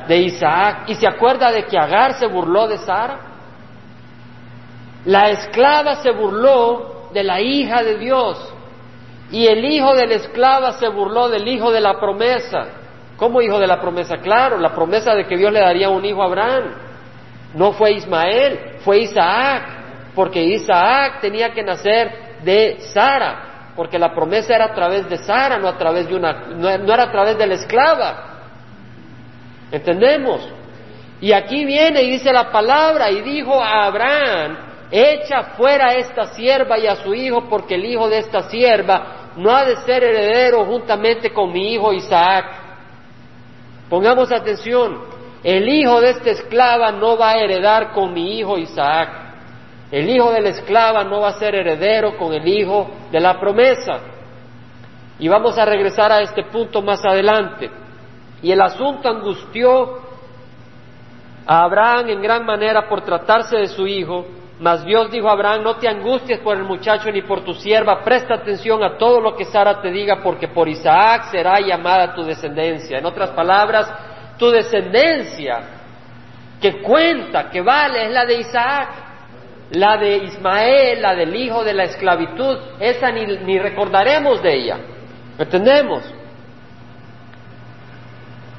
De 0.07 0.17
Isaac. 0.17 0.83
¿Y 0.87 0.95
se 0.95 1.07
acuerda 1.07 1.51
de 1.51 1.65
que 1.65 1.77
Agar 1.77 2.13
se 2.13 2.27
burló 2.27 2.67
de 2.67 2.77
Sara? 2.77 3.19
La 5.05 5.29
esclava 5.29 5.95
se 5.95 6.11
burló 6.11 7.09
de 7.13 7.23
la 7.23 7.41
hija 7.41 7.83
de 7.83 7.97
Dios 7.97 8.53
y 9.31 9.45
el 9.47 9.63
hijo 9.63 9.95
de 9.95 10.07
la 10.07 10.15
esclava 10.15 10.73
se 10.73 10.87
burló 10.87 11.29
del 11.29 11.47
hijo 11.47 11.71
de 11.71 11.81
la 11.81 11.99
promesa. 11.99 12.67
¿Cómo 13.15 13.41
hijo 13.41 13.59
de 13.59 13.67
la 13.67 13.79
promesa? 13.79 14.17
Claro, 14.17 14.57
la 14.57 14.73
promesa 14.73 15.13
de 15.13 15.25
que 15.25 15.37
Dios 15.37 15.51
le 15.51 15.59
daría 15.59 15.89
un 15.89 16.03
hijo 16.05 16.21
a 16.21 16.25
Abraham. 16.25 16.63
No 17.53 17.73
fue 17.73 17.93
Ismael, 17.93 18.77
fue 18.79 18.99
Isaac, 18.99 19.63
porque 20.15 20.41
Isaac 20.41 21.19
tenía 21.21 21.51
que 21.51 21.63
nacer 21.63 22.39
de 22.43 22.77
Sara, 22.79 23.48
porque 23.79 23.97
la 23.97 24.13
promesa 24.13 24.53
era 24.53 24.65
a 24.65 24.73
través 24.73 25.07
de 25.07 25.19
Sara, 25.19 25.57
no 25.57 25.69
a 25.69 25.77
través 25.77 26.09
de 26.09 26.13
una, 26.13 26.47
no, 26.49 26.67
era 26.67 27.03
a 27.03 27.11
través 27.13 27.37
de 27.37 27.47
la 27.47 27.53
esclava. 27.53 28.41
¿Entendemos? 29.71 30.45
Y 31.21 31.31
aquí 31.31 31.63
viene 31.63 32.03
y 32.03 32.11
dice 32.11 32.33
la 32.33 32.51
palabra 32.51 33.09
y 33.09 33.21
dijo 33.21 33.63
a 33.63 33.85
Abraham, 33.85 34.57
echa 34.91 35.43
fuera 35.55 35.91
a 35.91 35.93
esta 35.93 36.25
sierva 36.33 36.77
y 36.77 36.87
a 36.87 36.97
su 36.97 37.13
hijo, 37.13 37.47
porque 37.47 37.75
el 37.75 37.85
hijo 37.85 38.09
de 38.09 38.17
esta 38.17 38.49
sierva 38.49 39.31
no 39.37 39.49
ha 39.49 39.63
de 39.63 39.77
ser 39.77 40.03
heredero 40.03 40.65
juntamente 40.65 41.31
con 41.31 41.53
mi 41.53 41.71
hijo 41.71 41.93
Isaac. 41.93 42.47
Pongamos 43.89 44.29
atención, 44.29 45.03
el 45.41 45.69
hijo 45.69 46.01
de 46.01 46.09
esta 46.09 46.31
esclava 46.31 46.91
no 46.91 47.17
va 47.17 47.29
a 47.29 47.37
heredar 47.37 47.93
con 47.93 48.13
mi 48.13 48.39
hijo 48.39 48.57
Isaac. 48.57 49.28
El 49.91 50.09
hijo 50.09 50.31
de 50.31 50.41
la 50.41 50.49
esclava 50.49 51.03
no 51.03 51.21
va 51.21 51.29
a 51.29 51.39
ser 51.39 51.55
heredero 51.55 52.17
con 52.17 52.33
el 52.33 52.47
hijo 52.47 52.89
de 53.11 53.19
la 53.19 53.39
promesa. 53.39 53.99
Y 55.17 55.27
vamos 55.27 55.57
a 55.57 55.65
regresar 55.65 56.11
a 56.11 56.21
este 56.21 56.43
punto 56.43 56.81
más 56.81 57.03
adelante. 57.03 57.69
Y 58.41 58.51
el 58.51 58.61
asunto 58.61 59.09
angustió 59.09 59.99
a 61.45 61.63
Abraham 61.63 62.09
en 62.09 62.21
gran 62.21 62.45
manera 62.45 62.87
por 62.87 63.01
tratarse 63.01 63.57
de 63.57 63.67
su 63.67 63.87
hijo, 63.87 64.25
mas 64.59 64.85
Dios 64.85 65.09
dijo 65.09 65.27
a 65.27 65.33
Abraham, 65.33 65.63
no 65.63 65.75
te 65.77 65.87
angusties 65.87 66.39
por 66.39 66.55
el 66.55 66.63
muchacho 66.63 67.11
ni 67.11 67.21
por 67.23 67.43
tu 67.43 67.53
sierva, 67.53 68.03
presta 68.03 68.35
atención 68.35 68.83
a 68.83 68.97
todo 68.97 69.19
lo 69.19 69.35
que 69.35 69.45
Sara 69.45 69.81
te 69.81 69.89
diga, 69.89 70.21
porque 70.21 70.49
por 70.49 70.67
Isaac 70.69 71.31
será 71.31 71.59
llamada 71.59 72.13
tu 72.13 72.23
descendencia. 72.23 72.99
En 72.99 73.05
otras 73.05 73.31
palabras, 73.31 73.91
tu 74.37 74.51
descendencia 74.51 75.61
que 76.61 76.81
cuenta, 76.81 77.49
que 77.49 77.61
vale, 77.61 78.05
es 78.05 78.11
la 78.11 78.25
de 78.25 78.39
Isaac, 78.39 79.08
la 79.71 79.97
de 79.97 80.17
Ismael, 80.17 81.01
la 81.01 81.15
del 81.15 81.35
hijo 81.35 81.63
de 81.63 81.73
la 81.73 81.83
esclavitud, 81.83 82.57
esa 82.79 83.11
ni, 83.11 83.59
recordaremos 83.59 84.41
de 84.41 84.55
ella. 84.55 84.77
¿Entendemos? 85.37 86.03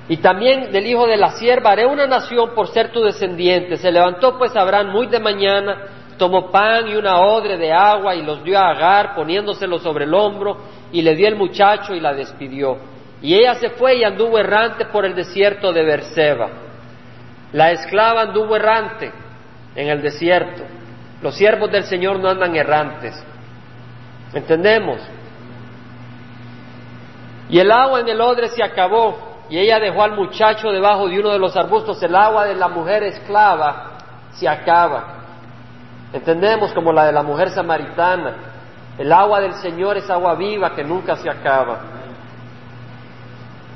Y 0.08 0.16
también 0.18 0.72
del 0.72 0.86
hijo 0.86 1.06
de 1.06 1.16
la 1.16 1.32
sierva 1.32 1.72
haré 1.72 1.86
una 1.86 2.06
nación 2.06 2.50
por 2.54 2.68
ser 2.68 2.90
tu 2.90 3.00
descendiente. 3.02 3.76
Se 3.76 3.92
levantó 3.92 4.38
pues 4.38 4.54
Abraham 4.56 4.90
muy 4.90 5.06
de 5.06 5.20
mañana, 5.20 5.76
tomó 6.16 6.50
pan 6.50 6.88
y 6.88 6.96
una 6.96 7.20
odre 7.20 7.56
de 7.56 7.72
agua 7.72 8.14
y 8.14 8.22
los 8.22 8.42
dio 8.42 8.58
a 8.58 8.70
Agar, 8.70 9.14
poniéndoselo 9.14 9.78
sobre 9.78 10.04
el 10.04 10.14
hombro, 10.14 10.58
y 10.92 11.02
le 11.02 11.14
dio 11.14 11.28
el 11.28 11.36
muchacho 11.36 11.94
y 11.94 12.00
la 12.00 12.12
despidió. 12.12 12.78
Y 13.22 13.34
ella 13.34 13.54
se 13.54 13.70
fue 13.70 13.96
y 13.96 14.04
anduvo 14.04 14.38
errante 14.38 14.86
por 14.86 15.04
el 15.04 15.14
desierto 15.14 15.72
de 15.72 15.82
Berseba. 15.82 16.48
La 17.52 17.72
esclava 17.72 18.22
anduvo 18.22 18.56
errante 18.56 19.12
en 19.74 19.88
el 19.88 20.02
desierto. 20.02 20.79
Los 21.22 21.35
siervos 21.35 21.70
del 21.70 21.85
Señor 21.85 22.18
no 22.18 22.28
andan 22.28 22.54
errantes. 22.56 23.22
¿Entendemos? 24.33 25.00
Y 27.48 27.59
el 27.59 27.70
agua 27.70 28.00
en 28.00 28.09
el 28.09 28.20
odre 28.20 28.48
se 28.48 28.62
acabó 28.62 29.30
y 29.50 29.59
ella 29.59 29.80
dejó 29.80 30.02
al 30.02 30.12
muchacho 30.12 30.70
debajo 30.70 31.09
de 31.09 31.18
uno 31.18 31.30
de 31.30 31.38
los 31.38 31.56
arbustos, 31.56 32.00
el 32.02 32.14
agua 32.14 32.46
de 32.46 32.54
la 32.54 32.68
mujer 32.68 33.02
esclava 33.02 33.98
se 34.33 34.48
acaba. 34.48 35.16
Entendemos 36.12 36.72
como 36.72 36.92
la 36.92 37.06
de 37.06 37.12
la 37.12 37.22
mujer 37.22 37.50
samaritana. 37.50 38.37
El 38.96 39.12
agua 39.12 39.40
del 39.40 39.54
Señor 39.54 39.96
es 39.96 40.09
agua 40.09 40.35
viva 40.35 40.74
que 40.74 40.85
nunca 40.85 41.16
se 41.16 41.28
acaba. 41.28 41.80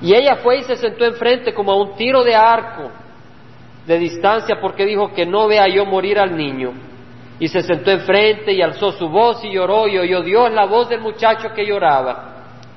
Y 0.00 0.14
ella 0.14 0.37
fue 0.37 0.59
y 0.59 0.64
se 0.64 0.76
sentó 0.76 1.04
enfrente 1.04 1.52
como 1.52 1.72
a 1.72 1.76
un 1.76 1.96
tiro 1.96 2.22
de 2.22 2.35
arco 2.35 2.90
de 3.87 3.98
distancia 3.98 4.61
porque 4.61 4.85
dijo 4.85 5.12
que 5.12 5.26
no 5.26 5.46
vea 5.48 5.66
yo 5.68 5.85
morir 5.85 6.18
al 6.18 6.37
niño. 6.37 6.72
Y 7.38 7.48
se 7.48 7.62
sentó 7.62 7.90
enfrente 7.90 8.52
y 8.52 8.62
alzó 8.62 8.92
su 8.92 9.08
voz 9.08 9.44
y 9.44 9.52
lloró 9.52 9.88
y 9.88 9.98
oyó 9.98 10.22
Dios 10.22 10.52
la 10.52 10.66
voz 10.66 10.88
del 10.88 11.00
muchacho 11.00 11.52
que 11.54 11.66
lloraba. 11.66 12.32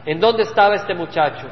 ¿En 0.05 0.19
dónde 0.19 0.43
estaba 0.43 0.75
este 0.75 0.93
muchacho? 0.93 1.47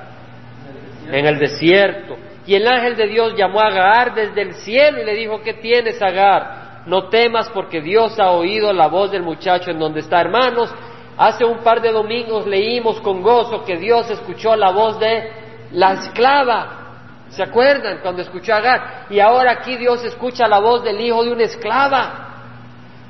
en 1.12 1.26
el 1.26 1.40
desierto. 1.40 2.18
Y 2.46 2.56
el 2.56 2.68
ángel 2.68 2.96
de 2.96 3.08
Dios 3.08 3.34
llamó 3.36 3.60
a 3.60 3.68
Agar 3.68 4.14
desde 4.14 4.42
el 4.42 4.54
cielo 4.56 5.02
y 5.02 5.06
le 5.06 5.16
dijo, 5.16 5.42
¿qué 5.42 5.56
tienes, 5.56 6.02
Agar? 6.02 6.84
No 6.86 7.10
temas 7.10 7.50
porque 7.50 7.82
Dios 7.82 8.20
ha 8.20 8.32
oído 8.32 8.72
la 8.72 8.88
voz 8.88 9.12
del 9.12 9.24
muchacho 9.24 9.72
en 9.72 9.80
donde 9.80 10.02
está. 10.02 10.22
Hermanos, 10.22 10.72
hace 11.18 11.44
un 11.44 11.60
par 11.60 11.82
de 11.82 11.92
domingos 11.92 12.46
leímos 12.46 13.02
con 13.02 13.24
gozo 13.24 13.64
que 13.64 13.78
Dios 13.78 14.10
escuchó 14.12 14.56
la 14.56 14.72
voz 14.72 15.00
de 15.00 15.32
la 15.72 15.94
esclava. 15.94 16.82
¿Se 17.30 17.42
acuerdan 17.42 18.00
cuando 18.04 18.22
escuchó 18.22 18.54
a 18.54 18.58
Agar? 18.58 19.06
Y 19.10 19.20
ahora 19.20 19.54
aquí 19.54 19.78
Dios 19.78 20.04
escucha 20.04 20.48
la 20.48 20.60
voz 20.60 20.84
del 20.84 21.02
hijo 21.02 21.24
de 21.24 21.32
una 21.32 21.44
esclava. 21.44 22.35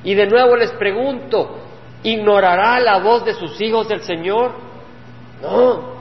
Y 0.06 0.14
de 0.14 0.28
nuevo 0.28 0.56
les 0.56 0.72
pregunto, 0.72 1.58
¿ignorará 2.04 2.80
la 2.80 3.00
voz 3.00 3.26
de 3.26 3.34
sus 3.34 3.60
hijos 3.60 3.92
el 3.92 4.02
Señor? 4.02 4.52
No, 5.42 5.96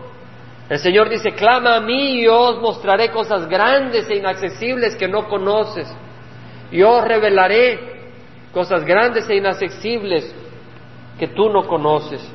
el 0.68 0.78
Señor 0.78 1.08
dice, 1.08 1.32
clama 1.32 1.76
a 1.76 1.80
mí 1.80 2.20
y 2.20 2.24
yo 2.24 2.38
os 2.38 2.60
mostraré 2.60 3.10
cosas 3.10 3.48
grandes 3.48 4.08
e 4.08 4.16
inaccesibles 4.16 4.96
que 4.96 5.08
no 5.08 5.28
conoces. 5.28 5.92
Yo 6.70 6.90
os 6.90 7.04
revelaré 7.04 8.12
cosas 8.52 8.84
grandes 8.84 9.28
e 9.28 9.36
inaccesibles 9.36 10.34
que 11.18 11.28
tú 11.28 11.50
no 11.50 11.66
conoces. 11.66 12.26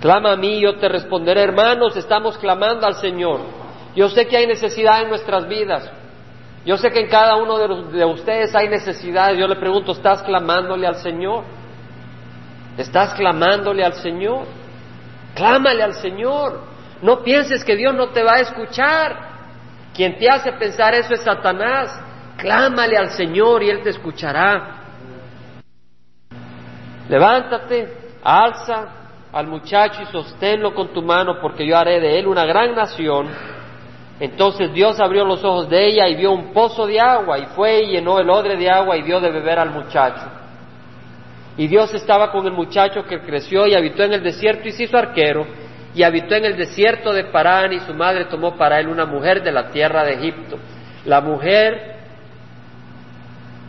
Clama 0.00 0.32
a 0.32 0.36
mí 0.36 0.58
y 0.58 0.60
yo 0.60 0.76
te 0.76 0.88
responderé. 0.88 1.42
Hermanos, 1.42 1.96
estamos 1.96 2.38
clamando 2.38 2.86
al 2.86 2.94
Señor. 2.94 3.40
Yo 3.96 4.08
sé 4.08 4.26
que 4.26 4.36
hay 4.36 4.46
necesidad 4.46 5.02
en 5.02 5.08
nuestras 5.08 5.48
vidas. 5.48 5.90
Yo 6.66 6.76
sé 6.76 6.90
que 6.90 7.00
en 7.00 7.08
cada 7.08 7.36
uno 7.36 7.56
de, 7.58 7.96
de 7.96 8.04
ustedes 8.04 8.54
hay 8.54 8.68
necesidades. 8.68 9.38
Yo 9.38 9.46
le 9.46 9.56
pregunto, 9.56 9.92
¿estás 9.92 10.22
clamándole 10.24 10.86
al 10.86 10.96
Señor? 10.96 11.44
¿Estás 12.76 13.14
clamándole 13.14 13.84
al 13.84 13.94
Señor? 13.94 14.46
Clámale 15.34 15.82
al 15.82 15.94
Señor. 15.94 16.60
No 17.00 17.22
pienses 17.22 17.64
que 17.64 17.76
Dios 17.76 17.94
no 17.94 18.08
te 18.08 18.22
va 18.22 18.32
a 18.32 18.40
escuchar. 18.40 19.16
Quien 19.94 20.18
te 20.18 20.28
hace 20.28 20.52
pensar 20.52 20.92
eso 20.94 21.14
es 21.14 21.22
Satanás. 21.22 22.02
Clámale 22.36 22.96
al 22.96 23.10
Señor 23.10 23.62
y 23.62 23.70
Él 23.70 23.82
te 23.82 23.90
escuchará. 23.90 24.74
Levántate, 27.08 27.96
alza 28.24 28.88
al 29.32 29.46
muchacho 29.46 30.02
y 30.02 30.06
sosténlo 30.06 30.74
con 30.74 30.88
tu 30.88 31.02
mano 31.02 31.38
porque 31.40 31.66
yo 31.66 31.76
haré 31.76 32.00
de 32.00 32.18
él 32.18 32.26
una 32.26 32.44
gran 32.44 32.74
nación. 32.74 33.28
Entonces 34.18 34.72
Dios 34.72 34.98
abrió 34.98 35.24
los 35.24 35.44
ojos 35.44 35.68
de 35.68 35.86
ella 35.86 36.08
y 36.08 36.14
vio 36.16 36.32
un 36.32 36.52
pozo 36.52 36.86
de 36.86 36.98
agua 36.98 37.38
y 37.38 37.46
fue 37.46 37.82
y 37.82 37.92
llenó 37.92 38.18
el 38.18 38.30
odre 38.30 38.56
de 38.56 38.70
agua 38.70 38.96
y 38.96 39.02
dio 39.02 39.20
de 39.20 39.30
beber 39.30 39.58
al 39.58 39.70
muchacho. 39.70 40.24
Y 41.58 41.66
Dios 41.68 41.92
estaba 41.94 42.32
con 42.32 42.46
el 42.46 42.52
muchacho 42.52 43.04
que 43.04 43.20
creció 43.20 43.66
y 43.66 43.74
habitó 43.74 44.02
en 44.04 44.14
el 44.14 44.22
desierto 44.22 44.68
y 44.68 44.72
se 44.72 44.84
hizo 44.84 44.96
arquero 44.96 45.46
y 45.94 46.02
habitó 46.02 46.34
en 46.34 46.44
el 46.44 46.56
desierto 46.56 47.12
de 47.12 47.24
Parán 47.24 47.72
y 47.72 47.80
su 47.80 47.94
madre 47.94 48.26
tomó 48.26 48.56
para 48.56 48.78
él 48.78 48.88
una 48.88 49.06
mujer 49.06 49.42
de 49.42 49.52
la 49.52 49.70
tierra 49.70 50.04
de 50.04 50.14
Egipto. 50.14 50.58
La 51.04 51.20
mujer 51.20 51.96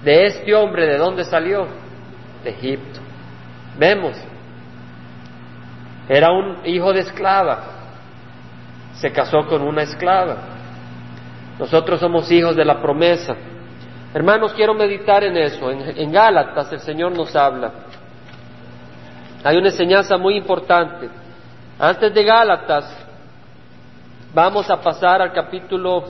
de 0.03 0.25
este 0.25 0.53
hombre, 0.53 0.87
¿de 0.87 0.97
dónde 0.97 1.23
salió? 1.23 1.67
De 2.43 2.49
Egipto. 2.49 2.99
Vemos, 3.77 4.17
era 6.09 6.31
un 6.31 6.65
hijo 6.65 6.91
de 6.93 7.01
esclava, 7.01 7.76
se 8.99 9.11
casó 9.11 9.45
con 9.47 9.61
una 9.61 9.83
esclava. 9.83 10.37
Nosotros 11.59 11.99
somos 11.99 12.31
hijos 12.31 12.55
de 12.55 12.65
la 12.65 12.81
promesa. 12.81 13.35
Hermanos, 14.13 14.53
quiero 14.53 14.73
meditar 14.73 15.23
en 15.23 15.37
eso. 15.37 15.69
En, 15.71 16.11
Gálatas 16.11 16.71
el 16.71 16.79
Señor 16.79 17.15
nos 17.15 17.35
habla. 17.35 17.71
Hay 19.43 19.57
una 19.57 19.67
enseñanza 19.67 20.17
muy 20.17 20.35
importante. 20.35 21.09
Antes 21.79 22.13
de 22.13 22.23
Gálatas, 22.23 23.05
vamos 24.33 24.69
a 24.69 24.81
pasar 24.81 25.21
al 25.21 25.31
capítulo 25.31 26.05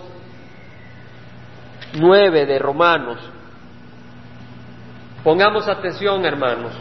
9 1.94 2.46
de 2.46 2.60
Romanos. 2.60 3.18
Pongamos 5.24 5.68
atención, 5.68 6.26
hermanos. 6.26 6.72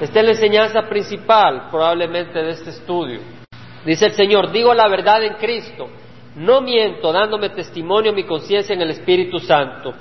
Esta 0.00 0.18
es 0.18 0.24
la 0.24 0.32
enseñanza 0.32 0.82
principal, 0.82 1.68
probablemente, 1.70 2.38
de 2.40 2.50
este 2.50 2.70
estudio. 2.70 3.39
Dice 3.84 4.06
el 4.06 4.12
Señor, 4.12 4.50
digo 4.50 4.74
la 4.74 4.88
verdad 4.88 5.22
en 5.22 5.34
Cristo 5.34 5.88
no 6.36 6.60
miento 6.60 7.12
dándome 7.12 7.50
testimonio 7.50 8.12
mi 8.12 8.24
conciencia 8.24 8.74
en 8.74 8.82
el 8.82 8.90
Espíritu 8.90 9.40
Santo 9.40 9.92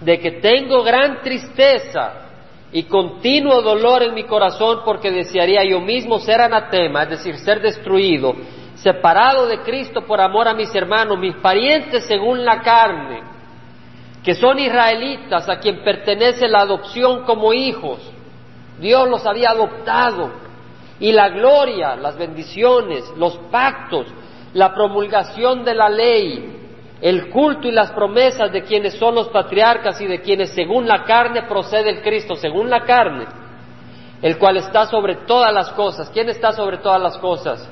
de 0.00 0.18
que 0.20 0.32
tengo 0.32 0.82
gran 0.82 1.22
tristeza 1.22 2.26
y 2.70 2.84
continuo 2.84 3.62
dolor 3.62 4.02
en 4.02 4.14
mi 4.14 4.24
corazón 4.24 4.80
porque 4.84 5.10
desearía 5.10 5.64
yo 5.64 5.80
mismo 5.80 6.18
ser 6.18 6.40
anatema, 6.40 7.04
es 7.04 7.10
decir, 7.10 7.36
ser 7.36 7.60
destruido, 7.62 8.34
separado 8.74 9.46
de 9.46 9.60
Cristo 9.60 10.02
por 10.02 10.20
amor 10.20 10.46
a 10.46 10.54
mis 10.54 10.72
hermanos, 10.74 11.18
mis 11.18 11.34
parientes 11.36 12.04
según 12.04 12.44
la 12.44 12.60
carne, 12.60 13.22
que 14.22 14.34
son 14.34 14.58
israelitas 14.58 15.48
a 15.48 15.58
quien 15.58 15.82
pertenece 15.82 16.46
la 16.46 16.60
adopción 16.60 17.24
como 17.24 17.54
hijos. 17.54 17.98
Dios 18.78 19.08
los 19.08 19.24
había 19.24 19.50
adoptado 19.50 20.30
y 21.00 21.12
la 21.12 21.28
gloria, 21.28 21.96
las 21.96 22.16
bendiciones, 22.16 23.04
los 23.16 23.36
pactos, 23.50 24.06
la 24.54 24.74
promulgación 24.74 25.64
de 25.64 25.74
la 25.74 25.88
ley, 25.88 26.56
el 27.00 27.28
culto 27.30 27.68
y 27.68 27.72
las 27.72 27.92
promesas 27.92 28.52
de 28.52 28.62
quienes 28.62 28.94
son 28.94 29.14
los 29.14 29.28
patriarcas 29.28 30.00
y 30.00 30.06
de 30.06 30.20
quienes 30.20 30.50
según 30.50 30.88
la 30.88 31.04
carne 31.04 31.42
procede 31.42 31.90
el 31.90 32.02
Cristo, 32.02 32.34
según 32.34 32.68
la 32.68 32.84
carne, 32.84 33.26
el 34.20 34.36
cual 34.38 34.56
está 34.56 34.86
sobre 34.86 35.14
todas 35.26 35.54
las 35.54 35.70
cosas. 35.70 36.10
¿Quién 36.10 36.28
está 36.28 36.52
sobre 36.52 36.78
todas 36.78 37.00
las 37.00 37.16
cosas? 37.18 37.68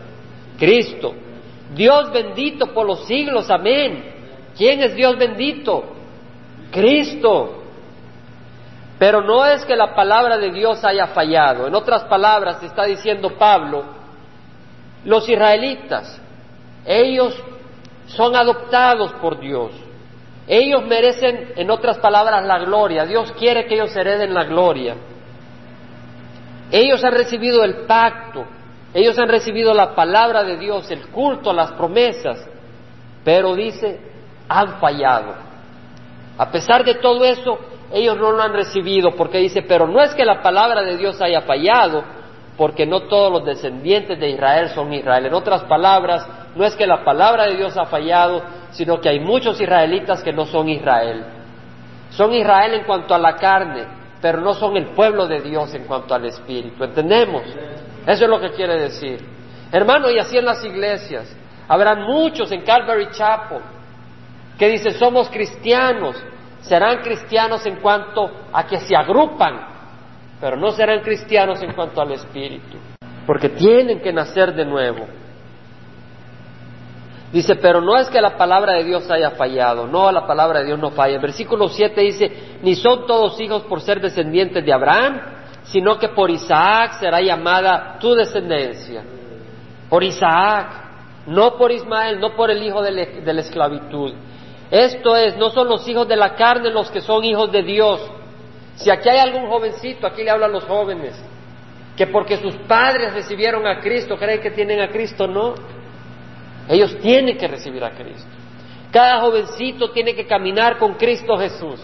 Cristo. 0.59 1.15
Dios 1.75 2.13
bendito 2.13 2.73
por 2.73 2.87
los 2.87 3.05
siglos, 3.07 3.51
amén. 3.51 4.15
¿Quién 4.57 4.81
es 4.81 4.95
Dios 4.95 5.19
bendito? 5.19 5.85
Cristo. 6.71 7.65
Pero 8.99 9.23
no 9.23 9.45
es 9.45 9.65
que 9.65 9.77
la 9.77 9.95
palabra 9.95 10.39
de 10.39 10.51
Dios 10.51 10.83
haya 10.85 11.09
fallado. 11.09 11.67
En 11.67 11.75
otras 11.75 12.05
palabras, 12.05 12.63
está 12.63 12.85
diciendo 12.85 13.37
Pablo, 13.39 13.85
los 15.05 15.29
israelitas 15.29 16.21
ellos 16.87 17.37
son 18.07 18.37
adoptados 18.37 19.13
por 19.15 19.41
Dios. 19.41 19.73
Ellos 20.47 20.87
merecen, 20.87 21.53
en 21.57 21.71
otras 21.71 21.99
palabras, 21.99 22.47
la 22.47 22.61
gloria. 22.61 23.05
Dios 23.05 23.33
quiere 23.33 23.67
que 23.67 23.75
ellos 23.75 23.95
hereden 23.97 24.33
la 24.33 24.45
gloria. 24.45 24.95
Ellos 26.71 27.03
han 27.03 27.13
recibido 27.13 27.65
el 27.65 27.87
pacto, 27.87 28.45
ellos 28.95 29.19
han 29.19 29.29
recibido 29.29 29.75
la 29.75 29.95
palabra 29.95 30.43
de 30.45 30.57
Dios, 30.57 30.91
el 30.91 31.09
culto, 31.09 31.53
las 31.53 31.73
promesas, 31.73 32.49
pero 33.25 33.55
dice, 33.55 34.01
han 34.49 34.81
fallado. 34.81 35.35
A 36.39 36.51
pesar 36.51 36.85
de 36.85 36.95
todo 36.95 37.25
eso, 37.25 37.59
ellos 37.93 38.17
no 38.17 38.33
lo 38.33 38.43
han 38.43 38.53
recibido 38.53 39.13
porque 39.17 39.39
dice, 39.39 39.63
pero 39.63 39.87
no 39.87 40.01
es 40.03 40.15
que 40.15 40.25
la 40.25 40.43
palabra 40.43 40.83
de 40.83 40.97
Dios 40.97 41.21
haya 41.21 41.43
fallado, 41.43 42.05
porque 42.57 42.87
no 42.87 43.03
todos 43.03 43.31
los 43.31 43.45
descendientes 43.45 44.19
de 44.19 44.31
Israel 44.31 44.71
son 44.71 44.93
Israel. 44.93 45.27
En 45.27 45.35
otras 45.35 45.65
palabras, 45.65 46.27
no 46.55 46.65
es 46.65 46.75
que 46.75 46.87
la 46.87 47.05
palabra 47.05 47.45
de 47.45 47.57
Dios 47.57 47.77
ha 47.77 47.85
fallado, 47.85 48.43
sino 48.71 49.01
que 49.01 49.09
hay 49.09 49.21
muchos 49.21 49.61
israelitas 49.61 50.23
que 50.23 50.33
no 50.33 50.47
son 50.47 50.69
Israel. 50.69 51.25
Son 52.11 52.33
Israel 52.33 52.75
en 52.75 52.85
cuanto 52.85 53.15
a 53.15 53.19
la 53.19 53.37
carne, 53.37 53.85
pero 54.21 54.41
no 54.41 54.55
son 54.55 54.77
el 54.77 54.87
pueblo 54.87 55.27
de 55.27 55.41
Dios 55.41 55.75
en 55.75 55.85
cuanto 55.85 56.15
al 56.15 56.25
espíritu. 56.25 56.83
¿Entendemos? 56.83 57.43
Eso 58.07 58.25
es 58.25 58.31
lo 58.31 58.41
que 58.41 58.51
quiere 58.51 58.79
decir. 58.79 59.23
Hermano, 59.71 60.11
y 60.11 60.19
así 60.19 60.39
en 60.39 60.45
las 60.47 60.65
iglesias. 60.65 61.37
Habrán 61.69 62.03
muchos 62.03 62.51
en 62.53 62.63
Calvary 62.63 63.09
Chapel 63.11 63.59
que 64.59 64.69
dicen 64.69 64.95
somos 64.95 65.29
cristianos. 65.29 66.17
Serán 66.69 66.99
cristianos 66.99 67.65
en 67.67 67.77
cuanto 67.77 68.29
a 68.53 68.67
que 68.67 68.79
se 68.81 68.97
agrupan, 68.97 69.55
pero 70.41 70.57
no 70.57 70.73
serán 70.73 71.01
cristianos 71.01 71.63
en 71.63 71.73
cuanto 71.73 72.01
al 72.01 72.13
espíritu, 72.13 72.77
porque 73.27 73.49
tienen 73.51 74.01
que 74.01 74.13
nacer 74.13 74.53
de 74.53 74.65
nuevo. 74.65 75.07
Dice, 77.33 77.57
pero 77.57 77.81
no 77.81 77.97
es 77.97 78.09
que 78.09 78.21
la 78.21 78.37
palabra 78.37 78.75
de 78.75 78.85
Dios 78.85 79.09
haya 79.11 79.33
fallado, 79.33 79.87
no, 79.87 80.11
la 80.11 80.27
palabra 80.27 80.61
de 80.61 80.67
Dios 80.67 80.79
no 80.79 80.91
falla. 80.91 81.17
El 81.17 81.21
versículo 81.21 81.69
7 81.69 82.01
dice, 82.01 82.59
ni 82.63 82.75
son 82.75 83.07
todos 83.07 83.41
hijos 83.41 83.63
por 83.65 83.81
ser 83.81 84.01
descendientes 84.01 84.65
de 84.65 84.73
Abraham, 84.73 85.21
sino 85.65 85.99
que 85.99 86.09
por 86.09 86.31
Isaac 86.31 86.99
será 86.99 87.21
llamada 87.21 87.99
tu 88.01 88.15
descendencia. 88.15 89.03
Por 89.89 90.03
Isaac, 90.03 90.69
no 91.27 91.57
por 91.57 91.71
Ismael, 91.71 92.21
no 92.21 92.35
por 92.35 92.51
el 92.51 92.63
hijo 92.63 92.83
de, 92.83 93.21
de 93.25 93.33
la 93.33 93.41
esclavitud. 93.41 94.15
Esto 94.71 95.17
es, 95.17 95.37
no 95.37 95.51
son 95.51 95.69
los 95.69 95.87
hijos 95.89 96.09
de 96.09 96.17
la 96.17 96.35
carne 96.35 96.71
los 96.71 96.91
que 96.91 97.01
son 97.01 97.25
hijos 97.25 97.53
de 97.53 97.63
Dios. 97.63 98.01
Si 98.77 98.91
aquí 98.91 99.09
hay 99.09 99.19
algún 99.19 99.49
jovencito, 99.49 100.07
aquí 100.07 100.23
le 100.23 100.31
hablan 100.31 100.53
los 100.53 100.65
jóvenes, 100.65 101.15
que 101.97 102.07
porque 102.07 102.37
sus 102.37 102.55
padres 102.69 103.15
recibieron 103.15 103.67
a 103.67 103.81
Cristo, 103.81 104.17
creen 104.17 104.41
que 104.41 104.51
tienen 104.51 104.81
a 104.81 104.89
Cristo, 104.89 105.27
no. 105.27 105.55
Ellos 106.69 106.99
tienen 107.01 107.39
que 107.39 107.47
recibir 107.47 107.83
a 107.85 107.93
Cristo. 107.93 108.29
Cada 108.91 109.21
jovencito 109.21 109.91
tiene 109.91 110.15
que 110.15 110.27
caminar 110.27 110.79
con 110.79 110.95
Cristo 110.95 111.37
Jesús. 111.37 111.81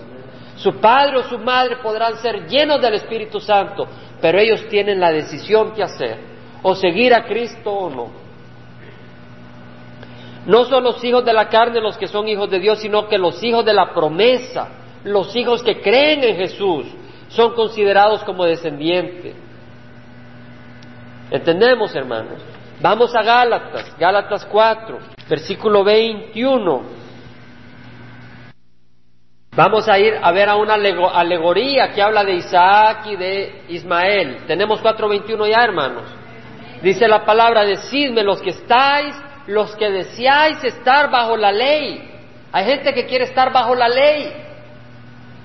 Su 0.56 0.74
padre 0.80 1.18
o 1.18 1.22
su 1.24 1.38
madre 1.38 1.76
podrán 1.76 2.16
ser 2.16 2.46
llenos 2.46 2.80
del 2.80 2.94
Espíritu 2.94 3.40
Santo, 3.40 3.86
pero 4.20 4.38
ellos 4.38 4.66
tienen 4.68 5.00
la 5.00 5.10
decisión 5.10 5.72
que 5.72 5.82
hacer, 5.82 6.18
o 6.62 6.74
seguir 6.74 7.14
a 7.14 7.24
Cristo 7.24 7.70
o 7.72 7.90
no. 7.90 8.21
No 10.46 10.64
son 10.64 10.84
los 10.84 11.02
hijos 11.04 11.24
de 11.24 11.32
la 11.32 11.48
carne 11.48 11.80
los 11.80 11.96
que 11.96 12.08
son 12.08 12.28
hijos 12.28 12.50
de 12.50 12.58
Dios, 12.58 12.80
sino 12.80 13.08
que 13.08 13.18
los 13.18 13.42
hijos 13.42 13.64
de 13.64 13.74
la 13.74 13.94
promesa, 13.94 14.68
los 15.04 15.34
hijos 15.36 15.62
que 15.62 15.80
creen 15.80 16.24
en 16.24 16.36
Jesús, 16.36 16.86
son 17.28 17.54
considerados 17.54 18.22
como 18.24 18.44
descendientes. 18.44 19.36
¿Entendemos, 21.30 21.94
hermanos? 21.94 22.42
Vamos 22.80 23.14
a 23.14 23.22
Gálatas, 23.22 23.96
Gálatas 23.96 24.44
4, 24.46 24.98
versículo 25.28 25.84
21. 25.84 26.82
Vamos 29.54 29.86
a 29.86 29.98
ir 29.98 30.14
a 30.20 30.32
ver 30.32 30.48
a 30.48 30.56
una 30.56 30.74
alegoría 30.74 31.92
que 31.92 32.02
habla 32.02 32.24
de 32.24 32.34
Isaac 32.36 33.06
y 33.06 33.16
de 33.16 33.64
Ismael. 33.68 34.44
Tenemos 34.46 34.82
4.21 34.82 35.50
ya, 35.50 35.62
hermanos. 35.62 36.04
Dice 36.82 37.06
la 37.06 37.24
palabra, 37.24 37.62
decidme 37.62 38.22
los 38.24 38.40
que 38.40 38.50
estáis, 38.50 39.14
los 39.46 39.74
que 39.76 39.90
deseáis 39.90 40.62
estar 40.64 41.10
bajo 41.10 41.36
la 41.36 41.52
ley. 41.52 42.10
Hay 42.52 42.64
gente 42.64 42.92
que 42.92 43.06
quiere 43.06 43.24
estar 43.24 43.52
bajo 43.52 43.74
la 43.74 43.88
ley. 43.88 44.32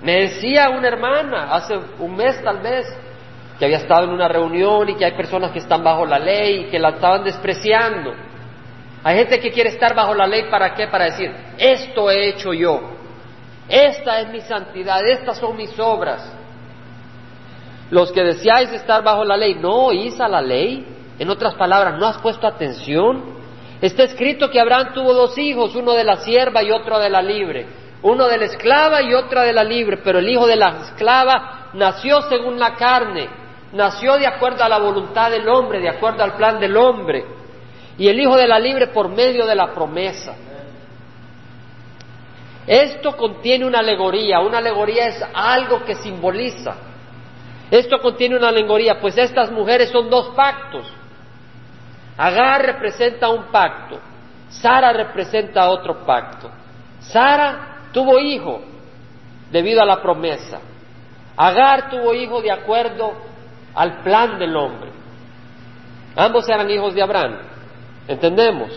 Me 0.02 0.22
decía 0.22 0.70
una 0.70 0.88
hermana 0.88 1.54
hace 1.54 1.78
un 2.00 2.16
mes 2.16 2.42
tal 2.44 2.60
vez, 2.60 2.86
que 3.58 3.66
había 3.66 3.78
estado 3.78 4.04
en 4.04 4.12
una 4.12 4.28
reunión 4.28 4.90
y 4.90 4.96
que 4.96 5.06
hay 5.06 5.14
personas 5.14 5.52
que 5.52 5.60
están 5.60 5.84
bajo 5.84 6.06
la 6.06 6.20
ley 6.20 6.62
y 6.62 6.70
que 6.70 6.78
la 6.78 6.90
estaban 6.90 7.24
despreciando. 7.24 8.14
Hay 9.04 9.18
gente 9.18 9.40
que 9.40 9.52
quiere 9.52 9.70
estar 9.70 9.96
bajo 9.96 10.14
la 10.14 10.28
ley 10.28 10.44
para 10.52 10.76
qué? 10.76 10.88
Para 10.88 11.06
decir, 11.06 11.34
esto 11.58 12.12
he 12.12 12.30
hecho 12.30 12.54
yo, 12.54 12.98
esta 13.68 14.22
es 14.22 14.30
mi 14.30 14.42
santidad, 14.42 15.06
estas 15.08 15.38
son 15.38 15.56
mis 15.58 15.78
obras. 15.80 16.34
Los 17.90 18.12
que 18.12 18.24
deseáis 18.24 18.72
estar 18.72 19.04
bajo 19.04 19.24
la 19.24 19.38
ley, 19.38 19.56
no 19.56 19.88
oís 19.88 20.20
a 20.20 20.28
la 20.28 20.42
ley, 20.42 20.94
En 21.20 21.32
otras 21.32 21.56
palabras, 21.56 21.98
¿no 21.98 22.06
has 22.06 22.20
puesto 22.20 22.46
atención? 22.46 23.24
Está 23.82 24.04
escrito 24.04 24.50
que 24.50 24.60
Abraham 24.60 24.94
tuvo 24.94 25.14
dos 25.14 25.38
hijos, 25.38 25.76
uno 25.76 25.94
de 25.94 26.04
la 26.04 26.18
sierva 26.18 26.64
y 26.64 26.72
otro 26.72 26.98
de 27.00 27.10
la 27.10 27.22
libre, 27.22 27.68
uno 28.02 28.28
de 28.28 28.38
la 28.38 28.46
esclava 28.46 29.02
y 29.04 29.14
otro 29.14 29.42
de 29.42 29.54
la 29.54 29.64
libre, 29.64 29.98
pero 29.98 30.20
el 30.20 30.28
hijo 30.28 30.48
de 30.48 30.56
la 30.56 30.80
esclava 30.82 31.70
nació 31.74 32.22
según 32.24 32.60
la 32.60 32.74
carne, 32.76 33.30
nació 33.74 34.18
de 34.18 34.26
acuerdo 34.26 34.64
a 34.64 34.70
la 34.70 34.80
voluntad 34.80 35.30
del 35.30 35.48
hombre, 35.48 35.80
de 35.80 35.90
acuerdo 35.90 36.24
al 36.24 36.36
plan 36.36 36.60
del 36.60 36.76
hombre, 36.76 37.24
y 38.00 38.08
el 38.08 38.20
hijo 38.20 38.36
de 38.36 38.48
la 38.48 38.60
libre 38.60 38.88
por 38.88 39.10
medio 39.10 39.46
de 39.46 39.56
la 39.56 39.74
promesa. 39.74 40.36
Esto 42.66 43.16
contiene 43.16 43.66
una 43.66 43.80
alegoría, 43.80 44.40
una 44.40 44.58
alegoría 44.58 45.08
es 45.08 45.24
algo 45.34 45.86
que 45.86 45.96
simboliza. 45.96 46.76
Esto 47.72 48.00
contiene 48.00 48.36
una 48.38 48.50
alegoría, 48.50 49.00
pues 49.00 49.18
estas 49.18 49.52
mujeres 49.52 49.90
son 49.90 50.10
dos 50.10 50.34
pactos. 50.36 50.92
Agar 52.18 52.66
representa 52.66 53.30
un 53.30 53.46
pacto, 53.52 54.00
Sara 54.50 54.92
representa 54.92 55.70
otro 55.70 56.06
pacto. 56.06 56.50
Sara 57.00 57.90
tuvo 57.92 58.18
hijo 58.20 58.62
debido 59.52 59.82
a 59.82 59.86
la 59.86 60.02
promesa. 60.02 60.60
Agar 61.36 61.90
tuvo 61.90 62.14
hijo 62.14 62.42
de 62.42 62.52
acuerdo 62.52 63.14
al 63.76 64.02
plan 64.02 64.40
del 64.40 64.56
hombre. 64.56 64.90
Ambos 66.16 66.50
eran 66.50 66.70
hijos 66.72 66.96
de 66.96 67.04
Abraham, 67.04 67.38
¿entendemos? 68.08 68.72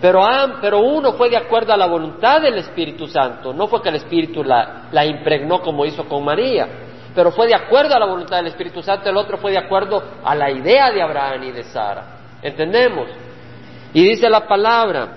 Pero, 0.00 0.22
pero 0.60 0.78
uno 0.80 1.14
fue 1.14 1.28
de 1.28 1.36
acuerdo 1.36 1.72
a 1.72 1.76
la 1.76 1.86
voluntad 1.86 2.40
del 2.40 2.58
Espíritu 2.58 3.08
Santo, 3.08 3.52
no 3.52 3.66
fue 3.66 3.82
que 3.82 3.88
el 3.88 3.96
Espíritu 3.96 4.44
la, 4.44 4.84
la 4.92 5.04
impregnó 5.04 5.60
como 5.60 5.84
hizo 5.84 6.04
con 6.04 6.24
María, 6.24 6.68
pero 7.14 7.32
fue 7.32 7.48
de 7.48 7.54
acuerdo 7.56 7.96
a 7.96 7.98
la 7.98 8.06
voluntad 8.06 8.36
del 8.36 8.46
Espíritu 8.46 8.82
Santo, 8.82 9.10
el 9.10 9.16
otro 9.16 9.36
fue 9.36 9.50
de 9.50 9.58
acuerdo 9.58 10.02
a 10.24 10.34
la 10.36 10.50
idea 10.50 10.92
de 10.92 11.02
Abraham 11.02 11.42
y 11.42 11.50
de 11.50 11.64
Sara. 11.64 12.19
¿Entendemos? 12.42 13.08
Y 13.92 14.04
dice 14.04 14.30
la 14.30 14.46
palabra, 14.46 15.16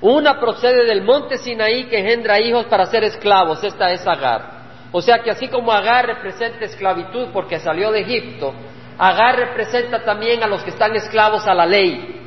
una 0.00 0.38
procede 0.38 0.84
del 0.84 1.02
monte 1.02 1.38
Sinaí 1.38 1.84
que 1.84 1.98
engendra 1.98 2.40
hijos 2.40 2.66
para 2.66 2.86
ser 2.86 3.04
esclavos, 3.04 3.62
esta 3.64 3.92
es 3.92 4.06
Agar. 4.06 4.56
O 4.92 5.00
sea 5.00 5.18
que 5.22 5.30
así 5.30 5.48
como 5.48 5.72
Agar 5.72 6.06
representa 6.06 6.64
esclavitud 6.64 7.28
porque 7.32 7.58
salió 7.58 7.90
de 7.90 8.00
Egipto, 8.00 8.54
Agar 8.98 9.36
representa 9.36 10.04
también 10.04 10.42
a 10.42 10.46
los 10.46 10.62
que 10.62 10.70
están 10.70 10.94
esclavos 10.94 11.46
a 11.46 11.54
la 11.54 11.66
ley. 11.66 12.20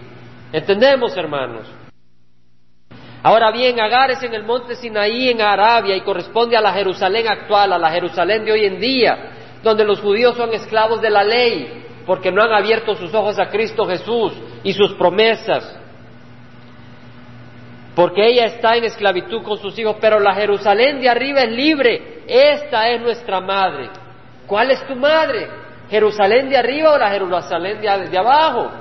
¿Entendemos, 0.52 1.16
hermanos? 1.16 1.68
Ahora 3.22 3.52
bien, 3.52 3.80
Agar 3.80 4.12
es 4.12 4.24
en 4.24 4.34
el 4.34 4.44
monte 4.44 4.76
Sinaí, 4.76 5.30
en 5.30 5.42
Arabia, 5.42 5.96
y 5.96 6.02
corresponde 6.02 6.56
a 6.56 6.62
la 6.62 6.72
Jerusalén 6.72 7.28
actual, 7.28 7.74
a 7.74 7.78
la 7.78 7.92
Jerusalén 7.92 8.46
de 8.46 8.52
hoy 8.52 8.66
en 8.66 8.80
día, 8.80 9.32
donde 9.62 9.84
los 9.84 10.00
judíos 10.00 10.38
son 10.38 10.54
esclavos 10.54 11.02
de 11.02 11.10
la 11.10 11.24
ley, 11.24 11.86
porque 12.10 12.32
no 12.32 12.42
han 12.42 12.52
abierto 12.52 12.96
sus 12.96 13.14
ojos 13.14 13.38
a 13.38 13.50
Cristo 13.50 13.86
Jesús 13.86 14.34
y 14.64 14.74
sus 14.74 14.94
promesas. 14.94 15.80
Porque 17.94 18.28
ella 18.28 18.46
está 18.46 18.76
en 18.76 18.86
esclavitud 18.86 19.44
con 19.44 19.60
sus 19.60 19.78
hijos, 19.78 19.98
pero 20.02 20.20
la 20.20 20.34
Jerusalén 20.34 21.00
de 21.00 21.08
arriba 21.08 21.42
es 21.42 21.52
libre. 21.52 22.24
Esta 22.26 22.90
es 22.90 23.00
nuestra 23.00 23.40
madre. 23.40 23.92
¿Cuál 24.48 24.72
es 24.72 24.88
tu 24.88 24.96
madre? 24.96 25.50
¿Jerusalén 25.92 26.50
de 26.50 26.58
arriba 26.58 26.94
o 26.94 26.98
la 26.98 27.12
Jerusalén 27.12 27.80
de, 27.80 28.18
abajo? 28.18 28.72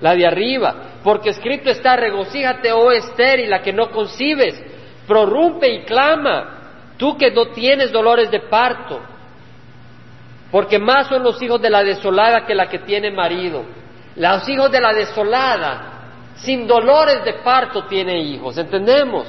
La 0.00 0.14
de 0.14 0.26
arriba 0.26 0.74
porque 1.04 1.28
escrito 1.28 1.68
está, 1.68 1.94
regocíjate, 1.96 2.72
oh 2.72 2.90
Esther, 2.90 3.40
y 3.40 3.48
la 3.48 3.60
que 3.60 3.74
no 3.74 3.90
concibes, 3.90 4.58
prorrumpe 5.06 5.68
y 5.68 5.82
clama, 5.82 6.94
tú 6.96 7.18
que 7.18 7.32
no 7.32 7.48
tienes 7.48 7.92
dolores 7.92 8.30
de 8.30 8.40
parto, 8.40 8.98
porque 10.52 10.78
más 10.78 11.08
son 11.08 11.22
los 11.22 11.40
hijos 11.40 11.60
de 11.62 11.70
la 11.70 11.82
desolada 11.82 12.44
que 12.44 12.54
la 12.54 12.68
que 12.68 12.80
tiene 12.80 13.10
marido. 13.10 13.64
Los 14.14 14.46
hijos 14.50 14.70
de 14.70 14.80
la 14.82 14.92
desolada, 14.92 16.34
sin 16.36 16.66
dolores 16.66 17.24
de 17.24 17.32
parto, 17.42 17.86
tiene 17.86 18.20
hijos, 18.20 18.58
¿entendemos? 18.58 19.26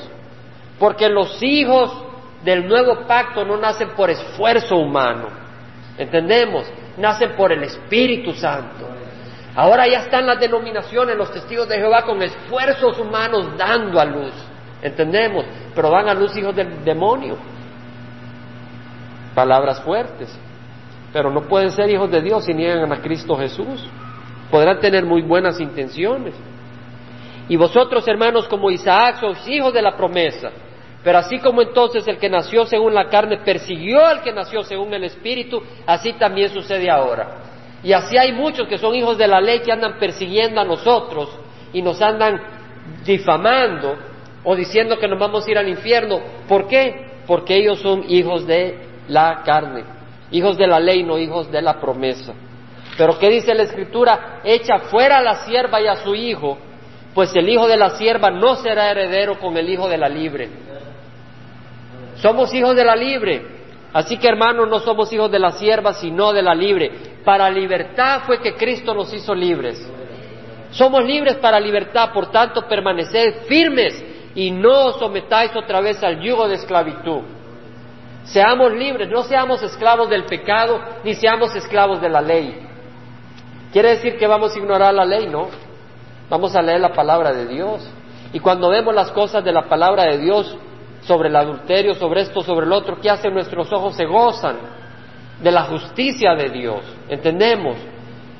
Porque 0.77 1.07
los 1.07 1.41
hijos 1.41 2.03
del 2.43 2.67
nuevo 2.67 3.07
pacto 3.07 3.45
no 3.45 3.55
nacen 3.55 3.91
por 3.91 4.09
esfuerzo 4.09 4.75
humano, 4.75 5.29
¿entendemos? 5.97 6.65
Nacen 6.97 7.37
por 7.37 7.53
el 7.53 7.63
Espíritu 7.63 8.33
Santo. 8.33 8.89
Ahora 9.55 9.87
ya 9.87 9.99
están 9.99 10.27
las 10.27 10.41
denominaciones, 10.41 11.15
los 11.15 11.31
testigos 11.31 11.69
de 11.69 11.77
Jehová 11.77 12.01
con 12.01 12.21
esfuerzos 12.21 12.99
humanos 12.99 13.57
dando 13.57 13.97
a 13.97 14.03
luz. 14.03 14.33
¿Entendemos? 14.81 15.45
Pero 15.73 15.89
dan 15.89 16.09
a 16.09 16.13
luz 16.13 16.35
hijos 16.35 16.53
del 16.53 16.83
demonio. 16.83 17.37
Palabras 19.33 19.79
fuertes. 19.81 20.37
Pero 21.13 21.31
no 21.31 21.41
pueden 21.43 21.71
ser 21.71 21.89
hijos 21.89 22.09
de 22.11 22.21
Dios 22.21 22.43
si 22.45 22.53
niegan 22.53 22.91
a 22.91 23.01
Cristo 23.01 23.35
Jesús. 23.37 23.87
Podrán 24.49 24.79
tener 24.79 25.05
muy 25.05 25.21
buenas 25.21 25.59
intenciones. 25.59 26.33
Y 27.47 27.55
vosotros, 27.55 28.07
hermanos, 28.07 28.47
como 28.47 28.71
Isaac, 28.71 29.19
sois 29.19 29.47
hijos 29.47 29.73
de 29.73 29.81
la 29.81 29.95
promesa. 29.95 30.51
Pero 31.03 31.17
así 31.17 31.39
como 31.39 31.61
entonces 31.61 32.07
el 32.07 32.17
que 32.17 32.29
nació 32.29 32.65
según 32.65 32.93
la 32.93 33.09
carne 33.09 33.37
persiguió 33.37 34.05
al 34.05 34.21
que 34.21 34.31
nació 34.31 34.63
según 34.63 34.93
el 34.93 35.03
Espíritu, 35.03 35.61
así 35.85 36.13
también 36.13 36.49
sucede 36.49 36.89
ahora. 36.89 37.43
Y 37.83 37.91
así 37.91 38.17
hay 38.17 38.31
muchos 38.31 38.67
que 38.67 38.77
son 38.77 38.95
hijos 38.95 39.17
de 39.17 39.27
la 39.27 39.41
ley 39.41 39.59
que 39.59 39.71
andan 39.71 39.99
persiguiendo 39.99 40.61
a 40.61 40.63
nosotros 40.65 41.29
y 41.73 41.81
nos 41.81 42.01
andan 42.01 42.41
difamando 43.05 43.97
o 44.45 44.55
diciendo 44.55 44.97
que 44.97 45.07
nos 45.07 45.19
vamos 45.19 45.45
a 45.45 45.51
ir 45.51 45.57
al 45.57 45.67
infierno. 45.67 46.21
¿Por 46.47 46.67
qué? 46.67 47.11
Porque 47.27 47.57
ellos 47.57 47.79
son 47.79 48.05
hijos 48.07 48.47
de 48.47 48.79
la 49.09 49.41
carne, 49.43 49.83
hijos 50.33 50.57
de 50.57 50.67
la 50.67 50.79
ley, 50.79 51.03
no 51.03 51.17
hijos 51.17 51.49
de 51.49 51.61
la 51.61 51.79
promesa. 51.79 52.33
Pero 52.97 53.17
¿qué 53.17 53.29
dice 53.29 53.53
la 53.53 53.63
Escritura? 53.63 54.41
Echa 54.43 54.79
fuera 54.79 55.19
a 55.19 55.21
la 55.21 55.35
sierva 55.45 55.79
y 55.81 55.87
a 55.87 55.95
su 55.97 56.13
hijo, 56.13 56.57
pues 57.13 57.33
el 57.35 57.47
hijo 57.47 57.67
de 57.67 57.77
la 57.77 57.91
sierva 57.91 58.29
no 58.29 58.55
será 58.55 58.91
heredero 58.91 59.39
con 59.39 59.55
el 59.55 59.69
hijo 59.69 59.87
de 59.87 59.97
la 59.97 60.09
libre. 60.09 60.49
Somos 62.15 62.53
hijos 62.53 62.75
de 62.75 62.83
la 62.83 62.95
libre, 62.95 63.45
así 63.93 64.17
que 64.17 64.27
hermanos 64.27 64.67
no 64.67 64.79
somos 64.79 65.11
hijos 65.13 65.31
de 65.31 65.39
la 65.39 65.51
sierva, 65.51 65.93
sino 65.93 66.33
de 66.33 66.41
la 66.41 66.55
libre. 66.55 66.91
Para 67.23 67.49
libertad 67.49 68.23
fue 68.25 68.39
que 68.39 68.55
Cristo 68.55 68.93
nos 68.93 69.13
hizo 69.13 69.33
libres. 69.33 69.87
Somos 70.71 71.03
libres 71.03 71.35
para 71.35 71.59
libertad, 71.59 72.11
por 72.11 72.31
tanto 72.31 72.67
permaneced 72.67 73.45
firmes 73.47 74.03
y 74.33 74.49
no 74.49 74.87
os 74.87 74.97
sometáis 74.97 75.55
otra 75.55 75.81
vez 75.81 76.03
al 76.03 76.19
yugo 76.19 76.47
de 76.47 76.55
esclavitud. 76.55 77.21
Seamos 78.25 78.71
libres, 78.73 79.09
no 79.09 79.23
seamos 79.23 79.61
esclavos 79.63 80.09
del 80.09 80.25
pecado 80.25 80.79
ni 81.03 81.13
seamos 81.13 81.55
esclavos 81.55 82.01
de 82.01 82.09
la 82.09 82.21
ley. 82.21 82.67
Quiere 83.71 83.89
decir 83.89 84.17
que 84.17 84.27
vamos 84.27 84.55
a 84.55 84.59
ignorar 84.59 84.93
la 84.93 85.05
ley, 85.05 85.27
¿no? 85.27 85.47
Vamos 86.29 86.55
a 86.55 86.61
leer 86.61 86.79
la 86.79 86.93
palabra 86.93 87.33
de 87.33 87.47
Dios. 87.47 87.87
Y 88.31 88.39
cuando 88.39 88.69
vemos 88.69 88.93
las 88.95 89.11
cosas 89.11 89.43
de 89.43 89.51
la 89.51 89.67
palabra 89.67 90.05
de 90.05 90.19
Dios 90.19 90.57
sobre 91.01 91.29
el 91.29 91.35
adulterio, 91.35 91.93
sobre 91.95 92.21
esto, 92.21 92.41
sobre 92.41 92.65
el 92.65 92.71
otro, 92.71 92.99
¿qué 93.01 93.09
hacen 93.09 93.33
nuestros 93.33 93.71
ojos? 93.73 93.95
Se 93.95 94.05
gozan 94.05 94.57
de 95.41 95.51
la 95.51 95.63
justicia 95.63 96.33
de 96.35 96.49
Dios, 96.49 96.81
¿entendemos? 97.09 97.75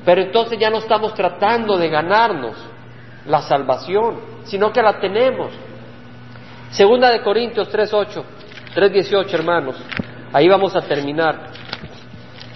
Pero 0.05 0.21
entonces 0.21 0.57
ya 0.57 0.69
no 0.69 0.77
estamos 0.77 1.13
tratando 1.13 1.77
de 1.77 1.89
ganarnos 1.89 2.55
la 3.25 3.41
salvación, 3.41 4.19
sino 4.45 4.71
que 4.71 4.81
la 4.81 4.99
tenemos. 4.99 5.51
Segunda 6.71 7.09
de 7.09 7.21
Corintios 7.21 7.71
3.8, 7.71 8.23
3.18 8.76 9.34
hermanos, 9.34 9.76
ahí 10.32 10.47
vamos 10.47 10.76
a 10.76 10.82
terminar. 10.82 11.51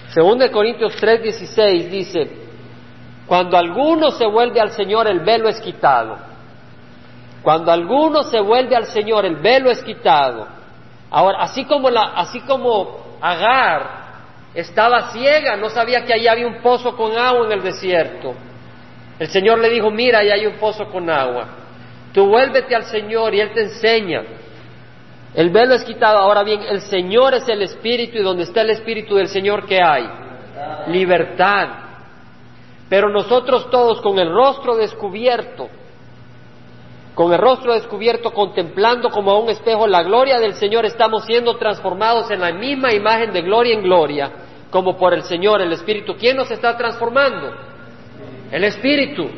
Segunda 0.08 0.46
de 0.46 0.50
Corintios 0.50 1.00
3.16 1.00 1.88
dice, 1.88 2.30
cuando 3.26 3.56
alguno 3.56 4.10
se 4.10 4.26
vuelve 4.26 4.60
al 4.60 4.70
Señor 4.70 5.06
el 5.06 5.20
velo 5.20 5.48
es 5.48 5.60
quitado. 5.60 6.16
Cuando 7.42 7.70
alguno 7.70 8.22
se 8.22 8.40
vuelve 8.40 8.74
al 8.74 8.86
Señor 8.86 9.24
el 9.26 9.36
velo 9.36 9.70
es 9.70 9.82
quitado. 9.82 10.46
Ahora, 11.10 11.40
así 11.40 11.64
como, 11.64 11.88
así 11.88 12.40
como 12.40 13.18
Agar 13.20 13.98
estaba 14.54 15.10
ciega, 15.10 15.56
no 15.56 15.68
sabía 15.68 16.04
que 16.04 16.14
allí 16.14 16.26
había 16.26 16.46
un 16.46 16.60
pozo 16.62 16.96
con 16.96 17.16
agua 17.16 17.46
en 17.46 17.52
el 17.52 17.62
desierto. 17.62 18.34
El 19.18 19.28
Señor 19.28 19.58
le 19.58 19.68
dijo, 19.68 19.90
mira, 19.90 20.20
ahí 20.20 20.30
hay 20.30 20.46
un 20.46 20.54
pozo 20.54 20.86
con 20.86 21.08
agua. 21.10 21.46
Tú 22.12 22.26
vuélvete 22.26 22.74
al 22.74 22.84
Señor 22.84 23.34
y 23.34 23.40
Él 23.40 23.52
te 23.52 23.62
enseña. 23.62 24.22
El 25.38 25.50
velo 25.50 25.74
es 25.74 25.84
quitado. 25.84 26.18
Ahora 26.18 26.42
bien, 26.42 26.62
el 26.68 26.80
Señor 26.80 27.32
es 27.32 27.48
el 27.48 27.62
Espíritu 27.62 28.18
y 28.18 28.22
donde 28.22 28.42
está 28.42 28.62
el 28.62 28.70
Espíritu 28.70 29.14
del 29.14 29.28
Señor, 29.28 29.66
¿qué 29.66 29.80
hay? 29.80 30.04
Libertad. 30.88 31.68
Pero 32.88 33.08
nosotros 33.08 33.70
todos 33.70 34.00
con 34.00 34.18
el 34.18 34.32
rostro 34.32 34.74
descubierto, 34.74 35.68
con 37.14 37.32
el 37.32 37.38
rostro 37.38 37.74
descubierto, 37.74 38.32
contemplando 38.32 39.10
como 39.10 39.30
a 39.30 39.38
un 39.38 39.48
espejo 39.48 39.86
la 39.86 40.02
gloria 40.02 40.40
del 40.40 40.54
Señor, 40.54 40.84
estamos 40.84 41.24
siendo 41.24 41.56
transformados 41.56 42.28
en 42.32 42.40
la 42.40 42.50
misma 42.50 42.92
imagen 42.92 43.32
de 43.32 43.42
gloria 43.42 43.74
en 43.74 43.82
gloria 43.84 44.32
como 44.70 44.96
por 44.96 45.14
el 45.14 45.22
Señor, 45.22 45.60
el 45.60 45.72
Espíritu. 45.72 46.16
¿Quién 46.16 46.36
nos 46.36 46.50
está 46.50 46.76
transformando? 46.76 47.54
El 48.50 48.64
Espíritu. 48.64 49.30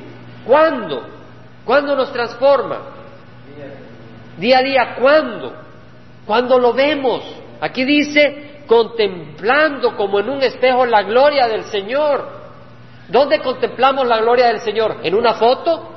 ¿Cuándo? 0.46 1.02
¿Cuándo 1.66 1.94
nos 1.94 2.10
transforma? 2.10 2.78
Día 4.38 4.60
a 4.60 4.62
día, 4.62 4.96
¿cuándo? 4.98 5.68
Cuando 6.30 6.60
lo 6.60 6.72
vemos. 6.72 7.24
Aquí 7.60 7.84
dice, 7.84 8.62
contemplando 8.68 9.96
como 9.96 10.20
en 10.20 10.30
un 10.30 10.40
espejo 10.42 10.86
la 10.86 11.02
gloria 11.02 11.48
del 11.48 11.64
Señor. 11.64 12.24
¿Dónde 13.08 13.40
contemplamos 13.40 14.06
la 14.06 14.20
gloria 14.20 14.46
del 14.46 14.60
Señor? 14.60 14.98
¿En 15.02 15.16
una 15.16 15.34
foto? 15.34 15.90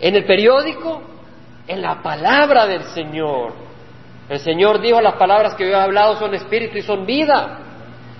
¿En 0.00 0.16
el 0.16 0.24
periódico? 0.24 1.02
En 1.68 1.82
la 1.82 2.02
palabra 2.02 2.66
del 2.66 2.82
Señor. 2.86 3.52
El 4.28 4.40
Señor 4.40 4.80
dijo, 4.80 5.00
las 5.00 5.14
palabras 5.14 5.54
que 5.54 5.70
yo 5.70 5.76
he 5.76 5.80
hablado 5.80 6.16
son 6.16 6.34
espíritu 6.34 6.76
y 6.76 6.82
son 6.82 7.06
vida. 7.06 7.60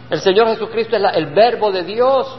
El 0.09 0.21
Señor 0.21 0.47
Jesucristo 0.51 0.95
es 0.95 1.03
el 1.17 1.35
verbo 1.35 1.73
de 1.73 1.83
Dios. 1.83 2.33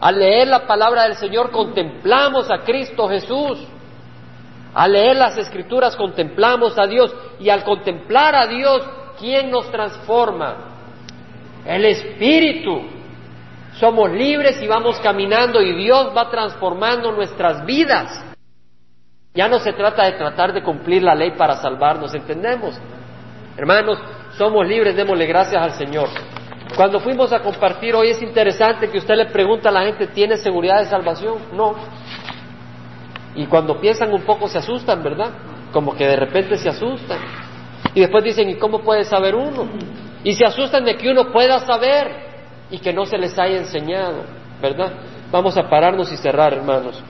Al 0.00 0.18
leer 0.18 0.48
la 0.48 0.66
palabra 0.66 1.04
del 1.04 1.14
Señor 1.16 1.50
contemplamos 1.50 2.50
a 2.50 2.58
Cristo 2.58 3.08
Jesús. 3.08 3.66
Al 4.78 4.92
leer 4.92 5.16
las 5.16 5.36
escrituras 5.36 5.96
contemplamos 5.96 6.78
a 6.78 6.86
Dios 6.86 7.12
y 7.40 7.48
al 7.48 7.64
contemplar 7.64 8.36
a 8.36 8.46
Dios, 8.46 8.80
¿quién 9.18 9.50
nos 9.50 9.68
transforma? 9.72 10.54
El 11.66 11.84
Espíritu. 11.84 12.82
Somos 13.80 14.08
libres 14.12 14.62
y 14.62 14.68
vamos 14.68 15.00
caminando 15.00 15.60
y 15.60 15.74
Dios 15.82 16.16
va 16.16 16.30
transformando 16.30 17.10
nuestras 17.10 17.66
vidas. 17.66 18.24
Ya 19.34 19.48
no 19.48 19.58
se 19.58 19.72
trata 19.72 20.04
de 20.04 20.12
tratar 20.12 20.52
de 20.52 20.62
cumplir 20.62 21.02
la 21.02 21.16
ley 21.16 21.32
para 21.32 21.56
salvarnos, 21.56 22.14
¿entendemos? 22.14 22.80
Hermanos, 23.56 23.98
somos 24.36 24.64
libres, 24.64 24.94
démosle 24.94 25.26
gracias 25.26 25.60
al 25.60 25.72
Señor. 25.72 26.08
Cuando 26.76 27.00
fuimos 27.00 27.32
a 27.32 27.40
compartir 27.40 27.96
hoy 27.96 28.10
es 28.10 28.22
interesante 28.22 28.88
que 28.88 28.98
usted 28.98 29.16
le 29.16 29.26
pregunta 29.26 29.70
a 29.70 29.72
la 29.72 29.82
gente, 29.82 30.06
¿tiene 30.06 30.36
seguridad 30.36 30.78
de 30.78 30.86
salvación? 30.86 31.38
No. 31.52 31.74
Y 33.38 33.46
cuando 33.46 33.80
piensan 33.80 34.12
un 34.12 34.22
poco 34.22 34.48
se 34.48 34.58
asustan, 34.58 35.00
¿verdad? 35.00 35.30
Como 35.72 35.94
que 35.94 36.04
de 36.04 36.16
repente 36.16 36.56
se 36.56 36.68
asustan. 36.68 37.20
Y 37.94 38.00
después 38.00 38.24
dicen, 38.24 38.50
¿y 38.50 38.56
cómo 38.56 38.80
puede 38.80 39.04
saber 39.04 39.36
uno? 39.36 39.68
Y 40.24 40.32
se 40.32 40.44
asustan 40.44 40.84
de 40.84 40.96
que 40.96 41.08
uno 41.08 41.30
pueda 41.30 41.60
saber 41.60 42.10
y 42.68 42.80
que 42.80 42.92
no 42.92 43.06
se 43.06 43.16
les 43.16 43.38
haya 43.38 43.58
enseñado, 43.58 44.24
¿verdad? 44.60 44.92
Vamos 45.30 45.56
a 45.56 45.70
pararnos 45.70 46.10
y 46.12 46.16
cerrar, 46.16 46.52
hermanos. 46.52 47.00